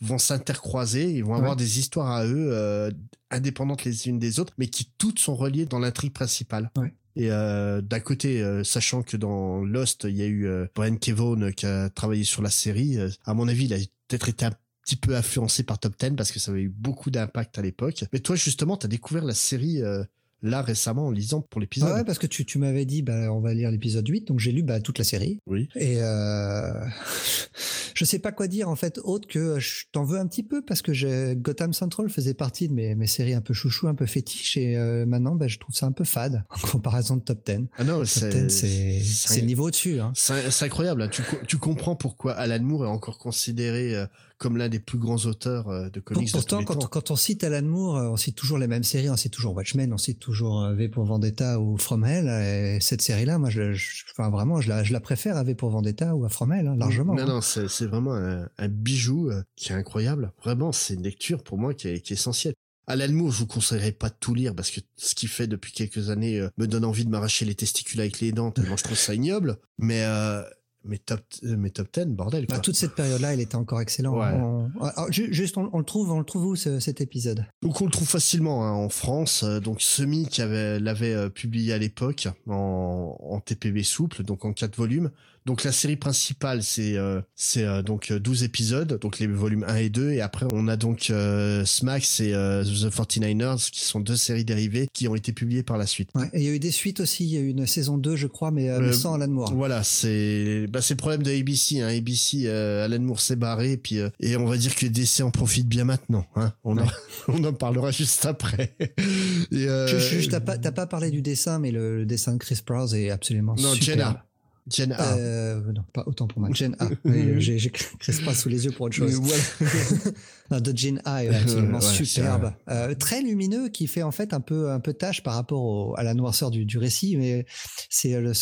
vont 0.00 0.18
s'intercroiser, 0.18 1.10
ils 1.10 1.24
vont 1.24 1.34
avoir 1.34 1.56
des 1.56 1.80
histoires 1.80 2.12
à 2.12 2.24
eux 2.24 2.94
indépendantes 3.32 3.82
les 3.82 4.06
unes 4.06 4.20
des 4.20 4.38
autres, 4.38 4.52
mais 4.56 4.68
qui 4.68 4.92
toutes 4.96 5.18
sont 5.18 5.34
reliées 5.34 5.66
dans 5.66 5.80
l'intrigue 5.80 6.12
principale. 6.12 6.70
Ouais. 6.78 6.94
Et 7.18 7.32
euh, 7.32 7.80
d'un 7.80 7.98
côté, 7.98 8.40
euh, 8.40 8.62
sachant 8.62 9.02
que 9.02 9.16
dans 9.16 9.64
Lost, 9.64 10.04
il 10.08 10.16
y 10.16 10.22
a 10.22 10.26
eu 10.26 10.46
euh, 10.46 10.66
Brian 10.74 10.94
Kevon 10.94 11.50
qui 11.50 11.66
a 11.66 11.90
travaillé 11.90 12.22
sur 12.22 12.42
la 12.42 12.50
série, 12.50 12.96
euh, 12.96 13.10
à 13.26 13.34
mon 13.34 13.48
avis, 13.48 13.64
il 13.64 13.74
a 13.74 13.78
peut-être 14.06 14.28
été 14.28 14.44
un 14.44 14.52
petit 14.84 14.94
peu 14.94 15.16
influencé 15.16 15.64
par 15.64 15.80
Top 15.80 15.96
Ten 15.98 16.14
parce 16.14 16.30
que 16.30 16.38
ça 16.38 16.52
avait 16.52 16.62
eu 16.62 16.68
beaucoup 16.68 17.10
d'impact 17.10 17.58
à 17.58 17.62
l'époque. 17.62 18.04
Mais 18.12 18.20
toi, 18.20 18.36
justement, 18.36 18.76
tu 18.76 18.86
as 18.86 18.88
découvert 18.88 19.24
la 19.24 19.34
série 19.34 19.82
euh, 19.82 20.04
là 20.42 20.62
récemment 20.62 21.08
en 21.08 21.10
lisant 21.10 21.40
pour 21.40 21.60
l'épisode. 21.60 21.90
Ah 21.92 21.96
ouais, 21.96 22.04
parce 22.04 22.18
que 22.18 22.28
tu, 22.28 22.44
tu 22.44 22.58
m'avais 22.58 22.84
dit, 22.84 23.02
bah, 23.02 23.32
on 23.32 23.40
va 23.40 23.52
lire 23.52 23.72
l'épisode 23.72 24.08
8, 24.08 24.28
donc 24.28 24.38
j'ai 24.38 24.52
lu 24.52 24.62
bah, 24.62 24.80
toute 24.80 24.98
la 24.98 25.04
série. 25.04 25.40
Oui. 25.46 25.68
Et 25.74 25.96
euh, 25.98 26.72
je 27.98 28.04
sais 28.04 28.20
pas 28.20 28.30
quoi 28.30 28.46
dire 28.46 28.68
en 28.68 28.76
fait, 28.76 28.98
autre 29.02 29.26
que 29.26 29.58
je 29.58 29.86
t'en 29.90 30.04
veux 30.04 30.18
un 30.20 30.26
petit 30.28 30.44
peu 30.44 30.62
parce 30.62 30.82
que 30.82 30.92
j'ai- 30.92 31.34
Gotham 31.36 31.72
Central 31.72 32.08
faisait 32.08 32.34
partie 32.34 32.68
de 32.68 32.72
mes, 32.74 32.94
mes 32.94 33.06
séries 33.08 33.34
un 33.34 33.40
peu 33.40 33.54
chouchou, 33.54 33.88
un 33.88 33.94
peu 33.96 34.06
fétiche, 34.06 34.56
et 34.56 34.76
euh, 34.76 35.04
maintenant 35.04 35.34
bah, 35.34 35.48
je 35.48 35.58
trouve 35.58 35.74
ça 35.74 35.86
un 35.86 35.92
peu 35.92 36.04
fade 36.04 36.44
en 36.50 36.68
comparaison 36.68 37.16
de 37.16 37.22
Top 37.22 37.44
10. 37.44 37.66
Ah 37.76 37.82
non, 37.84 37.98
Top 37.98 38.06
c'est 38.06 38.46
10, 38.46 39.26
c'est 39.26 39.42
niveau 39.42 39.66
au-dessus. 39.66 39.98
Hein. 39.98 40.12
C'est 40.14 40.62
incroyable. 40.64 41.02
hein. 41.02 41.08
Tu, 41.08 41.22
tu 41.48 41.58
comprends 41.58 41.96
pourquoi 41.96 42.34
Alan 42.34 42.62
Moore 42.62 42.84
est 42.84 42.88
encore 42.88 43.18
considéré 43.18 43.96
euh, 43.96 44.06
comme 44.38 44.56
l'un 44.56 44.68
des 44.68 44.78
plus 44.78 44.98
grands 44.98 45.16
auteurs 45.26 45.68
euh, 45.68 45.90
de 45.90 46.00
comics 46.00 46.26
de 46.26 46.30
tous 46.30 46.38
Pourtant, 46.38 46.58
les 46.60 46.64
quand, 46.64 46.76
temps. 46.76 46.86
quand 46.88 47.10
on 47.10 47.16
cite 47.16 47.44
Alan 47.44 47.62
Moore, 47.66 47.96
euh, 47.96 48.08
on 48.08 48.16
cite 48.16 48.36
toujours 48.36 48.56
les 48.58 48.66
mêmes 48.68 48.84
séries, 48.84 49.10
on 49.10 49.16
cite 49.16 49.32
toujours 49.32 49.54
Watchmen, 49.54 49.92
on 49.92 49.98
cite 49.98 50.20
toujours 50.20 50.62
euh, 50.62 50.74
V 50.74 50.88
pour 50.88 51.04
Vendetta 51.04 51.60
ou 51.60 51.76
From 51.76 52.04
Hell. 52.04 52.28
Et 52.28 52.80
cette 52.80 53.02
série-là, 53.02 53.38
moi, 53.38 53.50
je, 53.50 53.72
je- 53.72 54.04
enfin, 54.12 54.30
vraiment, 54.30 54.60
je 54.60 54.68
la, 54.68 54.84
je 54.84 54.92
la 54.92 55.00
préfère 55.00 55.36
à 55.36 55.42
V 55.44 55.54
pour 55.54 55.70
Vendetta 55.70 56.14
ou 56.14 56.24
à 56.24 56.28
From 56.28 56.52
Hell, 56.52 56.68
hein, 56.68 56.76
largement. 56.76 57.14
Non, 57.14 57.22
hein. 57.22 57.26
non, 57.26 57.40
c'est 57.40 57.86
vraiment 57.86 58.14
un, 58.14 58.48
un 58.58 58.68
bijou 58.68 59.30
qui 59.56 59.72
est 59.72 59.74
incroyable. 59.76 60.32
Vraiment, 60.42 60.72
c'est 60.72 60.94
une 60.94 61.02
lecture 61.02 61.42
pour 61.42 61.58
moi 61.58 61.74
qui 61.74 61.88
est, 61.88 62.00
qui 62.00 62.12
est 62.12 62.16
essentielle. 62.16 62.54
Alan 62.90 63.12
Moore, 63.12 63.32
je 63.32 63.40
vous 63.40 63.46
conseillerais 63.46 63.92
pas 63.92 64.08
de 64.08 64.14
tout 64.18 64.32
lire 64.34 64.54
parce 64.54 64.70
que 64.70 64.80
ce 64.96 65.14
qu'il 65.14 65.28
fait 65.28 65.46
depuis 65.46 65.72
quelques 65.72 66.08
années 66.08 66.38
euh, 66.40 66.48
me 66.56 66.66
donne 66.66 66.86
envie 66.86 67.04
de 67.04 67.10
m'arracher 67.10 67.44
les 67.44 67.54
testicules 67.54 68.00
avec 68.00 68.18
les 68.20 68.32
dents 68.32 68.50
tellement 68.50 68.78
je 68.78 68.84
trouve 68.84 68.96
ça 68.96 69.14
ignoble. 69.14 69.58
Mais 69.76 70.04
euh, 70.04 70.42
mais 70.84 70.98
top 70.98 71.20
euh, 71.44 71.56
mais 71.58 71.70
top 71.70 71.88
10 71.92 72.06
bordel 72.06 72.46
quoi. 72.46 72.56
Bah, 72.56 72.62
toute 72.62 72.76
cette 72.76 72.94
période-là, 72.94 73.34
il 73.34 73.40
était 73.40 73.56
encore 73.56 73.80
excellent. 73.80 74.16
Ouais. 74.18 74.32
On- 74.32 74.70
alors, 74.82 75.10
ju- 75.12 75.32
juste, 75.34 75.56
on, 75.58 75.68
on 75.72 75.78
le 75.78 75.84
trouve, 75.84 76.10
on 76.12 76.18
le 76.18 76.24
trouve 76.24 76.46
où 76.46 76.56
ce- 76.56 76.80
cet 76.80 77.00
épisode? 77.00 77.44
Donc 77.62 77.80
on 77.80 77.84
le 77.86 77.90
trouve 77.90 78.08
facilement 78.08 78.64
hein, 78.66 78.72
en 78.72 78.88
France. 78.88 79.42
Euh, 79.42 79.60
Donc 79.60 79.82
Semi 79.82 80.26
qui 80.28 80.40
avait 80.42 80.78
l'avait 80.80 81.14
euh, 81.14 81.28
publié 81.28 81.72
à 81.72 81.78
l'époque 81.78 82.28
en, 82.48 83.16
en 83.20 83.40
TPB 83.40 83.82
souple, 83.82 84.22
donc 84.22 84.44
en 84.44 84.52
quatre 84.52 84.76
volumes. 84.76 85.10
Donc 85.48 85.64
la 85.64 85.72
série 85.72 85.96
principale 85.96 86.62
c'est 86.62 86.98
euh, 86.98 87.22
c'est 87.34 87.64
euh, 87.64 87.80
donc 87.80 88.10
euh, 88.10 88.20
12 88.20 88.42
épisodes, 88.42 88.98
donc 89.00 89.18
les 89.18 89.26
volumes 89.26 89.64
1 89.66 89.76
et 89.76 89.88
2 89.88 90.10
et 90.10 90.20
après 90.20 90.44
on 90.52 90.68
a 90.68 90.76
donc 90.76 91.08
euh, 91.08 91.64
Smax 91.64 92.20
et 92.20 92.34
euh, 92.34 92.62
The 92.64 92.92
49ers 92.94 93.70
qui 93.70 93.80
sont 93.80 93.98
deux 94.00 94.16
séries 94.16 94.44
dérivées 94.44 94.88
qui 94.92 95.08
ont 95.08 95.14
été 95.14 95.32
publiées 95.32 95.62
par 95.62 95.78
la 95.78 95.86
suite. 95.86 96.10
ouais. 96.14 96.28
Et 96.34 96.40
il 96.40 96.44
y 96.44 96.48
a 96.48 96.52
eu 96.52 96.58
des 96.58 96.70
suites 96.70 97.00
aussi. 97.00 97.24
Il 97.24 97.30
y 97.30 97.38
a 97.38 97.40
eu 97.40 97.48
une 97.48 97.66
saison 97.66 97.96
2, 97.96 98.14
je 98.14 98.26
crois, 98.26 98.50
mais, 98.50 98.68
euh, 98.68 98.78
mais 98.78 98.88
Euh, 98.88 98.92
sans 98.92 99.14
Alan 99.14 99.26
Moore. 99.28 99.54
Voilà, 99.54 99.84
c'est 99.84 100.66
bah 100.68 100.82
c'est 100.82 100.92
le 100.92 100.98
problème 100.98 101.22
de 101.22 101.30
ABC. 101.30 101.80
Hein. 101.80 101.88
ABC, 101.96 102.42
euh, 102.44 102.84
Alan 102.84 103.00
Moore 103.00 103.22
s'est 103.22 103.36
barré, 103.36 103.78
puis 103.78 104.00
euh, 104.00 104.10
et 104.20 104.36
on 104.36 104.44
va 104.44 104.58
dire 104.58 104.74
que 104.74 104.84
DC 104.84 105.22
en 105.22 105.30
profite 105.30 105.66
bien 105.66 105.84
maintenant. 105.84 106.26
Hein. 106.36 106.52
On 106.62 106.76
en 106.76 106.86
on 107.28 107.42
en 107.42 107.54
parlera 107.54 107.90
juste 107.90 108.26
après. 108.26 108.76
et, 108.78 109.66
euh, 109.66 109.88
T'as 110.30 110.40
pas, 110.40 110.58
t'as 110.58 110.72
pas 110.72 110.86
parlé 110.86 111.10
du 111.10 111.22
dessin, 111.22 111.58
mais 111.58 111.70
le, 111.70 111.96
le 112.00 112.04
dessin 112.04 112.34
de 112.34 112.38
Chris 112.38 112.60
Prowse 112.66 112.92
est 112.94 113.08
absolument 113.08 113.54
Non, 113.58 113.72
superbe. 113.72 113.98
Jenna. 113.98 114.27
Jen 114.70 114.92
A. 114.92 115.16
Euh, 115.16 115.72
non, 115.72 115.84
pas 115.92 116.04
autant 116.06 116.26
pour 116.26 116.40
moi. 116.40 116.48
Jen 116.52 116.76
A. 116.78 116.88
Oui, 117.04 117.40
J'ai 117.40 117.58
j'ai 117.58 117.70
Prowse 117.70 118.36
sous 118.38 118.48
les 118.48 118.64
yeux 118.64 118.72
pour 118.72 118.86
autre 118.86 118.94
chose. 118.96 119.20
Non, 120.50 120.60
de 120.60 120.74
Jen 120.74 121.02
A 121.04 121.24
est 121.24 121.28
absolument 121.34 121.78
Ouais, 121.78 121.84
superbe. 122.04 122.52
Euh, 122.70 122.94
très 122.94 123.20
lumineux, 123.20 123.68
qui 123.68 123.86
fait 123.86 124.02
en 124.02 124.12
fait 124.12 124.32
un 124.32 124.40
peu 124.40 124.70
un 124.70 124.80
peu 124.80 124.94
tâche 124.94 125.22
par 125.22 125.34
rapport 125.34 125.62
au- 125.62 125.94
à 125.98 126.02
la 126.02 126.14
noirceur 126.14 126.50
du, 126.50 126.64
du 126.64 126.78
récit, 126.78 127.16
mais 127.18 127.44
c'est 127.90 128.14
euh, 128.14 128.20
le- 128.22 128.32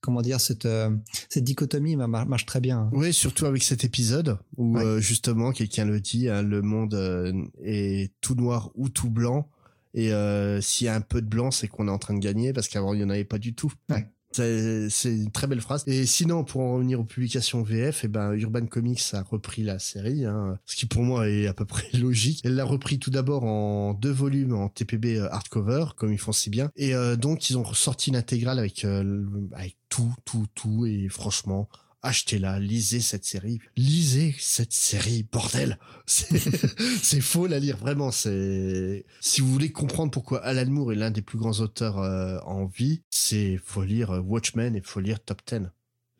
comment 0.00 0.22
dire 0.22 0.40
cette 0.40 0.64
euh, 0.64 0.88
cette 1.28 1.44
dichotomie 1.44 1.96
ma- 1.96 2.06
mar- 2.06 2.26
marche 2.26 2.46
très 2.46 2.60
bien. 2.60 2.88
Oui, 2.92 3.12
surtout 3.12 3.44
avec 3.44 3.62
cet 3.62 3.84
épisode 3.84 4.38
où 4.56 4.76
Ouais. 4.76 4.82
euh, 4.82 5.00
justement 5.00 5.52
quelqu'un 5.52 5.84
le 5.84 6.00
dit, 6.00 6.28
hein, 6.30 6.42
le 6.42 6.62
monde 6.62 6.94
euh, 6.94 7.32
est 7.62 8.12
tout 8.22 8.34
noir 8.34 8.70
ou 8.74 8.88
tout 8.88 9.10
blanc. 9.10 9.50
Et 9.94 10.10
euh, 10.14 10.58
s'il 10.62 10.86
y 10.86 10.88
a 10.88 10.94
un 10.94 11.02
peu 11.02 11.20
de 11.20 11.26
blanc, 11.28 11.50
c'est 11.50 11.68
qu'on 11.68 11.86
est 11.86 11.90
en 11.90 11.98
train 11.98 12.14
de 12.14 12.18
gagner 12.20 12.54
parce 12.54 12.66
qu'avant 12.68 12.94
il 12.94 12.98
n'y 13.00 13.04
en 13.04 13.10
avait 13.10 13.24
pas 13.26 13.36
du 13.38 13.54
tout. 13.54 13.70
Ouais. 13.90 14.08
C'est 14.34 14.88
une 15.04 15.30
très 15.30 15.46
belle 15.46 15.60
phrase. 15.60 15.84
Et 15.86 16.06
sinon, 16.06 16.44
pour 16.44 16.62
en 16.62 16.74
revenir 16.74 17.00
aux 17.00 17.04
publications 17.04 17.62
VF, 17.62 18.04
et 18.04 18.08
ben 18.08 18.32
Urban 18.32 18.66
Comics 18.66 19.02
a 19.12 19.22
repris 19.22 19.62
la 19.62 19.78
série, 19.78 20.24
hein, 20.24 20.58
ce 20.64 20.76
qui 20.76 20.86
pour 20.86 21.02
moi 21.02 21.28
est 21.28 21.46
à 21.46 21.54
peu 21.54 21.64
près 21.64 21.86
logique. 21.98 22.40
Elle 22.44 22.54
l'a 22.54 22.64
repris 22.64 22.98
tout 22.98 23.10
d'abord 23.10 23.44
en 23.44 23.94
deux 23.94 24.10
volumes 24.10 24.54
en 24.54 24.68
TPB 24.68 25.16
euh, 25.16 25.32
hardcover, 25.32 25.86
comme 25.96 26.12
ils 26.12 26.18
font 26.18 26.32
si 26.32 26.50
bien. 26.50 26.70
Et 26.76 26.94
euh, 26.94 27.16
donc 27.16 27.50
ils 27.50 27.58
ont 27.58 27.62
ressorti 27.62 28.10
une 28.10 28.16
intégrale 28.16 28.58
avec 28.58 28.84
euh, 28.84 29.24
avec 29.52 29.76
tout, 29.88 30.14
tout, 30.24 30.46
tout. 30.54 30.86
Et 30.86 31.08
franchement, 31.08 31.68
achetez-la, 32.02 32.58
lisez 32.58 33.00
cette 33.00 33.24
série, 33.24 33.60
lisez 33.76 34.34
cette 34.38 34.72
série, 34.72 35.22
bordel. 35.30 35.78
C'est 36.06 37.20
faux 37.20 37.46
la 37.46 37.58
lire, 37.58 37.76
vraiment. 37.76 38.10
C'est 38.10 39.04
si 39.20 39.40
vous 39.40 39.50
voulez 39.52 39.70
comprendre 39.72 40.10
pourquoi 40.10 40.44
Alan 40.44 40.68
Moore 40.70 40.92
est 40.92 40.96
l'un 40.96 41.10
des 41.10 41.22
plus 41.22 41.38
grands 41.38 41.60
auteurs 41.60 41.98
euh, 41.98 42.38
en 42.44 42.66
vie, 42.66 43.02
c'est 43.10 43.58
faut 43.64 43.82
lire 43.84 44.10
euh, 44.10 44.20
Watchmen 44.20 44.74
et 44.76 44.80
faut 44.82 45.00
lire 45.00 45.22
Top 45.22 45.40
10. 45.46 45.60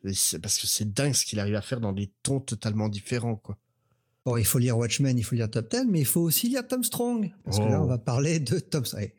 Et 0.05 0.13
c'est- 0.13 0.39
Parce 0.39 0.57
que 0.59 0.67
c'est 0.67 0.91
dingue 0.93 1.13
ce 1.13 1.25
qu'il 1.25 1.39
arrive 1.39 1.55
à 1.55 1.61
faire 1.61 1.79
dans 1.79 1.93
des 1.93 2.11
tons 2.23 2.39
totalement 2.39 2.89
différents, 2.89 3.35
quoi. 3.35 3.57
Bon, 4.25 4.37
il 4.37 4.45
faut 4.45 4.57
lire 4.59 4.77
Watchmen, 4.77 5.17
il 5.17 5.23
faut 5.23 5.35
lire 5.35 5.49
Top 5.51 5.67
Ten, 5.67 5.89
mais 5.91 5.99
il 5.99 6.05
faut 6.05 6.21
aussi 6.21 6.47
lire 6.47 6.65
Tom 6.65 6.81
Strong. 6.83 7.33
Parce 7.43 7.57
que 7.59 7.63
là, 7.65 7.79
Oh. 7.81 7.83
on 7.83 7.87
va 7.87 7.97
parler 7.97 8.39
de 8.39 8.57
Tom 8.59 8.85
Strong. 8.85 9.11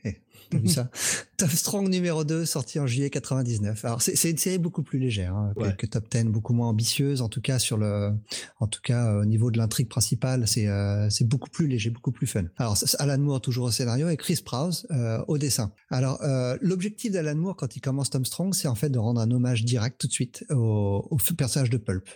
T'as 0.50 0.58
vu 0.58 0.68
ça 0.68 0.90
Tom 1.36 1.48
Strong 1.48 1.88
numéro 1.88 2.22
2, 2.24 2.44
sorti 2.44 2.78
en 2.78 2.86
juillet 2.86 3.10
99. 3.10 3.84
Alors, 3.84 4.00
c'est 4.02 4.30
une 4.30 4.38
série 4.38 4.58
beaucoup 4.58 4.82
plus 4.84 4.98
légère 5.00 5.34
hein, 5.34 5.52
que- 5.56 5.60
Ouais. 5.62 5.74
que, 5.76 5.86
Top 5.86 6.08
Ten, 6.08 6.30
beaucoup 6.30 6.52
moins 6.52 6.68
ambitieuse, 6.68 7.22
en 7.22 7.28
tout 7.28 7.40
cas 7.40 7.58
sur 7.58 7.76
le, 7.76 8.12
en 8.60 8.66
tout 8.68 8.80
cas 8.82 9.08
euh, 9.12 9.22
au 9.22 9.24
niveau 9.24 9.50
de 9.50 9.58
l'intrigue 9.58 9.88
principale, 9.88 10.46
c'est 10.46 10.68
euh, 10.68 11.10
c'est 11.10 11.26
beaucoup 11.26 11.50
plus 11.50 11.66
léger, 11.66 11.90
beaucoup 11.90 12.12
plus 12.12 12.26
fun. 12.28 12.44
Alors, 12.56 12.78
Alan 13.00 13.18
Moore 13.18 13.40
toujours 13.40 13.66
au 13.66 13.70
scénario 13.72 14.08
et 14.08 14.16
Chris 14.16 14.40
Prowse 14.44 14.86
euh, 14.92 15.22
au 15.26 15.38
dessin. 15.38 15.72
Alors, 15.90 16.22
euh, 16.22 16.56
l'objectif 16.60 17.10
d'Alan 17.12 17.34
Moore 17.34 17.56
quand 17.56 17.74
il 17.76 17.80
commence 17.80 18.10
Tom 18.10 18.24
Strong, 18.24 18.54
c'est 18.54 18.68
en 18.68 18.74
fait 18.76 18.90
de 18.90 18.98
rendre 18.98 19.20
un 19.20 19.30
hommage 19.32 19.64
direct 19.64 20.00
tout 20.00 20.06
de 20.06 20.12
suite 20.12 20.44
au, 20.50 21.06
au 21.10 21.16
personnage 21.36 21.70
de 21.70 21.78
Pulp 21.78 22.08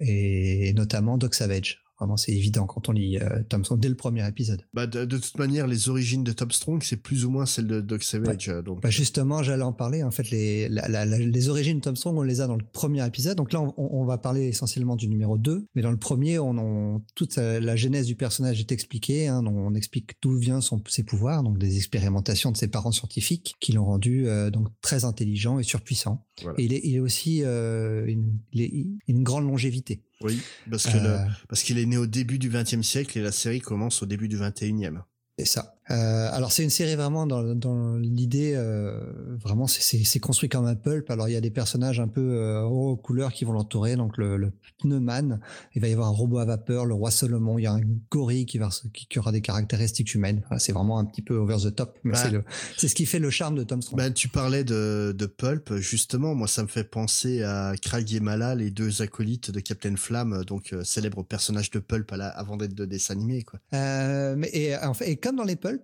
et 0.00 0.72
notamment 0.76 1.18
Doc 1.18 1.34
Savage. 1.34 1.82
Vraiment, 2.00 2.16
c'est 2.16 2.32
évident 2.32 2.66
quand 2.66 2.88
on 2.88 2.92
lit 2.92 3.18
euh, 3.18 3.42
Tom 3.48 3.64
Strong 3.64 3.78
dès 3.80 3.88
le 3.88 3.94
premier 3.94 4.26
épisode. 4.26 4.62
Bah, 4.74 4.86
de, 4.86 5.04
de 5.04 5.18
toute 5.18 5.38
manière, 5.38 5.66
les 5.66 5.88
origines 5.88 6.24
de 6.24 6.32
Top 6.32 6.52
Strong, 6.52 6.82
c'est 6.82 6.96
plus 6.96 7.24
ou 7.26 7.30
moins 7.30 7.46
celle 7.46 7.66
de 7.66 7.80
Doc 7.80 8.02
Savage. 8.02 8.48
euh, 8.48 8.62
Donc, 8.62 8.82
Bah 8.82 8.90
justement, 8.90 9.42
j'allais 9.42 9.62
en 9.62 9.72
parler. 9.72 10.02
En 10.02 10.10
fait, 10.10 10.30
les, 10.30 10.68
la- 10.68 10.88
la- 10.88 11.04
la- 11.04 11.18
les 11.18 11.48
origines 11.48 11.76
de 11.76 11.82
Tom 11.82 11.96
Strong, 11.96 12.16
on 12.18 12.22
les 12.22 12.40
a 12.40 12.46
dans 12.46 12.56
le 12.56 12.64
premier 12.72 13.06
épisode. 13.06 13.36
Donc 13.36 13.52
là, 13.52 13.60
on, 13.60 13.74
on 13.76 14.04
va 14.04 14.18
parler 14.18 14.46
essentiellement 14.48 14.96
du 14.96 15.08
numéro 15.08 15.38
2. 15.38 15.66
Mais 15.74 15.82
dans 15.82 15.90
le 15.90 15.98
premier, 15.98 16.38
on, 16.38 16.56
on- 16.58 17.02
toute 17.14 17.36
la 17.36 17.76
genèse 17.76 18.06
du 18.06 18.14
personnage 18.16 18.60
est 18.60 18.72
expliquée. 18.72 19.28
Hein, 19.28 19.42
on, 19.46 19.50
on 19.70 19.74
explique 19.74 20.12
d'où 20.22 20.36
vient 20.38 20.60
son, 20.60 20.82
ses 20.88 21.02
pouvoirs, 21.04 21.42
donc 21.42 21.58
des 21.58 21.76
expérimentations 21.76 22.50
de 22.50 22.56
ses 22.56 22.68
parents 22.68 22.92
scientifiques 22.92 23.54
qui 23.60 23.72
l'ont 23.72 23.84
rendu 23.84 24.26
euh, 24.26 24.50
donc 24.50 24.68
très 24.80 25.04
intelligent 25.04 25.58
et 25.58 25.62
surpuissant. 25.62 26.24
Voilà. 26.42 26.58
Et 26.58 26.64
il 26.64 26.72
est, 26.72 26.80
il 26.84 26.94
est 26.96 27.00
aussi 27.00 27.42
euh, 27.44 28.06
une, 28.06 28.38
il 28.52 28.62
est- 28.62 28.86
une 29.08 29.22
grande 29.22 29.44
longévité. 29.44 30.02
Oui, 30.22 30.40
parce 30.70 30.84
que 30.86 30.96
le- 30.98 31.06
Euh, 31.10 31.26
parce 31.48 31.62
qu'il 31.62 31.78
est 31.78 31.86
né 31.86 31.96
au 31.96 32.06
début 32.06 32.38
du 32.38 32.50
XXe 32.50 32.82
siècle 32.82 33.18
et 33.18 33.22
la 33.22 33.32
série 33.32 33.60
commence 33.60 34.02
au 34.02 34.06
début 34.06 34.28
du 34.28 34.38
XXIe. 34.38 34.90
C'est 35.38 35.46
ça. 35.46 35.74
Euh, 35.90 36.28
alors 36.32 36.52
c'est 36.52 36.62
une 36.62 36.70
série 36.70 36.94
vraiment 36.94 37.26
dans, 37.26 37.54
dans 37.54 37.96
l'idée 37.96 38.52
euh, 38.54 39.00
vraiment 39.42 39.66
c'est- 39.66 40.18
construit 40.20 40.48
comme 40.48 40.66
un 40.66 40.74
pulp. 40.76 41.10
Alors 41.10 41.28
il 41.28 41.32
y 41.32 41.36
a 41.36 41.40
des 41.40 41.50
personnages 41.50 41.98
un 42.00 42.08
peu 42.08 42.20
euh, 42.20 42.62
aux 42.62 42.96
couleurs 42.96 43.32
qui 43.32 43.44
vont 43.44 43.52
l'entourer. 43.52 43.96
Donc 43.96 44.16
le, 44.16 44.36
le 44.36 44.52
pneuman, 44.80 45.40
il 45.74 45.80
va 45.82 45.88
y 45.88 45.92
avoir 45.92 46.08
un 46.08 46.12
robot 46.12 46.38
à 46.38 46.44
vapeur, 46.44 46.86
le 46.86 46.94
roi 46.94 47.10
Solomon, 47.10 47.58
il 47.58 47.62
y 47.62 47.66
a 47.66 47.72
un 47.72 47.80
gorille 48.10 48.46
qui 48.46 48.58
va 48.58 48.68
qui, 48.94 49.06
qui 49.06 49.18
aura 49.18 49.32
des 49.32 49.40
caractéristiques 49.40 50.14
humaines. 50.14 50.42
Voilà, 50.48 50.58
c'est 50.60 50.72
vraiment 50.72 50.98
un 50.98 51.04
petit 51.04 51.22
peu 51.22 51.34
over 51.36 51.56
the 51.62 51.74
top, 51.74 51.98
mais 52.04 52.12
Bah. 52.12 52.42
c'est 52.76 52.88
ce 52.88 52.94
qui 52.94 53.06
fait 53.06 53.18
le 53.18 53.30
charme 53.30 53.56
de 53.56 53.64
Tom 53.64 53.82
Strong. 53.82 53.98
Ben, 53.98 54.12
tu 54.12 54.28
parlais 54.28 54.64
de, 54.64 55.14
de 55.16 55.26
Pulp, 55.26 55.74
justement, 55.76 56.34
moi 56.34 56.46
ça 56.48 56.62
me 56.62 56.68
fait 56.68 56.84
penser 56.84 57.42
à 57.42 57.72
Craig 57.80 58.12
et 58.14 58.20
Mala, 58.20 58.54
les 58.54 58.70
deux 58.70 59.02
acolytes 59.02 59.50
de 59.50 59.60
Captain 59.60 59.96
Flamme, 59.96 60.44
donc 60.44 60.72
euh, 60.72 60.84
célèbre 60.84 61.22
personnage 61.24 61.70
de 61.70 61.78
Pulp 61.78 62.12
à 62.12 62.16
la, 62.16 62.28
avant 62.28 62.56
d'être 62.56 62.74
de 62.74 62.84
dessin 62.84 63.14
animé, 63.14 63.42
quoi. 63.42 63.58
Euh, 63.74 64.34
mais 64.36 64.50
et, 64.52 64.76
en 64.76 64.94
fait, 64.94 65.10
et 65.10 65.16
comme 65.16 65.36
dans 65.36 65.44
les 65.44 65.56
pulps, 65.56 65.79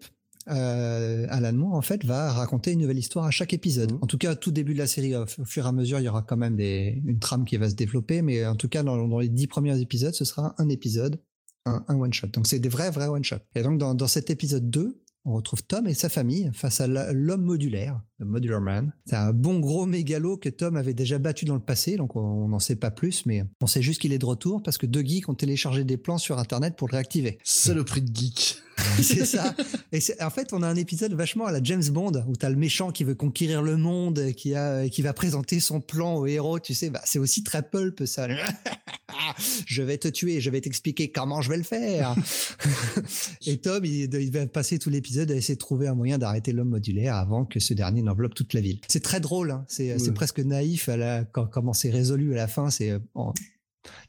euh, 0.48 1.26
Alan 1.28 1.52
Moore 1.52 1.74
en 1.74 1.82
fait 1.82 2.04
va 2.04 2.32
raconter 2.32 2.72
une 2.72 2.80
nouvelle 2.80 2.98
histoire 2.98 3.26
à 3.26 3.30
chaque 3.30 3.52
épisode. 3.52 3.92
Mhm. 3.92 3.98
En 4.02 4.06
tout 4.06 4.18
cas, 4.18 4.32
au 4.32 4.34
tout 4.34 4.50
début 4.50 4.74
de 4.74 4.78
la 4.78 4.86
série, 4.86 5.14
au 5.14 5.26
fur 5.26 5.64
et 5.64 5.68
à 5.68 5.72
mesure, 5.72 5.98
il 5.98 6.04
y 6.04 6.08
aura 6.08 6.22
quand 6.22 6.36
même 6.36 6.56
des, 6.56 7.02
une 7.04 7.18
trame 7.18 7.44
qui 7.44 7.56
va 7.56 7.68
se 7.68 7.74
développer, 7.74 8.22
mais 8.22 8.46
en 8.46 8.56
tout 8.56 8.68
cas, 8.68 8.82
dans, 8.82 9.08
dans 9.08 9.18
les 9.18 9.28
dix 9.28 9.46
premiers 9.46 9.80
épisodes, 9.80 10.14
ce 10.14 10.24
sera 10.24 10.54
un 10.58 10.68
épisode, 10.68 11.20
un, 11.64 11.84
un 11.88 11.96
one 11.98 12.12
shot. 12.12 12.28
Donc 12.28 12.46
c'est 12.46 12.58
des 12.58 12.68
vrais 12.68 12.90
vrais 12.90 13.08
one 13.08 13.24
shot. 13.24 13.36
Et 13.54 13.62
donc 13.62 13.78
dans, 13.78 13.94
dans 13.94 14.08
cet 14.08 14.30
épisode 14.30 14.70
2 14.70 15.02
on 15.26 15.34
retrouve 15.34 15.64
Tom 15.64 15.88
et 15.88 15.94
sa 15.94 16.08
famille 16.08 16.50
face 16.54 16.80
à 16.80 16.86
l'homme 16.86 17.42
modulaire, 17.42 18.00
le 18.18 18.26
Modular 18.26 18.60
Man. 18.60 18.92
C'est 19.06 19.16
un 19.16 19.32
bon 19.32 19.58
gros 19.58 19.84
mégalo 19.84 20.36
que 20.36 20.48
Tom 20.48 20.76
avait 20.76 20.94
déjà 20.94 21.18
battu 21.18 21.44
dans 21.44 21.54
le 21.54 21.60
passé, 21.60 21.96
donc 21.96 22.14
on 22.14 22.48
n'en 22.48 22.60
sait 22.60 22.76
pas 22.76 22.92
plus, 22.92 23.26
mais 23.26 23.42
on 23.60 23.66
sait 23.66 23.82
juste 23.82 24.00
qu'il 24.00 24.12
est 24.12 24.18
de 24.18 24.24
retour 24.24 24.62
parce 24.62 24.78
que 24.78 24.86
deux 24.86 25.02
geeks 25.02 25.28
ont 25.28 25.34
téléchargé 25.34 25.82
des 25.82 25.96
plans 25.96 26.18
sur 26.18 26.38
Internet 26.38 26.76
pour 26.76 26.86
le 26.88 26.92
réactiver. 26.92 27.38
C'est 27.42 27.74
le 27.74 27.84
prix 27.84 28.02
de 28.02 28.16
geek. 28.16 28.62
c'est 29.02 29.24
ça. 29.24 29.54
Et 29.92 30.00
en 30.20 30.30
fait, 30.30 30.52
on 30.52 30.62
a 30.62 30.68
un 30.68 30.76
épisode 30.76 31.14
vachement 31.14 31.46
à 31.46 31.52
la 31.52 31.62
James 31.62 31.84
Bond 31.90 32.24
où 32.28 32.36
t'as 32.36 32.50
le 32.50 32.56
méchant 32.56 32.92
qui 32.92 33.04
veut 33.04 33.14
conquérir 33.14 33.62
le 33.62 33.76
monde, 33.76 34.32
qui 34.32 34.54
a, 34.54 34.88
qui 34.88 35.02
va 35.02 35.12
présenter 35.12 35.60
son 35.60 35.80
plan 35.80 36.16
au 36.16 36.26
héros. 36.26 36.58
Tu 36.58 36.74
sais, 36.74 36.90
bah, 36.90 37.00
c'est 37.04 37.18
aussi 37.18 37.42
très 37.42 37.62
pulp 37.62 38.04
ça. 38.04 38.28
je 39.66 39.82
vais 39.82 39.98
te 39.98 40.08
tuer, 40.08 40.40
je 40.40 40.50
vais 40.50 40.60
t'expliquer 40.60 41.10
comment 41.10 41.40
je 41.40 41.50
vais 41.50 41.56
le 41.56 41.62
faire. 41.62 42.14
et 43.46 43.56
Tom, 43.58 43.84
il, 43.84 44.12
il 44.12 44.30
va 44.30 44.46
passer 44.46 44.78
tout 44.78 44.90
l'épisode 44.90 45.30
à 45.30 45.34
essayer 45.34 45.54
de 45.54 45.60
trouver 45.60 45.88
un 45.88 45.94
moyen 45.94 46.18
d'arrêter 46.18 46.52
l'homme 46.52 46.70
modulaire 46.70 47.16
avant 47.16 47.44
que 47.44 47.60
ce 47.60 47.74
dernier 47.74 48.02
n'enveloppe 48.02 48.34
toute 48.34 48.52
la 48.54 48.60
ville. 48.60 48.80
C'est 48.88 49.02
très 49.02 49.20
drôle. 49.20 49.50
Hein. 49.50 49.64
C'est 49.68 50.14
presque 50.14 50.40
naïf 50.40 50.88
à 50.88 50.96
la, 50.96 51.24
quand, 51.24 51.46
comment 51.46 51.72
c'est 51.72 51.90
résolu 51.90 52.34
à 52.34 52.36
la 52.36 52.48
fin. 52.48 52.70
C'est 52.70 52.90
euh, 52.90 52.98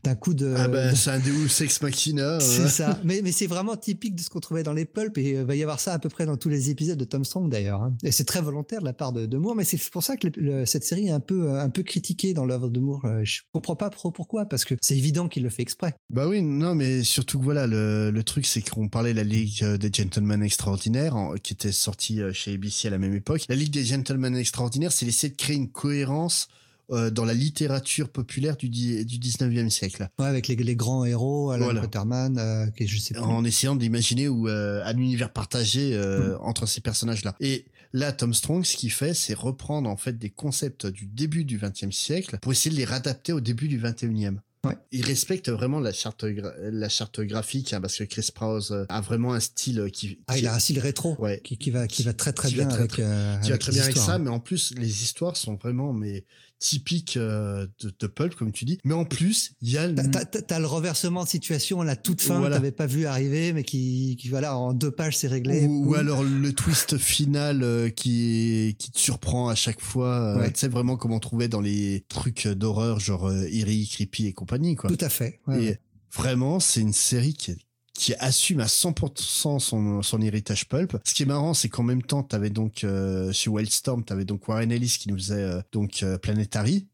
d'un 0.03 0.15
coup 0.15 0.33
de. 0.33 0.53
Ah 0.57 0.67
ben, 0.67 0.95
c'est 0.95 1.11
un 1.11 1.19
Deus 1.19 1.61
Ex 1.61 1.81
Machina. 1.81 2.39
C'est 2.57 2.67
ça. 2.67 2.99
Mais, 3.03 3.21
mais 3.23 3.31
c'est 3.31 3.47
vraiment 3.47 3.75
typique 3.75 4.15
de 4.15 4.21
ce 4.21 4.29
qu'on 4.29 4.39
trouvait 4.39 4.63
dans 4.63 4.73
les 4.73 4.85
pulps 4.85 5.17
et 5.17 5.31
il 5.31 5.35
euh, 5.37 5.45
va 5.45 5.55
y 5.55 5.61
avoir 5.61 5.79
ça 5.79 5.93
à 5.93 5.99
peu 5.99 6.09
près 6.09 6.25
dans 6.25 6.37
tous 6.37 6.49
les 6.49 6.69
épisodes 6.69 6.97
de 6.97 7.05
Tom 7.05 7.23
Strong 7.23 7.49
d'ailleurs. 7.49 7.81
Hein. 7.81 7.95
Et 8.03 8.11
c'est 8.11 8.25
très 8.25 8.41
volontaire 8.41 8.79
de 8.79 8.85
la 8.85 8.93
part 8.93 9.11
de, 9.13 9.25
de 9.25 9.37
Moore, 9.37 9.55
mais 9.55 9.63
c'est 9.63 9.77
pour 9.89 10.03
ça 10.03 10.17
que 10.17 10.27
cette 10.65 10.83
série 10.83 11.07
est 11.07 11.11
un 11.11 11.19
peu, 11.19 11.49
euh, 11.49 11.61
un 11.61 11.69
peu 11.69 11.83
critiquée 11.83 12.33
dans 12.33 12.45
l'œuvre 12.45 12.69
de 12.69 12.79
Moore. 12.79 13.05
Euh, 13.05 13.21
je 13.23 13.41
comprends 13.51 13.75
pas 13.75 13.89
trop 13.89 14.11
pourquoi, 14.11 14.45
parce 14.45 14.65
que 14.65 14.75
c'est 14.81 14.97
évident 14.97 15.27
qu'il 15.27 15.43
le 15.43 15.49
fait 15.49 15.61
exprès. 15.61 15.95
Bah 16.09 16.27
oui, 16.27 16.41
non, 16.41 16.75
mais 16.75 17.03
surtout 17.03 17.39
que 17.39 17.43
voilà, 17.43 17.67
le, 17.67 18.11
le 18.11 18.23
truc 18.23 18.45
c'est 18.45 18.67
qu'on 18.67 18.89
parlait 18.89 19.11
de 19.11 19.17
la 19.17 19.23
Ligue 19.23 19.63
des 19.63 19.91
Gentlemen 19.91 20.43
Extraordinaires, 20.43 21.15
qui 21.43 21.53
était 21.53 21.71
sortie 21.71 22.21
chez 22.33 22.53
ABC 22.53 22.87
à 22.87 22.91
la 22.91 22.97
même 22.97 23.13
époque. 23.13 23.41
La 23.49 23.55
Ligue 23.55 23.73
des 23.73 23.85
Gentlemen 23.85 24.35
Extraordinaires, 24.35 24.91
c'est 24.91 25.05
l'essai 25.05 25.29
de 25.29 25.35
créer 25.35 25.55
une 25.55 25.71
cohérence 25.71 26.47
euh, 26.91 27.09
dans 27.09 27.25
la 27.25 27.33
littérature 27.33 28.09
populaire 28.09 28.57
du, 28.57 28.69
du 28.69 29.19
19e 29.19 29.69
siècle. 29.69 30.07
Ouais, 30.19 30.25
avec 30.25 30.47
les, 30.47 30.55
les 30.55 30.75
grands 30.75 31.05
héros, 31.05 31.51
Alan 31.51 31.65
voilà. 31.65 31.81
Quaterman, 31.81 32.37
euh, 32.37 32.65
je 32.79 32.97
sais 32.97 33.13
plus. 33.13 33.23
En 33.23 33.43
essayant 33.43 33.75
d'imaginer 33.75 34.27
où 34.27 34.47
euh, 34.47 34.83
un 34.85 34.97
univers 34.97 35.31
partagé 35.31 35.91
euh, 35.93 36.35
mm. 36.35 36.39
entre 36.41 36.65
ces 36.65 36.81
personnages-là. 36.81 37.35
Et 37.39 37.65
là, 37.93 38.11
Tom 38.11 38.33
Strong, 38.33 38.65
ce 38.65 38.77
qu'il 38.77 38.91
fait, 38.91 39.13
c'est 39.13 39.33
reprendre 39.33 39.89
en 39.89 39.97
fait 39.97 40.17
des 40.17 40.29
concepts 40.29 40.87
du 40.87 41.05
début 41.07 41.45
du 41.45 41.59
20e 41.59 41.91
siècle 41.91 42.37
pour 42.41 42.51
essayer 42.51 42.71
de 42.71 42.77
les 42.77 42.85
réadapter 42.85 43.33
au 43.33 43.41
début 43.41 43.67
du 43.67 43.79
21e. 43.79 44.37
Ouais. 44.63 44.75
Il 44.91 45.05
respecte 45.05 45.49
vraiment 45.49 45.79
la 45.79 45.93
charte, 45.93 46.23
la 46.23 46.89
charte 46.89 47.21
graphique, 47.21 47.73
hein, 47.73 47.81
parce 47.81 47.97
que 47.97 48.03
Chris 48.03 48.29
Prowse 48.33 48.71
euh, 48.71 48.85
a 48.89 49.01
vraiment 49.01 49.33
un 49.33 49.39
style 49.39 49.89
qui, 49.93 50.07
qui 50.09 50.19
ah, 50.27 50.37
il 50.37 50.47
a 50.47 50.55
un 50.55 50.59
style 50.59 50.79
rétro, 50.79 51.15
ouais. 51.19 51.41
qui, 51.43 51.57
qui 51.57 51.71
va, 51.71 51.87
qui 51.87 52.03
va 52.03 52.13
très 52.13 52.33
très 52.33 52.49
bien 52.49 52.67
avec, 52.67 52.99
euh, 52.99 53.37
qui 53.39 53.51
va 53.51 53.57
très 53.57 53.71
bien 53.71 53.83
avec 53.83 53.97
ça, 53.97 54.17
mais 54.17 54.29
en 54.29 54.39
plus 54.39 54.73
les 54.75 55.03
histoires 55.03 55.37
sont 55.37 55.55
vraiment 55.55 55.93
mais 55.93 56.25
typique 56.59 57.17
euh, 57.17 57.67
de, 57.81 57.91
de, 57.97 58.07
pulp 58.07 58.35
comme 58.35 58.51
tu 58.51 58.65
dis. 58.65 58.79
Mais 58.83 58.93
en 58.93 59.05
plus 59.05 59.53
il 59.61 59.71
y 59.71 59.77
a 59.77 59.91
t'as, 59.91 60.25
t'as, 60.25 60.59
le 60.59 60.65
renversement 60.65 61.23
de 61.23 61.29
situation 61.29 61.81
à 61.81 61.85
la 61.85 61.95
toute 61.95 62.21
fin 62.21 62.39
voilà. 62.39 62.57
t'avais 62.57 62.71
pas 62.71 62.87
vu 62.87 63.05
arriver 63.05 63.53
mais 63.53 63.63
qui, 63.63 64.17
qui 64.19 64.29
voilà 64.29 64.57
en 64.57 64.73
deux 64.73 64.91
pages 64.91 65.17
c'est 65.17 65.27
réglé. 65.27 65.65
Ou, 65.65 65.89
ou 65.89 65.95
alors 65.95 66.23
le 66.23 66.53
twist 66.53 66.97
final 66.97 67.63
euh, 67.63 67.89
qui 67.89 68.75
qui 68.79 68.91
te 68.91 68.99
surprend 68.99 69.49
à 69.49 69.55
chaque 69.55 69.81
fois 69.81 70.35
euh, 70.35 70.39
ouais. 70.39 70.51
tu 70.51 70.59
sais 70.59 70.67
vraiment 70.67 70.97
comme 70.97 71.11
on 71.11 71.19
trouvait 71.19 71.47
dans 71.47 71.61
les 71.61 72.05
trucs 72.09 72.47
d'horreur 72.47 72.99
genre 72.99 73.27
euh, 73.27 73.47
eerie 73.51 73.87
creepy 73.87 74.27
et 74.27 74.33
compagnie 74.33 74.75
quoi. 74.75 74.89
Tout 74.89 75.03
à 75.03 75.09
fait 75.09 75.39
ouais, 75.47 75.63
et 75.63 75.77
vraiment 76.13 76.59
c'est 76.59 76.81
une 76.81 76.93
série 76.93 77.33
qui 77.33 77.51
est 77.51 77.57
qui 77.97 78.13
assume 78.19 78.59
à 78.59 78.67
100% 78.67 79.59
son, 79.59 80.01
son 80.01 80.21
héritage 80.21 80.67
pulp. 80.67 80.97
Ce 81.03 81.13
qui 81.13 81.23
est 81.23 81.25
marrant, 81.25 81.53
c'est 81.53 81.67
qu'en 81.67 81.83
même 81.83 82.03
temps, 82.03 82.21
t'avais 82.21 82.51
donc 82.51 82.83
euh, 82.83 83.33
sur 83.33 83.53
Wildstorm, 83.53 84.03
t'avais 84.03 84.23
donc 84.23 84.47
Warren 84.47 84.71
Ellis 84.71 84.97
qui 84.99 85.09
nous 85.09 85.17
faisait 85.17 85.41
euh, 85.41 85.61
donc 85.71 86.03
euh, 86.03 86.17
Planetary. 86.17 86.87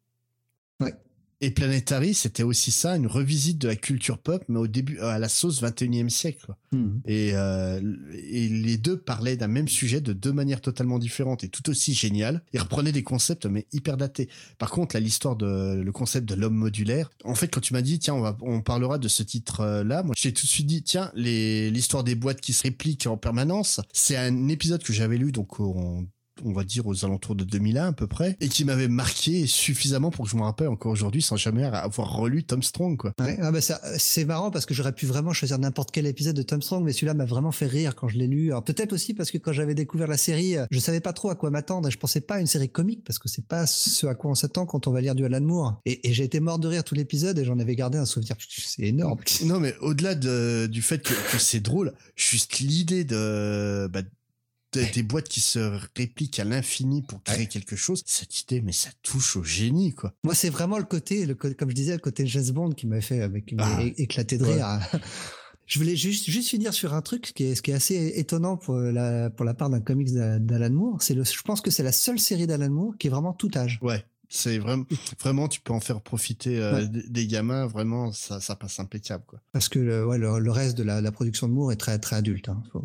Et 1.43 1.51
Planetary, 1.51 2.13
c'était 2.13 2.43
aussi 2.43 2.71
ça, 2.71 2.95
une 2.95 3.05
revisite 3.05 3.57
de 3.57 3.67
la 3.67 3.75
culture 3.75 4.17
pop, 4.17 4.41
mais 4.47 4.59
au 4.59 4.67
début, 4.67 4.97
à 4.99 5.19
la 5.19 5.27
sauce 5.27 5.61
21e 5.61 6.07
siècle. 6.07 6.45
Quoi. 6.45 6.57
Mmh. 6.71 7.01
Et, 7.05 7.31
euh, 7.33 7.81
et 8.13 8.47
les 8.47 8.77
deux 8.77 8.95
parlaient 8.95 9.35
d'un 9.35 9.49
même 9.49 9.67
sujet 9.67 9.99
de 9.99 10.13
deux 10.13 10.31
manières 10.31 10.61
totalement 10.61 10.99
différentes 10.99 11.43
et 11.43 11.49
tout 11.49 11.69
aussi 11.69 11.93
géniales. 11.95 12.41
Ils 12.53 12.61
reprenaient 12.61 12.93
des 12.93 13.03
concepts, 13.03 13.45
mais 13.45 13.67
hyper 13.73 13.97
datés. 13.97 14.29
Par 14.57 14.71
contre, 14.71 14.95
là, 14.95 15.01
l'histoire 15.01 15.35
de, 15.35 15.81
le 15.83 15.91
concept 15.91 16.29
de 16.29 16.35
l'homme 16.35 16.55
modulaire, 16.55 17.11
en 17.25 17.35
fait, 17.35 17.49
quand 17.49 17.59
tu 17.59 17.73
m'as 17.73 17.81
dit, 17.81 17.99
tiens, 17.99 18.13
on, 18.13 18.21
va, 18.21 18.37
on 18.39 18.61
parlera 18.61 18.97
de 18.97 19.09
ce 19.09 19.21
titre-là, 19.21 20.01
moi, 20.01 20.15
j'ai 20.17 20.31
tout 20.31 20.45
de 20.45 20.49
suite 20.49 20.67
dit, 20.67 20.81
tiens, 20.81 21.11
les, 21.13 21.69
l'histoire 21.71 22.05
des 22.05 22.15
boîtes 22.15 22.39
qui 22.39 22.53
se 22.53 22.63
répliquent 22.63 23.05
en 23.07 23.17
permanence, 23.17 23.81
c'est 23.91 24.15
un 24.15 24.47
épisode 24.47 24.81
que 24.81 24.93
j'avais 24.93 25.17
lu, 25.17 25.33
donc, 25.33 25.59
en 25.59 26.05
on 26.43 26.51
va 26.53 26.63
dire 26.63 26.87
aux 26.87 27.05
alentours 27.05 27.35
de 27.35 27.43
2001 27.43 27.87
à 27.87 27.93
peu 27.93 28.07
près, 28.07 28.37
et 28.39 28.49
qui 28.49 28.65
m'avait 28.65 28.87
marqué 28.87 29.45
suffisamment 29.47 30.11
pour 30.11 30.25
que 30.25 30.31
je 30.31 30.35
me 30.35 30.41
rappelle 30.41 30.67
encore 30.67 30.91
aujourd'hui 30.91 31.21
sans 31.21 31.37
jamais 31.37 31.63
avoir 31.63 32.15
relu 32.15 32.43
Tom 32.43 32.63
Strong 32.63 32.97
quoi. 32.97 33.13
Ouais, 33.19 33.37
ah 33.41 33.51
bah 33.51 33.61
ça, 33.61 33.81
c'est 33.97 34.25
marrant 34.25 34.51
parce 34.51 34.65
que 34.65 34.73
j'aurais 34.73 34.93
pu 34.93 35.05
vraiment 35.05 35.33
choisir 35.33 35.59
n'importe 35.59 35.91
quel 35.91 36.05
épisode 36.07 36.35
de 36.35 36.43
Tom 36.43 36.61
Strong, 36.61 36.83
mais 36.83 36.93
celui-là 36.93 37.13
m'a 37.13 37.25
vraiment 37.25 37.51
fait 37.51 37.67
rire 37.67 37.95
quand 37.95 38.07
je 38.07 38.17
l'ai 38.17 38.27
lu. 38.27 38.51
Alors 38.51 38.63
peut-être 38.63 38.93
aussi 38.93 39.13
parce 39.13 39.31
que 39.31 39.37
quand 39.37 39.53
j'avais 39.53 39.75
découvert 39.75 40.07
la 40.07 40.17
série, 40.17 40.55
je 40.71 40.79
savais 40.79 41.01
pas 41.01 41.13
trop 41.13 41.29
à 41.29 41.35
quoi 41.35 41.49
m'attendre 41.49 41.87
et 41.87 41.91
je 41.91 41.97
pensais 41.97 42.21
pas 42.21 42.35
à 42.35 42.39
une 42.39 42.47
série 42.47 42.69
comique 42.69 43.03
parce 43.03 43.19
que 43.19 43.29
c'est 43.29 43.45
pas 43.45 43.67
ce 43.67 44.07
à 44.07 44.15
quoi 44.15 44.31
on 44.31 44.35
s'attend 44.35 44.65
quand 44.65 44.87
on 44.87 44.91
va 44.91 45.01
lire 45.01 45.15
du 45.15 45.25
Alan 45.25 45.41
Moore. 45.41 45.81
Et, 45.85 46.09
et 46.09 46.13
j'ai 46.13 46.23
été 46.23 46.39
mort 46.39 46.59
de 46.59 46.67
rire 46.67 46.83
tout 46.83 46.95
l'épisode 46.95 47.37
et 47.39 47.45
j'en 47.45 47.59
avais 47.59 47.75
gardé 47.75 47.97
un 47.97 48.05
souvenir. 48.05 48.35
C'est 48.49 48.83
énorme. 48.83 49.19
Non 49.45 49.59
mais 49.59 49.75
au-delà 49.81 50.15
de, 50.15 50.67
du 50.67 50.81
fait 50.81 51.01
que, 51.01 51.13
que 51.31 51.37
c'est 51.37 51.59
drôle, 51.59 51.93
juste 52.15 52.59
l'idée 52.59 53.03
de 53.03 53.87
bah, 53.91 54.01
des, 54.73 54.85
des, 54.87 55.03
boîtes 55.03 55.29
qui 55.29 55.41
se 55.41 55.59
répliquent 55.95 56.39
à 56.39 56.43
l'infini 56.43 57.01
pour 57.01 57.23
créer 57.23 57.39
ouais. 57.39 57.47
quelque 57.47 57.75
chose, 57.75 58.03
cette 58.05 58.41
idée, 58.41 58.61
mais 58.61 58.71
ça 58.71 58.89
touche 59.01 59.35
au 59.35 59.43
génie, 59.43 59.93
quoi. 59.93 60.13
Moi, 60.23 60.35
c'est 60.35 60.49
vraiment 60.49 60.77
le 60.77 60.83
côté, 60.83 61.25
le, 61.25 61.35
comme 61.35 61.69
je 61.69 61.75
disais, 61.75 61.93
le 61.93 61.99
côté 61.99 62.25
James 62.27 62.51
Bond 62.51 62.71
qui 62.71 62.87
m'a 62.87 63.01
fait 63.01 63.21
avec 63.21 63.53
ah. 63.57 63.81
éclaté 63.97 64.37
de 64.37 64.45
rire. 64.45 64.79
Ouais. 64.93 64.99
Je 65.65 65.79
voulais 65.79 65.95
juste, 65.95 66.29
juste 66.29 66.49
finir 66.49 66.73
sur 66.73 66.93
un 66.93 67.01
truc 67.01 67.31
qui 67.33 67.45
est, 67.45 67.55
ce 67.55 67.61
qui 67.61 67.71
est 67.71 67.73
assez 67.73 68.13
étonnant 68.15 68.57
pour 68.57 68.75
la, 68.75 69.29
pour 69.29 69.45
la 69.45 69.53
part 69.53 69.69
d'un 69.69 69.79
comics 69.79 70.13
d'Alan 70.13 70.69
Moore. 70.69 71.01
C'est 71.01 71.13
le, 71.13 71.23
je 71.23 71.41
pense 71.41 71.61
que 71.61 71.71
c'est 71.71 71.83
la 71.83 71.93
seule 71.93 72.19
série 72.19 72.47
d'Alan 72.47 72.69
Moore 72.69 72.97
qui 72.99 73.07
est 73.07 73.09
vraiment 73.09 73.33
tout 73.33 73.49
âge. 73.55 73.79
Ouais. 73.81 74.05
C'est 74.29 74.57
vraiment, 74.57 74.85
vraiment, 75.21 75.47
tu 75.47 75.61
peux 75.61 75.73
en 75.73 75.79
faire 75.79 76.01
profiter 76.01 76.59
euh, 76.59 76.81
ouais. 76.81 76.87
des 76.87 77.27
gamins. 77.27 77.67
Vraiment, 77.67 78.11
ça, 78.11 78.41
ça 78.41 78.55
passe 78.55 78.79
impeccable, 78.79 79.23
quoi. 79.27 79.39
Parce 79.51 79.69
que 79.69 79.79
le, 79.79 80.05
ouais, 80.05 80.17
le, 80.17 80.39
le 80.39 80.51
reste 80.51 80.75
de 80.77 80.83
la, 80.83 81.01
la, 81.01 81.11
production 81.11 81.47
de 81.47 81.53
Moore 81.53 81.71
est 81.71 81.77
très, 81.77 81.97
très 81.99 82.15
adulte. 82.15 82.49
Hein. 82.49 82.61
Faut 82.71 82.83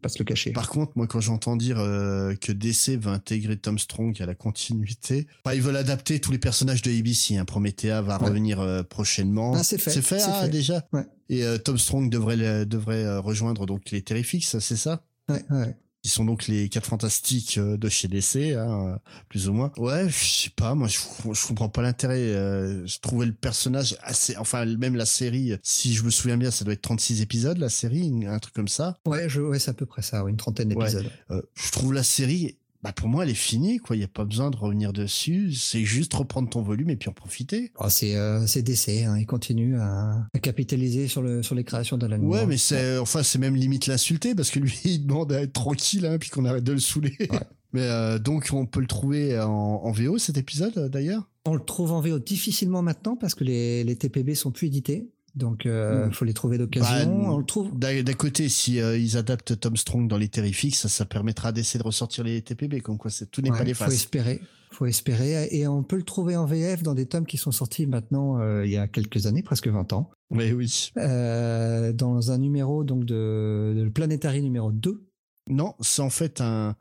pas 0.00 0.08
se 0.08 0.18
le 0.18 0.24
cacher. 0.24 0.52
Par 0.52 0.68
contre, 0.68 0.92
moi, 0.96 1.06
quand 1.06 1.20
j'entends 1.20 1.56
dire 1.56 1.78
euh, 1.78 2.34
que 2.34 2.52
DC 2.52 2.98
va 3.00 3.12
intégrer 3.12 3.56
Tom 3.56 3.78
Strong 3.78 4.20
à 4.20 4.26
la 4.26 4.34
continuité, 4.34 5.26
bah, 5.44 5.54
ils 5.54 5.62
veulent 5.62 5.76
adapter 5.76 6.20
tous 6.20 6.32
les 6.32 6.38
personnages 6.38 6.82
de 6.82 6.90
ABC. 6.90 7.36
Hein. 7.36 7.44
Promethea 7.44 8.02
va 8.02 8.18
ouais. 8.18 8.26
revenir 8.26 8.60
euh, 8.60 8.82
prochainement. 8.82 9.54
Ah, 9.54 9.64
c'est 9.64 9.78
fait. 9.78 9.90
C'est 9.90 10.02
fait, 10.02 10.20
ah, 10.22 10.42
fait, 10.42 10.48
déjà. 10.48 10.86
Ouais. 10.92 11.06
Et 11.28 11.44
euh, 11.44 11.58
Tom 11.58 11.78
Strong 11.78 12.10
devrait 12.10 12.66
devrait 12.66 13.18
rejoindre 13.18 13.66
donc 13.66 13.90
les 13.90 14.02
Terrifics, 14.02 14.44
c'est 14.44 14.60
ça? 14.76 15.04
Ouais, 15.28 15.42
ouais 15.50 15.76
qui 16.08 16.14
sont 16.14 16.24
donc 16.24 16.46
les 16.48 16.70
quatre 16.70 16.86
fantastiques 16.86 17.58
de 17.58 17.88
chez 17.90 18.08
DC, 18.08 18.54
hein, 18.56 18.98
plus 19.28 19.46
ou 19.48 19.52
moins. 19.52 19.70
Ouais, 19.76 20.08
je 20.08 20.24
sais 20.24 20.50
pas, 20.50 20.74
moi 20.74 20.88
je, 20.88 20.98
je 20.98 21.46
comprends 21.46 21.68
pas 21.68 21.82
l'intérêt. 21.82 22.18
Euh, 22.18 22.86
je 22.86 22.98
trouvais 22.98 23.26
le 23.26 23.34
personnage 23.34 23.94
assez, 24.00 24.34
enfin 24.38 24.64
même 24.64 24.96
la 24.96 25.04
série, 25.04 25.52
si 25.62 25.92
je 25.92 26.02
me 26.04 26.10
souviens 26.10 26.38
bien, 26.38 26.50
ça 26.50 26.64
doit 26.64 26.72
être 26.72 26.80
36 26.80 27.20
épisodes 27.20 27.58
la 27.58 27.68
série, 27.68 28.10
un 28.26 28.38
truc 28.38 28.54
comme 28.54 28.68
ça. 28.68 28.96
Ouais, 29.06 29.28
je, 29.28 29.42
ouais 29.42 29.58
c'est 29.58 29.70
à 29.70 29.74
peu 29.74 29.84
près 29.84 30.00
ça, 30.00 30.24
une 30.26 30.38
trentaine 30.38 30.70
d'épisodes. 30.70 31.04
Ouais. 31.04 31.36
Euh, 31.36 31.42
je 31.54 31.70
trouve 31.72 31.92
la 31.92 32.02
série 32.02 32.56
bah 32.82 32.92
pour 32.92 33.08
moi 33.08 33.24
elle 33.24 33.30
est 33.30 33.34
finie 33.34 33.78
quoi. 33.78 33.96
Il 33.96 34.00
y 34.00 34.04
a 34.04 34.08
pas 34.08 34.24
besoin 34.24 34.50
de 34.50 34.56
revenir 34.56 34.92
dessus. 34.92 35.52
C'est 35.52 35.84
juste 35.84 36.14
reprendre 36.14 36.48
ton 36.48 36.62
volume 36.62 36.90
et 36.90 36.96
puis 36.96 37.08
en 37.08 37.12
profiter. 37.12 37.72
Oh, 37.78 37.88
c'est 37.88 38.14
euh, 38.14 38.46
c'est 38.46 38.62
DC 38.62 39.04
hein. 39.04 39.18
il 39.18 39.26
continue 39.26 39.76
à, 39.76 40.26
à, 40.32 40.38
capitaliser 40.38 41.08
sur 41.08 41.22
le 41.22 41.42
sur 41.42 41.54
les 41.54 41.64
créations 41.64 41.98
d'Alan 41.98 42.20
ouais 42.20 42.46
mais 42.46 42.56
c'est 42.56 42.98
enfin 42.98 43.22
c'est 43.22 43.38
même 43.38 43.56
limite 43.56 43.86
l'insulter 43.86 44.34
parce 44.34 44.50
que 44.50 44.58
lui 44.60 44.78
il 44.84 45.06
demande 45.06 45.32
à 45.32 45.42
être 45.42 45.52
tranquille 45.52 46.06
hein, 46.06 46.18
puis 46.18 46.30
qu'on 46.30 46.44
arrête 46.44 46.64
de 46.64 46.72
le 46.72 46.78
saouler. 46.78 47.16
Ouais. 47.18 47.40
mais 47.72 47.82
euh, 47.82 48.18
donc 48.18 48.50
on 48.52 48.66
peut 48.66 48.80
le 48.80 48.86
trouver 48.86 49.38
en, 49.40 49.48
en 49.48 49.90
VO 49.90 50.18
cet 50.18 50.38
épisode 50.38 50.88
d'ailleurs? 50.90 51.28
On 51.46 51.54
le 51.54 51.64
trouve 51.64 51.92
en 51.92 52.00
VO 52.00 52.18
difficilement 52.18 52.82
maintenant 52.82 53.16
parce 53.16 53.34
que 53.34 53.42
les, 53.42 53.82
les 53.82 53.96
TPB 53.96 54.34
sont 54.34 54.50
plus 54.50 54.66
édités 54.66 55.08
donc, 55.34 55.66
euh, 55.66 56.06
mmh. 56.06 56.12
faut 56.12 56.24
les 56.24 56.34
trouver 56.34 56.58
d'occasion. 56.58 57.22
Bah, 57.22 57.30
on 57.30 57.38
le 57.38 57.44
trouve. 57.44 57.76
D'un 57.78 58.02
côté, 58.14 58.48
si 58.48 58.80
euh, 58.80 58.96
ils 58.98 59.16
adaptent 59.16 59.58
Tom 59.58 59.76
Strong 59.76 60.08
dans 60.08 60.16
les 60.16 60.28
Terrifics, 60.28 60.74
ça, 60.74 60.88
ça 60.88 61.04
permettra 61.04 61.52
d'essayer 61.52 61.78
de 61.78 61.84
ressortir 61.84 62.24
les 62.24 62.42
TPB. 62.42 62.80
Comme 62.80 62.98
quoi, 62.98 63.10
tout 63.30 63.42
n'est 63.42 63.50
ouais, 63.50 63.58
pas 63.58 63.64
les 63.64 63.74
Faut 63.74 63.90
espérer. 63.90 64.40
Faut 64.70 64.86
espérer. 64.86 65.48
Et 65.50 65.66
on 65.66 65.82
peut 65.82 65.96
le 65.96 66.02
trouver 66.02 66.36
en 66.36 66.46
VF 66.46 66.82
dans 66.82 66.94
des 66.94 67.06
tomes 67.06 67.26
qui 67.26 67.36
sont 67.36 67.52
sortis 67.52 67.86
maintenant 67.86 68.40
euh, 68.40 68.66
il 68.66 68.72
y 68.72 68.76
a 68.76 68.88
quelques 68.88 69.26
années, 69.26 69.42
presque 69.42 69.68
20 69.68 69.92
ans. 69.92 70.10
Mais 70.30 70.52
oui. 70.52 70.92
Euh, 70.96 71.92
dans 71.92 72.32
un 72.32 72.38
numéro 72.38 72.84
donc 72.84 73.04
de, 73.04 73.74
de 73.76 73.88
Planetary 73.88 74.42
numéro 74.42 74.72
2. 74.72 75.06
Non, 75.48 75.74
c'est 75.80 76.02
en 76.02 76.10
fait 76.10 76.40
un. 76.40 76.76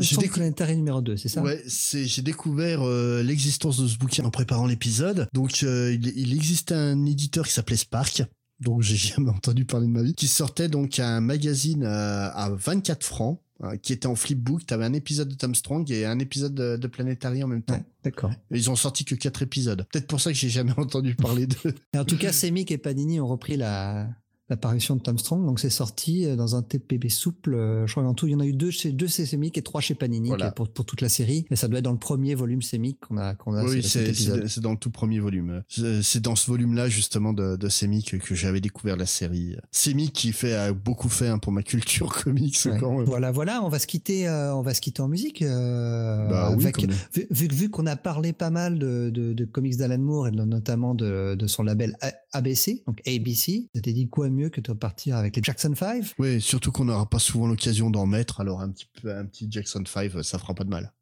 J'ai 0.00 0.16
décou... 0.16 0.34
Planetary 0.34 0.76
numéro 0.76 1.00
2, 1.00 1.16
c'est 1.16 1.28
ça? 1.28 1.42
Ouais, 1.42 1.62
c'est 1.66 2.06
j'ai 2.06 2.22
découvert 2.22 2.82
euh, 2.82 3.22
l'existence 3.22 3.78
de 3.78 3.86
ce 3.88 3.96
bouquin 3.96 4.24
en 4.24 4.30
préparant 4.30 4.66
l'épisode. 4.66 5.28
Donc 5.32 5.62
euh, 5.62 5.92
il, 5.92 6.06
il 6.16 6.34
existait 6.34 6.74
un 6.74 7.06
éditeur 7.06 7.46
qui 7.46 7.52
s'appelait 7.52 7.76
Spark 7.76 8.22
donc 8.60 8.82
j'ai 8.82 8.96
jamais 9.14 9.30
entendu 9.30 9.64
parler 9.64 9.86
de 9.86 9.92
ma 9.92 10.02
vie, 10.02 10.14
qui 10.14 10.28
sortait 10.28 10.68
donc 10.68 10.98
un 10.98 11.20
magazine 11.20 11.84
euh, 11.84 12.30
à 12.32 12.50
24 12.50 13.04
francs, 13.04 13.40
euh, 13.62 13.76
qui 13.76 13.92
était 13.92 14.06
en 14.06 14.14
flipbook. 14.14 14.66
T'avais 14.66 14.84
un 14.84 14.92
épisode 14.92 15.28
de 15.28 15.34
Tom 15.34 15.54
Strong 15.54 15.90
et 15.90 16.04
un 16.04 16.18
épisode 16.18 16.54
de, 16.54 16.76
de 16.76 16.86
Planetary 16.86 17.42
en 17.42 17.48
même 17.48 17.62
temps. 17.62 17.74
Ouais, 17.74 17.84
D'accord. 18.04 18.30
Ils 18.50 18.70
ont 18.70 18.76
sorti 18.76 19.04
que 19.04 19.14
quatre 19.14 19.42
épisodes. 19.42 19.86
Peut-être 19.90 20.06
pour 20.06 20.20
ça 20.20 20.32
que 20.32 20.38
j'ai 20.38 20.48
jamais 20.50 20.72
entendu 20.76 21.14
parler 21.14 21.46
de. 21.46 21.56
Et 21.94 21.98
en 21.98 22.04
tout 22.04 22.18
cas, 22.18 22.32
Semic 22.32 22.70
et 22.70 22.78
Panini 22.78 23.20
ont 23.20 23.26
repris 23.26 23.56
la 23.56 24.08
l'apparition 24.48 24.96
de 24.96 25.00
Tom 25.00 25.18
Strong, 25.18 25.44
donc 25.44 25.58
c'est 25.60 25.70
sorti 25.70 26.24
euh, 26.24 26.36
dans 26.36 26.54
un 26.56 26.62
TPB 26.62 27.08
souple. 27.08 27.54
euh, 27.54 27.86
Je 27.86 27.92
crois 27.92 28.04
qu'en 28.04 28.14
tout, 28.14 28.26
il 28.26 28.32
y 28.32 28.34
en 28.34 28.40
a 28.40 28.46
eu 28.46 28.52
deux 28.52 28.70
chez 28.70 28.92
deux 28.92 29.08
chez 29.08 29.26
Semic 29.26 29.58
et 29.58 29.62
trois 29.62 29.80
chez 29.80 29.94
Panini 29.94 30.28
Voilà. 30.28 30.52
pour, 30.52 30.68
pour 30.68 30.84
toute 30.84 31.00
la 31.00 31.08
série. 31.08 31.46
Et 31.50 31.56
ça 31.56 31.66
doit 31.68 31.78
être 31.80 31.84
dans 31.84 31.92
le 31.92 31.98
premier 31.98 32.34
volume 32.34 32.62
Semic 32.62 33.00
qu'on 33.00 33.16
a 33.18 33.34
qu'on 33.34 33.54
a 33.54 33.64
oui, 33.64 33.82
c'est 33.82 34.60
dans 34.60 34.70
le 34.72 34.76
tout 34.76 34.90
premier 34.90 35.18
volume. 35.20 35.62
C'est 36.02 36.20
dans 36.20 36.36
ce 36.36 36.48
volume-là 36.50 36.88
justement 36.88 37.32
de, 37.32 37.56
de 37.56 37.68
Semic 37.68 38.18
que, 38.20 38.34
j'avais 38.34 38.60
découvert 38.60 38.96
la 38.96 39.06
série. 39.06 39.56
Semic 39.72 40.12
qui 40.12 40.32
fait 40.32 40.54
a 40.54 40.72
beaucoup 40.72 41.08
fait 41.08 41.28
hein, 41.28 41.38
pour 41.38 41.52
ma 41.52 41.62
culture 41.62 42.12
comics 42.24 42.56
Ouais. 42.66 42.78
quand 42.78 42.96
même. 42.98 43.04
Voilà, 43.04 43.32
voilà, 43.32 43.62
on 43.64 43.68
va 43.68 43.78
se 43.78 43.86
quitter, 43.86 44.28
euh, 44.28 44.54
on 44.54 44.62
va 44.62 44.74
se 44.74 44.80
quitter 44.80 45.02
en 45.02 45.08
musique. 45.08 45.42
euh, 45.42 46.28
Bah 46.28 46.54
oui, 46.56 46.64
avec, 46.64 46.80
vu, 47.12 47.26
vu, 47.30 47.48
vu 47.48 47.68
qu'on 47.70 47.86
a 47.86 47.96
parlé 47.96 48.32
pas 48.32 48.50
mal 48.50 48.78
de, 48.78 49.10
de, 49.10 49.32
de 49.32 49.44
comics 49.44 49.76
d'Alan 49.76 49.98
Moore 49.98 50.28
et 50.28 50.30
de- 50.30 50.44
notamment 50.44 50.94
de, 50.94 51.34
de 51.34 51.46
son 51.46 51.62
label 51.62 51.96
ABC, 52.32 52.82
donc 52.86 53.00
ABC, 53.06 53.68
t'es 53.82 53.92
dit 53.92 54.08
quoi 54.08 54.28
mieux 54.36 54.48
que 54.50 54.60
de 54.60 54.70
repartir 54.70 55.16
avec 55.16 55.36
les 55.36 55.42
Jackson 55.42 55.74
5 55.74 56.14
Oui, 56.18 56.40
surtout 56.40 56.70
qu'on 56.70 56.84
n'aura 56.84 57.06
pas 57.08 57.18
souvent 57.18 57.46
l'occasion 57.46 57.90
d'en 57.90 58.06
mettre, 58.06 58.40
alors 58.40 58.60
un 58.60 58.70
petit 58.70 58.88
peu 59.02 59.12
un 59.12 59.24
petit 59.24 59.48
Jackson 59.50 59.82
5, 59.84 60.22
ça 60.22 60.38
fera 60.38 60.54
pas 60.54 60.64
de 60.64 60.70
mal. 60.70 60.92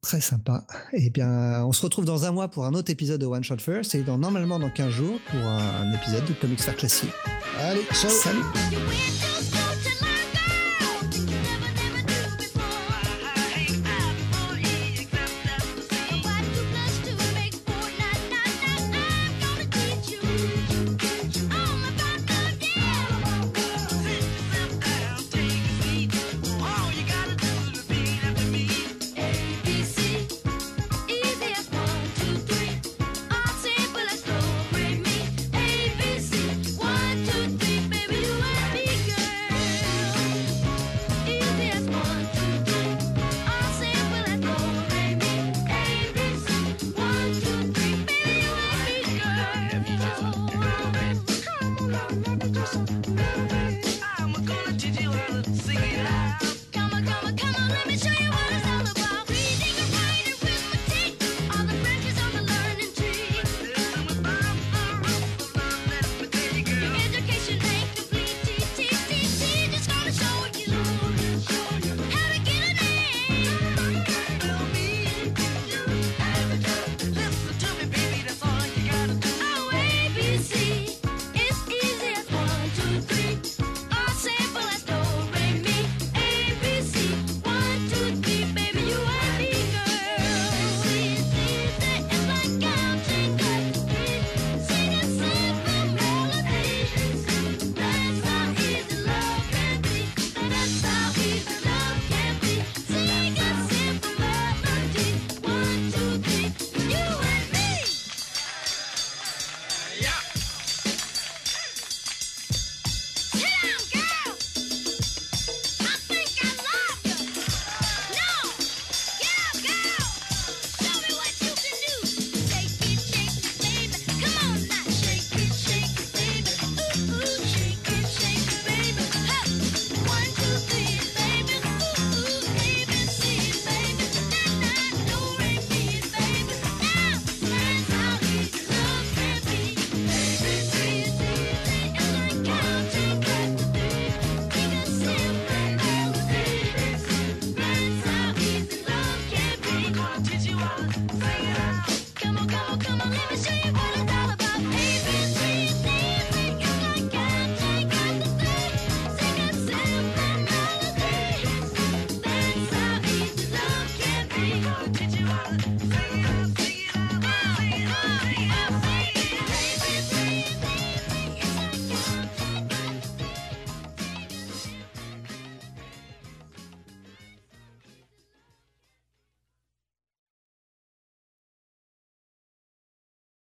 Très 0.00 0.20
sympa. 0.20 0.66
Eh 0.92 1.08
bien, 1.08 1.64
on 1.64 1.72
se 1.72 1.80
retrouve 1.80 2.04
dans 2.04 2.26
un 2.26 2.30
mois 2.30 2.48
pour 2.48 2.66
un 2.66 2.74
autre 2.74 2.90
épisode 2.90 3.20
de 3.20 3.26
One 3.26 3.42
Shot 3.42 3.58
First 3.58 3.94
et 3.94 4.02
dans, 4.02 4.18
normalement 4.18 4.58
dans 4.58 4.70
15 4.70 4.90
jours 4.90 5.18
pour 5.30 5.40
un, 5.40 5.58
un 5.58 5.92
épisode 5.94 6.24
de 6.26 6.34
Comics 6.34 6.60
Fair 6.60 6.76
Classique. 6.76 7.10
Allez, 7.58 7.84
ciao 7.92 8.10
Salut 8.10 8.42